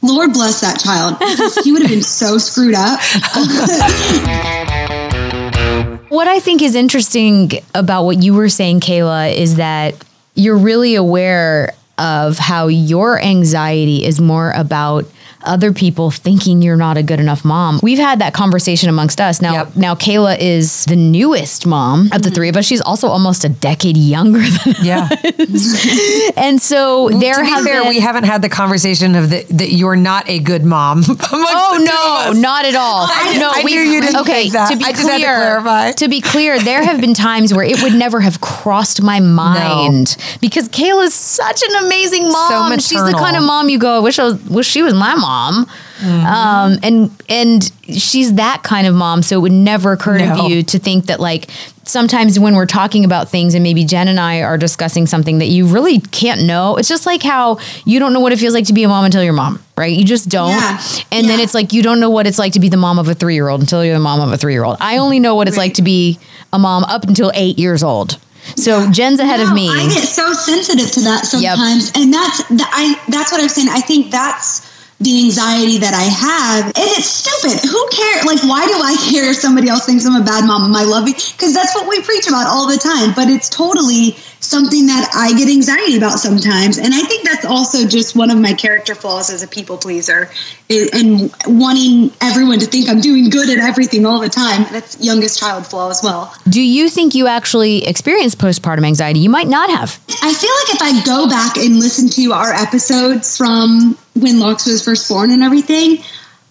Lord 0.02 0.32
bless 0.32 0.60
that 0.60 0.80
child. 0.80 1.16
He 1.64 1.72
would 1.72 1.82
have 1.82 1.90
been 1.90 2.02
so 2.02 2.38
screwed 2.38 2.74
up. 2.76 3.00
What 6.14 6.28
I 6.28 6.38
think 6.38 6.62
is 6.62 6.76
interesting 6.76 7.50
about 7.74 8.04
what 8.04 8.22
you 8.22 8.34
were 8.34 8.48
saying, 8.48 8.80
Kayla, 8.80 9.34
is 9.34 9.56
that 9.56 9.96
you're 10.36 10.56
really 10.56 10.94
aware 10.94 11.74
of 11.98 12.38
how 12.38 12.68
your 12.68 13.20
anxiety 13.20 14.04
is 14.04 14.20
more 14.20 14.52
about 14.52 15.06
other 15.46 15.72
people 15.72 16.10
thinking 16.10 16.62
you're 16.62 16.76
not 16.76 16.96
a 16.96 17.02
good 17.02 17.20
enough 17.20 17.44
mom. 17.44 17.80
We've 17.82 17.98
had 17.98 18.18
that 18.20 18.34
conversation 18.34 18.88
amongst 18.88 19.20
us. 19.20 19.40
Now 19.40 19.52
Yep. 19.54 19.76
now 19.76 19.94
Kayla 19.94 20.38
is 20.38 20.84
the 20.86 20.96
newest 20.96 21.66
mom 21.66 22.10
of 22.12 22.22
the 22.22 22.28
mm-hmm. 22.28 22.34
three 22.34 22.48
of 22.48 22.56
us. 22.56 22.64
She's 22.64 22.80
also 22.80 23.08
almost 23.08 23.44
a 23.44 23.48
decade 23.48 23.96
younger 23.96 24.40
than 24.40 24.74
Yeah. 24.82 25.08
And 26.36 26.60
so 26.60 27.08
there 27.08 27.34
to 27.34 27.42
be 27.42 27.48
have 27.48 27.64
fair, 27.64 27.82
been, 27.82 27.88
we 27.90 28.00
haven't 28.00 28.24
had 28.24 28.42
the 28.42 28.48
conversation 28.48 29.14
of 29.14 29.30
the, 29.30 29.44
that 29.50 29.70
you're 29.72 29.96
not 29.96 30.28
a 30.28 30.38
good 30.38 30.64
mom. 30.64 30.98
amongst 31.04 31.30
the 31.30 31.36
two 31.36 31.36
Oh 31.36 32.32
no, 32.34 32.40
not 32.40 32.64
at 32.64 32.74
all. 32.74 33.06
I- 33.08 33.36
no, 33.38 33.50
I 33.52 33.62
we, 33.64 33.72
knew 33.72 33.80
you 33.80 34.00
didn't 34.00 34.20
okay. 34.22 34.48
To 34.48 34.76
be 34.76 34.84
I 34.84 34.92
just 34.92 35.02
clear, 35.02 35.18
had 35.18 35.18
to 35.18 35.62
clarify. 35.62 35.92
to 35.92 36.08
be 36.08 36.20
clear, 36.20 36.58
there 36.58 36.82
have 36.82 37.00
been 37.00 37.14
times 37.14 37.52
where 37.54 37.64
it 37.64 37.82
would 37.82 37.94
never 37.94 38.20
have 38.20 38.40
crossed 38.40 39.02
my 39.02 39.20
mind 39.44 40.16
because 40.40 40.68
Kayla's 40.68 41.14
such 41.14 41.62
an 41.62 41.84
amazing 41.84 42.28
mom. 42.30 42.72
So 42.80 42.94
She's 42.94 43.04
the 43.04 43.16
kind 43.18 43.36
of 43.36 43.42
mom 43.42 43.68
you 43.68 43.78
go, 43.78 43.96
I 43.96 44.00
wish 44.00 44.18
I 44.18 44.24
was, 44.24 44.42
wish 44.44 44.66
she 44.66 44.82
was 44.82 44.94
my 44.94 45.14
mom. 45.14 45.33
Mm-hmm. 45.34 46.26
Um, 46.26 46.78
and 46.82 47.10
and 47.28 47.72
she's 48.00 48.34
that 48.34 48.62
kind 48.62 48.86
of 48.86 48.94
mom, 48.94 49.22
so 49.22 49.36
it 49.38 49.40
would 49.42 49.52
never 49.52 49.92
occur 49.92 50.18
No. 50.18 50.36
to 50.36 50.52
you 50.52 50.62
to 50.62 50.78
think 50.78 51.06
that 51.06 51.20
like 51.20 51.48
sometimes 51.84 52.38
when 52.38 52.54
we're 52.54 52.66
talking 52.66 53.04
about 53.04 53.28
things 53.28 53.54
and 53.54 53.62
maybe 53.62 53.84
Jen 53.84 54.08
and 54.08 54.18
I 54.18 54.42
are 54.42 54.56
discussing 54.56 55.06
something 55.06 55.38
that 55.38 55.48
you 55.48 55.66
really 55.66 56.00
can't 56.00 56.42
know. 56.42 56.76
It's 56.76 56.88
just 56.88 57.06
like 57.06 57.22
how 57.22 57.58
you 57.84 57.98
don't 57.98 58.12
know 58.12 58.20
what 58.20 58.32
it 58.32 58.38
feels 58.38 58.54
like 58.54 58.66
to 58.66 58.72
be 58.72 58.84
a 58.84 58.88
mom 58.88 59.04
until 59.04 59.22
you're 59.22 59.34
a 59.34 59.36
mom, 59.36 59.62
right? 59.76 59.92
You 59.92 60.04
just 60.04 60.28
don't. 60.28 60.50
Yeah. 60.50 60.80
And 61.12 61.28
then 61.28 61.40
it's 61.40 61.54
like 61.54 61.72
you 61.72 61.82
don't 61.82 62.00
know 62.00 62.10
what 62.10 62.26
it's 62.26 62.38
like 62.38 62.52
to 62.54 62.60
be 62.60 62.68
the 62.68 62.76
mom 62.76 62.98
of 62.98 63.08
a 63.08 63.14
three 63.14 63.34
year 63.34 63.48
old 63.48 63.60
until 63.60 63.84
you're 63.84 63.94
the 63.94 64.00
mom 64.00 64.20
of 64.20 64.32
a 64.32 64.36
three 64.36 64.52
year 64.54 64.64
old. 64.64 64.76
I 64.80 64.98
only 64.98 65.20
know 65.20 65.34
what 65.34 65.48
it's 65.48 65.56
like 65.58 65.74
to 65.74 65.82
be 65.82 66.18
a 66.52 66.58
mom 66.58 66.84
up 66.84 67.04
until 67.04 67.30
eight 67.34 67.58
years 67.58 67.82
old. 67.82 68.18
So 68.56 68.90
Jen's 68.90 69.20
ahead 69.20 69.40
of 69.40 69.52
me. 69.54 69.68
I 69.70 69.88
get 69.88 70.06
so 70.06 70.32
sensitive 70.34 70.90
to 70.92 71.00
that 71.00 71.24
sometimes, 71.24 71.92
and 71.94 72.12
that's 72.12 72.46
the, 72.48 72.66
I. 72.70 73.02
That's 73.08 73.32
what 73.32 73.40
I'm 73.40 73.48
saying. 73.48 73.68
I 73.70 73.80
think 73.80 74.10
that's 74.10 74.60
the 75.04 75.22
anxiety 75.24 75.78
that 75.78 75.94
I 75.94 76.08
have, 76.08 76.66
and 76.66 76.88
it's 76.96 77.06
stupid. 77.06 77.60
Who 77.68 77.88
cares? 77.92 78.24
Like, 78.24 78.42
why 78.42 78.66
do 78.66 78.74
I 78.74 78.96
care 79.10 79.30
if 79.30 79.36
somebody 79.36 79.68
else 79.68 79.86
thinks 79.86 80.06
I'm 80.06 80.20
a 80.20 80.24
bad 80.24 80.46
mom? 80.46 80.64
Am 80.64 80.74
I 80.74 80.84
loving? 80.84 81.12
Because 81.12 81.52
that's 81.52 81.74
what 81.74 81.88
we 81.88 82.00
preach 82.00 82.26
about 82.26 82.46
all 82.46 82.66
the 82.66 82.78
time. 82.78 83.12
But 83.14 83.28
it's 83.28 83.48
totally 83.48 84.16
something 84.44 84.86
that 84.86 85.10
I 85.14 85.32
get 85.36 85.48
anxiety 85.48 85.96
about 85.96 86.18
sometimes, 86.18 86.78
and 86.78 86.94
I 86.94 87.00
think 87.00 87.24
that's 87.24 87.44
also 87.44 87.86
just 87.86 88.14
one 88.14 88.30
of 88.30 88.38
my 88.38 88.52
character 88.52 88.94
flaws 88.94 89.30
as 89.30 89.42
a 89.42 89.48
people 89.48 89.76
pleaser, 89.76 90.30
and 90.70 91.34
wanting 91.46 92.12
everyone 92.20 92.58
to 92.60 92.66
think 92.66 92.88
I'm 92.88 93.00
doing 93.00 93.30
good 93.30 93.50
at 93.50 93.58
everything 93.58 94.06
all 94.06 94.20
the 94.20 94.28
time. 94.28 94.66
That's 94.70 95.02
youngest 95.02 95.40
child 95.40 95.66
flaw 95.66 95.90
as 95.90 96.00
well. 96.02 96.34
Do 96.48 96.60
you 96.60 96.88
think 96.88 97.14
you 97.14 97.26
actually 97.26 97.86
experienced 97.86 98.38
postpartum 98.38 98.84
anxiety? 98.86 99.20
You 99.20 99.30
might 99.30 99.48
not 99.48 99.70
have. 99.70 99.98
I 100.22 100.32
feel 100.32 100.50
like 100.50 100.74
if 100.74 100.82
I 100.82 101.04
go 101.04 101.28
back 101.28 101.56
and 101.56 101.78
listen 101.78 102.08
to 102.10 102.32
our 102.32 102.52
episodes 102.52 103.36
from 103.36 103.98
when 104.14 104.40
Lux 104.40 104.66
was 104.66 104.84
first 104.84 105.08
born 105.08 105.30
and 105.30 105.42
everything, 105.42 105.98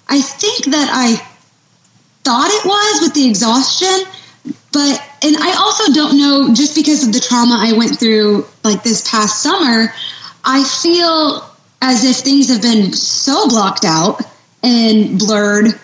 I 0.09 0.19
think 0.21 0.65
that 0.65 0.89
I 0.91 1.15
thought 2.23 2.49
it 2.49 2.65
was 2.65 3.01
with 3.01 3.13
the 3.13 3.27
exhaustion, 3.27 4.05
but 4.71 5.01
and 5.23 5.37
I 5.37 5.53
also 5.57 5.91
don't 5.93 6.17
know 6.17 6.53
just 6.53 6.75
because 6.75 7.05
of 7.05 7.13
the 7.13 7.19
trauma 7.19 7.57
I 7.59 7.73
went 7.73 7.99
through 7.99 8.45
like 8.63 8.83
this 8.83 9.09
past 9.09 9.41
summer, 9.41 9.93
I 10.43 10.63
feel 10.63 11.49
as 11.81 12.03
if 12.03 12.17
things 12.17 12.49
have 12.49 12.61
been 12.61 12.93
so 12.93 13.47
blocked 13.47 13.85
out 13.85 14.21
and 14.63 15.17
blurred 15.19 15.79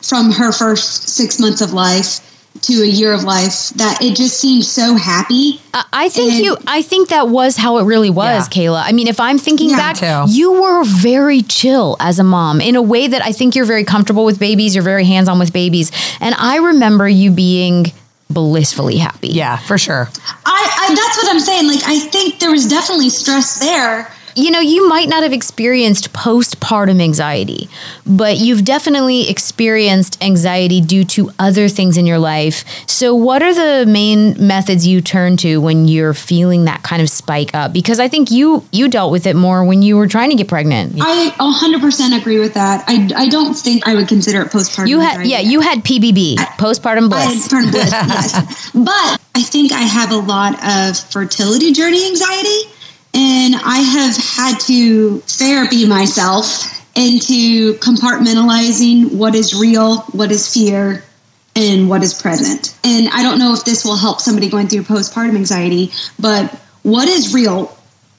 from 0.00 0.32
her 0.32 0.52
first 0.52 1.08
six 1.08 1.38
months 1.38 1.60
of 1.60 1.72
life 1.72 2.28
to 2.62 2.74
a 2.82 2.86
year 2.86 3.12
of 3.12 3.24
life 3.24 3.70
that 3.76 3.98
it 4.02 4.14
just 4.14 4.38
seemed 4.38 4.64
so 4.64 4.94
happy. 4.94 5.60
I- 5.72 5.84
I 5.92 6.08
think 6.10 6.34
And- 6.34 6.44
you. 6.44 6.56
I 6.66 6.82
think 6.82 7.08
that 7.08 7.28
was 7.28 7.56
how 7.56 7.78
it 7.78 7.84
really 7.84 8.10
was, 8.10 8.46
Yeah. 8.52 8.62
Kayla. 8.70 8.82
I 8.84 8.92
mean, 8.92 9.06
if 9.08 9.18
I'm 9.18 9.38
thinking 9.38 9.70
Yeah. 9.70 9.76
back, 9.76 9.96
Too. 9.98 10.32
you 10.32 10.52
were 10.52 10.84
very 10.84 11.42
chill 11.42 11.96
as 11.98 12.18
a 12.18 12.24
mom 12.24 12.60
in 12.60 12.76
a 12.76 12.82
way 12.82 13.06
that 13.06 13.24
I 13.24 13.32
think 13.32 13.54
you're 13.56 13.64
very 13.64 13.84
comfortable 13.84 14.24
with 14.24 14.38
babies. 14.38 14.74
You're 14.74 14.84
very 14.84 15.06
hands 15.06 15.28
on 15.28 15.38
with 15.38 15.52
babies, 15.52 15.90
and 16.20 16.34
I 16.38 16.56
remember 16.56 17.08
you 17.08 17.30
being 17.30 17.92
blissfully 18.32 18.98
happy. 18.98 19.28
Yeah, 19.28 19.56
for 19.56 19.78
sure. 19.78 20.08
I, 20.46 20.88
I 20.90 20.94
that's 20.94 21.16
what 21.16 21.28
I'm 21.30 21.40
saying. 21.40 21.68
Like 21.68 21.82
I 21.84 21.98
think 21.98 22.40
there 22.40 22.50
was 22.50 22.66
definitely 22.66 23.10
stress 23.10 23.58
there. 23.58 24.12
You 24.34 24.50
know, 24.50 24.60
you 24.60 24.88
might 24.88 25.08
not 25.08 25.22
have 25.22 25.32
experienced 25.32 26.12
postpartum 26.12 27.00
anxiety, 27.02 27.68
but 28.06 28.38
you've 28.38 28.64
definitely 28.64 29.28
experienced 29.28 30.22
anxiety 30.22 30.80
due 30.80 31.04
to 31.04 31.30
other 31.38 31.68
things 31.68 31.96
in 31.96 32.06
your 32.06 32.18
life. 32.18 32.64
So, 32.86 33.14
what 33.14 33.42
are 33.42 33.54
the 33.54 33.90
main 33.90 34.34
methods 34.46 34.86
you 34.86 35.00
turn 35.00 35.36
to 35.38 35.60
when 35.60 35.88
you're 35.88 36.14
feeling 36.14 36.64
that 36.64 36.82
kind 36.82 37.02
of 37.02 37.08
spike 37.08 37.54
up? 37.54 37.72
Because 37.72 38.00
I 38.00 38.08
think 38.08 38.30
you 38.30 38.64
you 38.72 38.88
dealt 38.88 39.12
with 39.12 39.26
it 39.26 39.36
more 39.36 39.64
when 39.64 39.82
you 39.82 39.96
were 39.96 40.06
trying 40.06 40.30
to 40.30 40.36
get 40.36 40.48
pregnant. 40.48 40.94
I 41.00 41.30
100% 41.38 42.20
agree 42.20 42.38
with 42.38 42.54
that. 42.54 42.84
I, 42.86 43.10
I 43.16 43.28
don't 43.28 43.54
think 43.54 43.86
I 43.86 43.94
would 43.94 44.08
consider 44.08 44.42
it 44.42 44.48
postpartum. 44.48 44.88
You 44.88 45.00
had 45.00 45.26
yeah, 45.26 45.40
you 45.40 45.60
had 45.60 45.84
PBB, 45.84 46.36
postpartum 46.58 47.12
I 47.12 47.20
had 47.20 47.30
bliss. 47.30 47.48
postpartum 47.48 47.70
bliss, 47.70 47.92
yes. 47.92 48.70
But 48.74 49.20
I 49.34 49.42
think 49.42 49.72
I 49.72 49.82
have 49.82 50.10
a 50.10 50.16
lot 50.16 50.54
of 50.64 50.98
fertility 50.98 51.72
journey 51.72 52.06
anxiety, 52.06 52.70
and 53.14 53.54
I 53.54 53.78
have 53.78 54.16
had 54.16 54.58
to 54.66 55.18
therapy 55.20 55.86
myself 55.86 56.80
into 56.94 57.74
compartmentalizing 57.74 59.14
what 59.14 59.34
is 59.34 59.54
real, 59.54 59.98
what 60.12 60.30
is 60.30 60.52
fear, 60.52 61.04
and 61.54 61.88
what 61.88 62.02
is 62.02 62.14
present. 62.14 62.76
And 62.84 63.08
I 63.10 63.22
don't 63.22 63.38
know 63.38 63.52
if 63.54 63.64
this 63.64 63.84
will 63.84 63.96
help 63.96 64.20
somebody 64.20 64.48
going 64.48 64.68
through 64.68 64.82
postpartum 64.82 65.36
anxiety, 65.36 65.92
but 66.18 66.50
what 66.82 67.08
is 67.08 67.34
real 67.34 67.76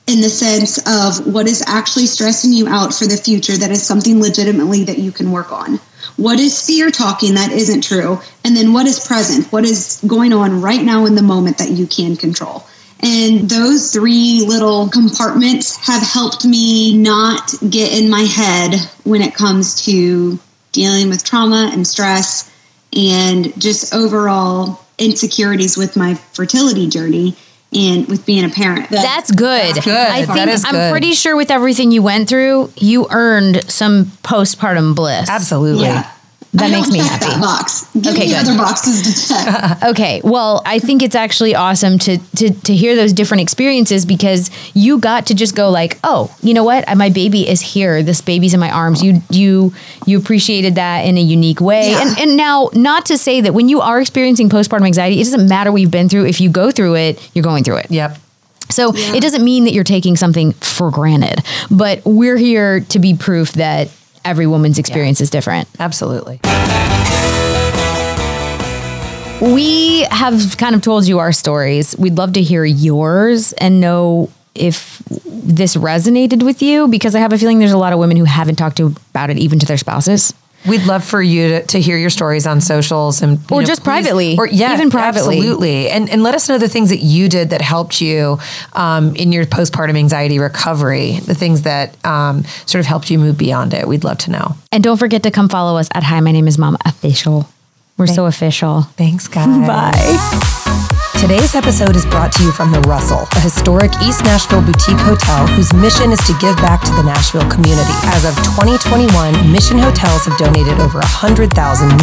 in 0.08 0.22
the 0.22 0.30
sense 0.30 0.78
of 0.86 1.34
what 1.34 1.48
is 1.48 1.64
actually 1.66 2.08
stressing 2.08 2.52
you 2.52 2.68
out 2.68 2.94
for 2.94 3.06
the 3.06 3.18
future 3.18 3.58
that 3.58 3.72
is 3.72 3.82
something 3.82 4.20
legitimately 4.20 4.84
that 4.84 5.00
you 5.00 5.12
can 5.12 5.32
work 5.32 5.52
on. 5.52 5.80
What 6.18 6.40
is 6.40 6.66
fear 6.66 6.92
talking 6.92 7.36
that 7.36 7.52
isn't 7.52 7.82
true? 7.82 8.20
And 8.44 8.56
then 8.56 8.74
what 8.74 8.86
is 8.86 9.06
present? 9.06 9.52
What 9.52 9.64
is 9.64 10.04
going 10.06 10.34
on 10.34 10.62
right 10.62 10.84
now 10.84 11.06
in 11.06 11.16
the 11.16 11.22
moment 11.22 11.58
that 11.58 11.72
you 11.72 11.88
can 11.88 12.18
control? 12.18 12.66
And 13.04 13.50
those 13.50 13.92
three 13.92 14.46
little 14.48 14.88
compartments 14.90 15.76
have 15.86 16.02
helped 16.02 16.46
me 16.46 16.98
not 16.98 17.54
get 17.70 17.92
in 17.92 18.10
my 18.10 18.22
head 18.22 18.76
when 19.04 19.22
it 19.22 19.36
comes 19.36 19.84
to 19.86 20.40
dealing 20.72 21.10
with 21.10 21.24
trauma 21.24 21.70
and 21.74 21.86
stress 21.86 22.50
and 22.96 23.60
just 23.62 23.94
overall 23.94 24.80
insecurities 24.98 25.76
with 25.76 25.98
my 25.98 26.14
fertility 26.16 26.88
journey 26.88 27.36
and 27.76 28.08
with 28.08 28.26
being 28.26 28.46
a 28.46 28.50
parent. 28.50 28.90
That's 28.90 29.32
good. 29.32 29.76
That's 29.76 29.86
good. 29.86 29.96
I 29.98 30.26
think 30.26 30.38
That 30.38 30.48
is 30.48 30.64
I'm 30.64 30.72
good. 30.72 30.92
pretty 30.92 31.14
sure 31.14 31.36
with 31.36 31.52
everything 31.52 31.92
you 31.92 32.04
went 32.04 32.30
through, 32.30 32.72
you 32.78 33.08
earned 33.10 33.70
some 33.70 34.06
postpartum 34.24 34.96
bliss. 34.96 35.30
Absolutely. 35.30 35.84
Yeah. 35.86 36.10
That 36.54 36.66
I 36.66 36.70
makes 36.72 36.88
don't 36.90 36.94
me 36.94 37.00
check 37.00 37.10
happy. 37.10 37.26
That 37.26 37.42
box. 37.42 37.88
Give 37.94 38.08
Okay, 38.14 38.26
me 38.26 38.28
good. 38.30 38.48
other 38.48 38.56
boxes 38.58 39.02
to 39.02 39.28
check. 39.28 39.84
Okay, 39.90 40.22
well, 40.24 40.62
I 40.66 40.78
think 40.80 41.02
it's 41.02 41.16
actually 41.16 41.56
awesome 41.56 41.98
to 42.00 42.18
to 42.38 42.52
to 42.52 42.76
hear 42.76 42.96
those 42.96 43.12
different 43.12 43.42
experiences 43.42 44.06
because 44.06 44.52
you 44.76 45.00
got 45.00 45.26
to 45.28 45.34
just 45.36 45.56
go 45.56 45.70
like, 45.72 45.98
oh, 46.04 46.34
you 46.44 46.54
know 46.54 46.64
what? 46.64 46.86
My 46.96 47.10
baby 47.10 47.48
is 47.50 47.60
here. 47.62 48.04
This 48.04 48.22
baby's 48.22 48.54
in 48.54 48.60
my 48.60 48.70
arms. 48.72 49.02
You 49.04 49.22
you 49.32 49.74
you 50.06 50.18
appreciated 50.20 50.76
that 50.76 51.06
in 51.06 51.18
a 51.18 51.22
unique 51.22 51.60
way. 51.60 51.90
Yeah. 51.92 52.02
And 52.08 52.20
and 52.20 52.38
now, 52.38 52.70
not 52.74 53.08
to 53.08 53.18
say 53.18 53.42
that 53.42 53.54
when 53.54 53.68
you 53.68 53.82
are 53.82 54.00
experiencing 54.00 54.50
postpartum 54.50 54.86
anxiety, 54.86 55.20
it 55.20 55.24
doesn't 55.24 55.48
matter 55.50 55.72
what 55.72 55.82
you've 55.82 55.92
been 55.92 56.08
through. 56.10 56.26
If 56.28 56.40
you 56.40 56.50
go 56.50 56.70
through 56.72 56.96
it, 56.98 57.32
you're 57.34 57.44
going 57.44 57.64
through 57.64 57.78
it. 57.78 57.90
Yep. 57.90 58.18
So 58.70 58.92
it 58.96 59.22
doesn't 59.22 59.44
mean 59.44 59.66
that 59.66 59.74
you're 59.74 59.84
taking 59.84 60.16
something 60.16 60.54
for 60.54 60.90
granted, 60.90 61.44
but 61.70 62.02
we're 62.06 62.38
here 62.38 62.80
to 62.80 63.00
be 63.00 63.16
proof 63.16 63.52
that 63.54 63.90
every 64.26 64.48
woman's 64.48 64.80
experience 64.80 65.22
is 65.22 65.30
different. 65.30 65.68
Absolutely. 65.80 66.40
We 69.42 70.04
have 70.04 70.58
kind 70.58 70.74
of 70.74 70.82
told 70.82 71.06
you 71.06 71.20
our 71.20 71.34
stories. 71.34 71.98
We'd 71.98 72.16
love 72.16 72.34
to 72.34 72.42
hear 72.42 72.64
yours 72.64 73.52
and 73.54 73.82
know 73.82 74.30
if 74.56 75.00
this 75.26 75.76
resonated 75.76 76.44
with 76.44 76.62
you 76.62 76.88
because 76.88 77.16
I 77.16 77.20
have 77.20 77.34
a 77.34 77.38
feeling 77.38 77.60
there's 77.60 77.72
a 77.72 77.78
lot 77.78 77.92
of 77.92 78.00
women 78.00 78.18
who 78.18 78.24
haven't 78.24 78.56
talked 78.56 78.78
to 78.78 78.96
about 79.10 79.30
it 79.30 79.38
even 79.38 79.60
to 79.60 79.66
their 79.66 79.78
spouses. 79.78 80.34
We'd 80.66 80.86
love 80.86 81.04
for 81.04 81.22
you 81.22 81.48
to, 81.50 81.66
to 81.68 81.80
hear 81.82 81.98
your 81.98 82.10
stories 82.10 82.48
on 82.48 82.62
socials 82.62 83.22
and 83.22 83.40
Or 83.52 83.64
just 83.64 83.84
privately. 83.84 84.38
or 84.38 84.48
yeah, 84.48 84.74
Even 84.74 84.90
privately. 84.90 85.38
absolutely, 85.38 85.90
and 85.90 86.10
and 86.10 86.24
let 86.24 86.36
us 86.36 86.48
know 86.48 86.58
the 86.58 86.70
things 86.70 86.90
that 86.90 87.00
you 87.00 87.28
did 87.30 87.50
that 87.50 87.62
helped 87.62 88.00
you 88.02 88.40
um, 88.74 89.16
in 89.16 89.32
your 89.32 89.46
postpartum 89.46 89.98
anxiety 89.98 90.40
recovery. 90.40 91.20
The 91.20 91.36
things 91.36 91.64
that 91.64 92.04
um, 92.06 92.44
sort 92.66 92.80
of 92.80 92.86
helped 92.86 93.10
you 93.12 93.20
move 93.20 93.38
beyond 93.38 93.74
it. 93.74 93.88
We'd 93.88 94.04
love 94.04 94.20
to 94.20 94.32
know. 94.32 94.56
And 94.72 94.84
don't 94.84 94.98
forget 94.98 95.24
to 95.24 95.32
come 95.32 95.50
follow 95.50 95.78
us 95.78 95.90
at 95.94 96.04
Hi, 96.04 96.20
my 96.22 96.32
name 96.32 96.48
is 96.48 96.58
Mom 96.58 96.78
Official. 96.86 97.48
We're 97.98 98.08
so 98.08 98.26
official. 98.26 98.84
Thanks, 98.98 99.28
guys. 99.28 99.48
Bye. 99.68 100.50
Today's 101.24 101.56
episode 101.56 101.96
is 101.96 102.06
brought 102.06 102.34
to 102.34 102.44
you 102.44 102.52
from 102.52 102.74
The 102.74 102.82
Russell, 102.82 103.24
a 103.38 103.40
historic 103.40 103.92
East 104.04 104.26
Nashville 104.28 104.60
boutique 104.62 105.00
hotel 105.00 105.48
whose 105.56 105.72
mission 105.72 106.12
is 106.12 106.20
to 106.28 106.36
give 106.44 106.58
back 106.58 106.84
to 106.84 106.92
the 107.00 107.04
Nashville 107.04 107.48
community. 107.48 107.96
As 108.12 108.28
of 108.28 108.36
2021, 108.60 109.08
Mission 109.48 109.80
Hotels 109.80 110.26
have 110.28 110.36
donated 110.38 110.84
over 110.84 111.00
100,000 111.00 111.48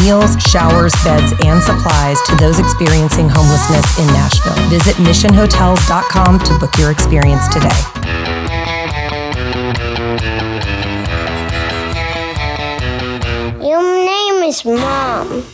meals, 0.01 0.41
showers, 0.41 0.97
beds, 1.05 1.37
and 1.45 1.61
supplies 1.61 2.17
to 2.33 2.35
those 2.41 2.57
experiencing 2.57 3.29
homelessness 3.29 3.85
in 4.01 4.09
Nashville. 4.17 4.57
Visit 4.73 4.97
missionhotels.com 5.05 6.39
to 6.41 6.53
book 6.57 6.73
your 6.81 6.89
experience 6.91 7.45
today. 7.53 7.77
Your 13.61 13.83
name 13.85 14.49
is 14.49 14.65
Mom. 14.65 15.45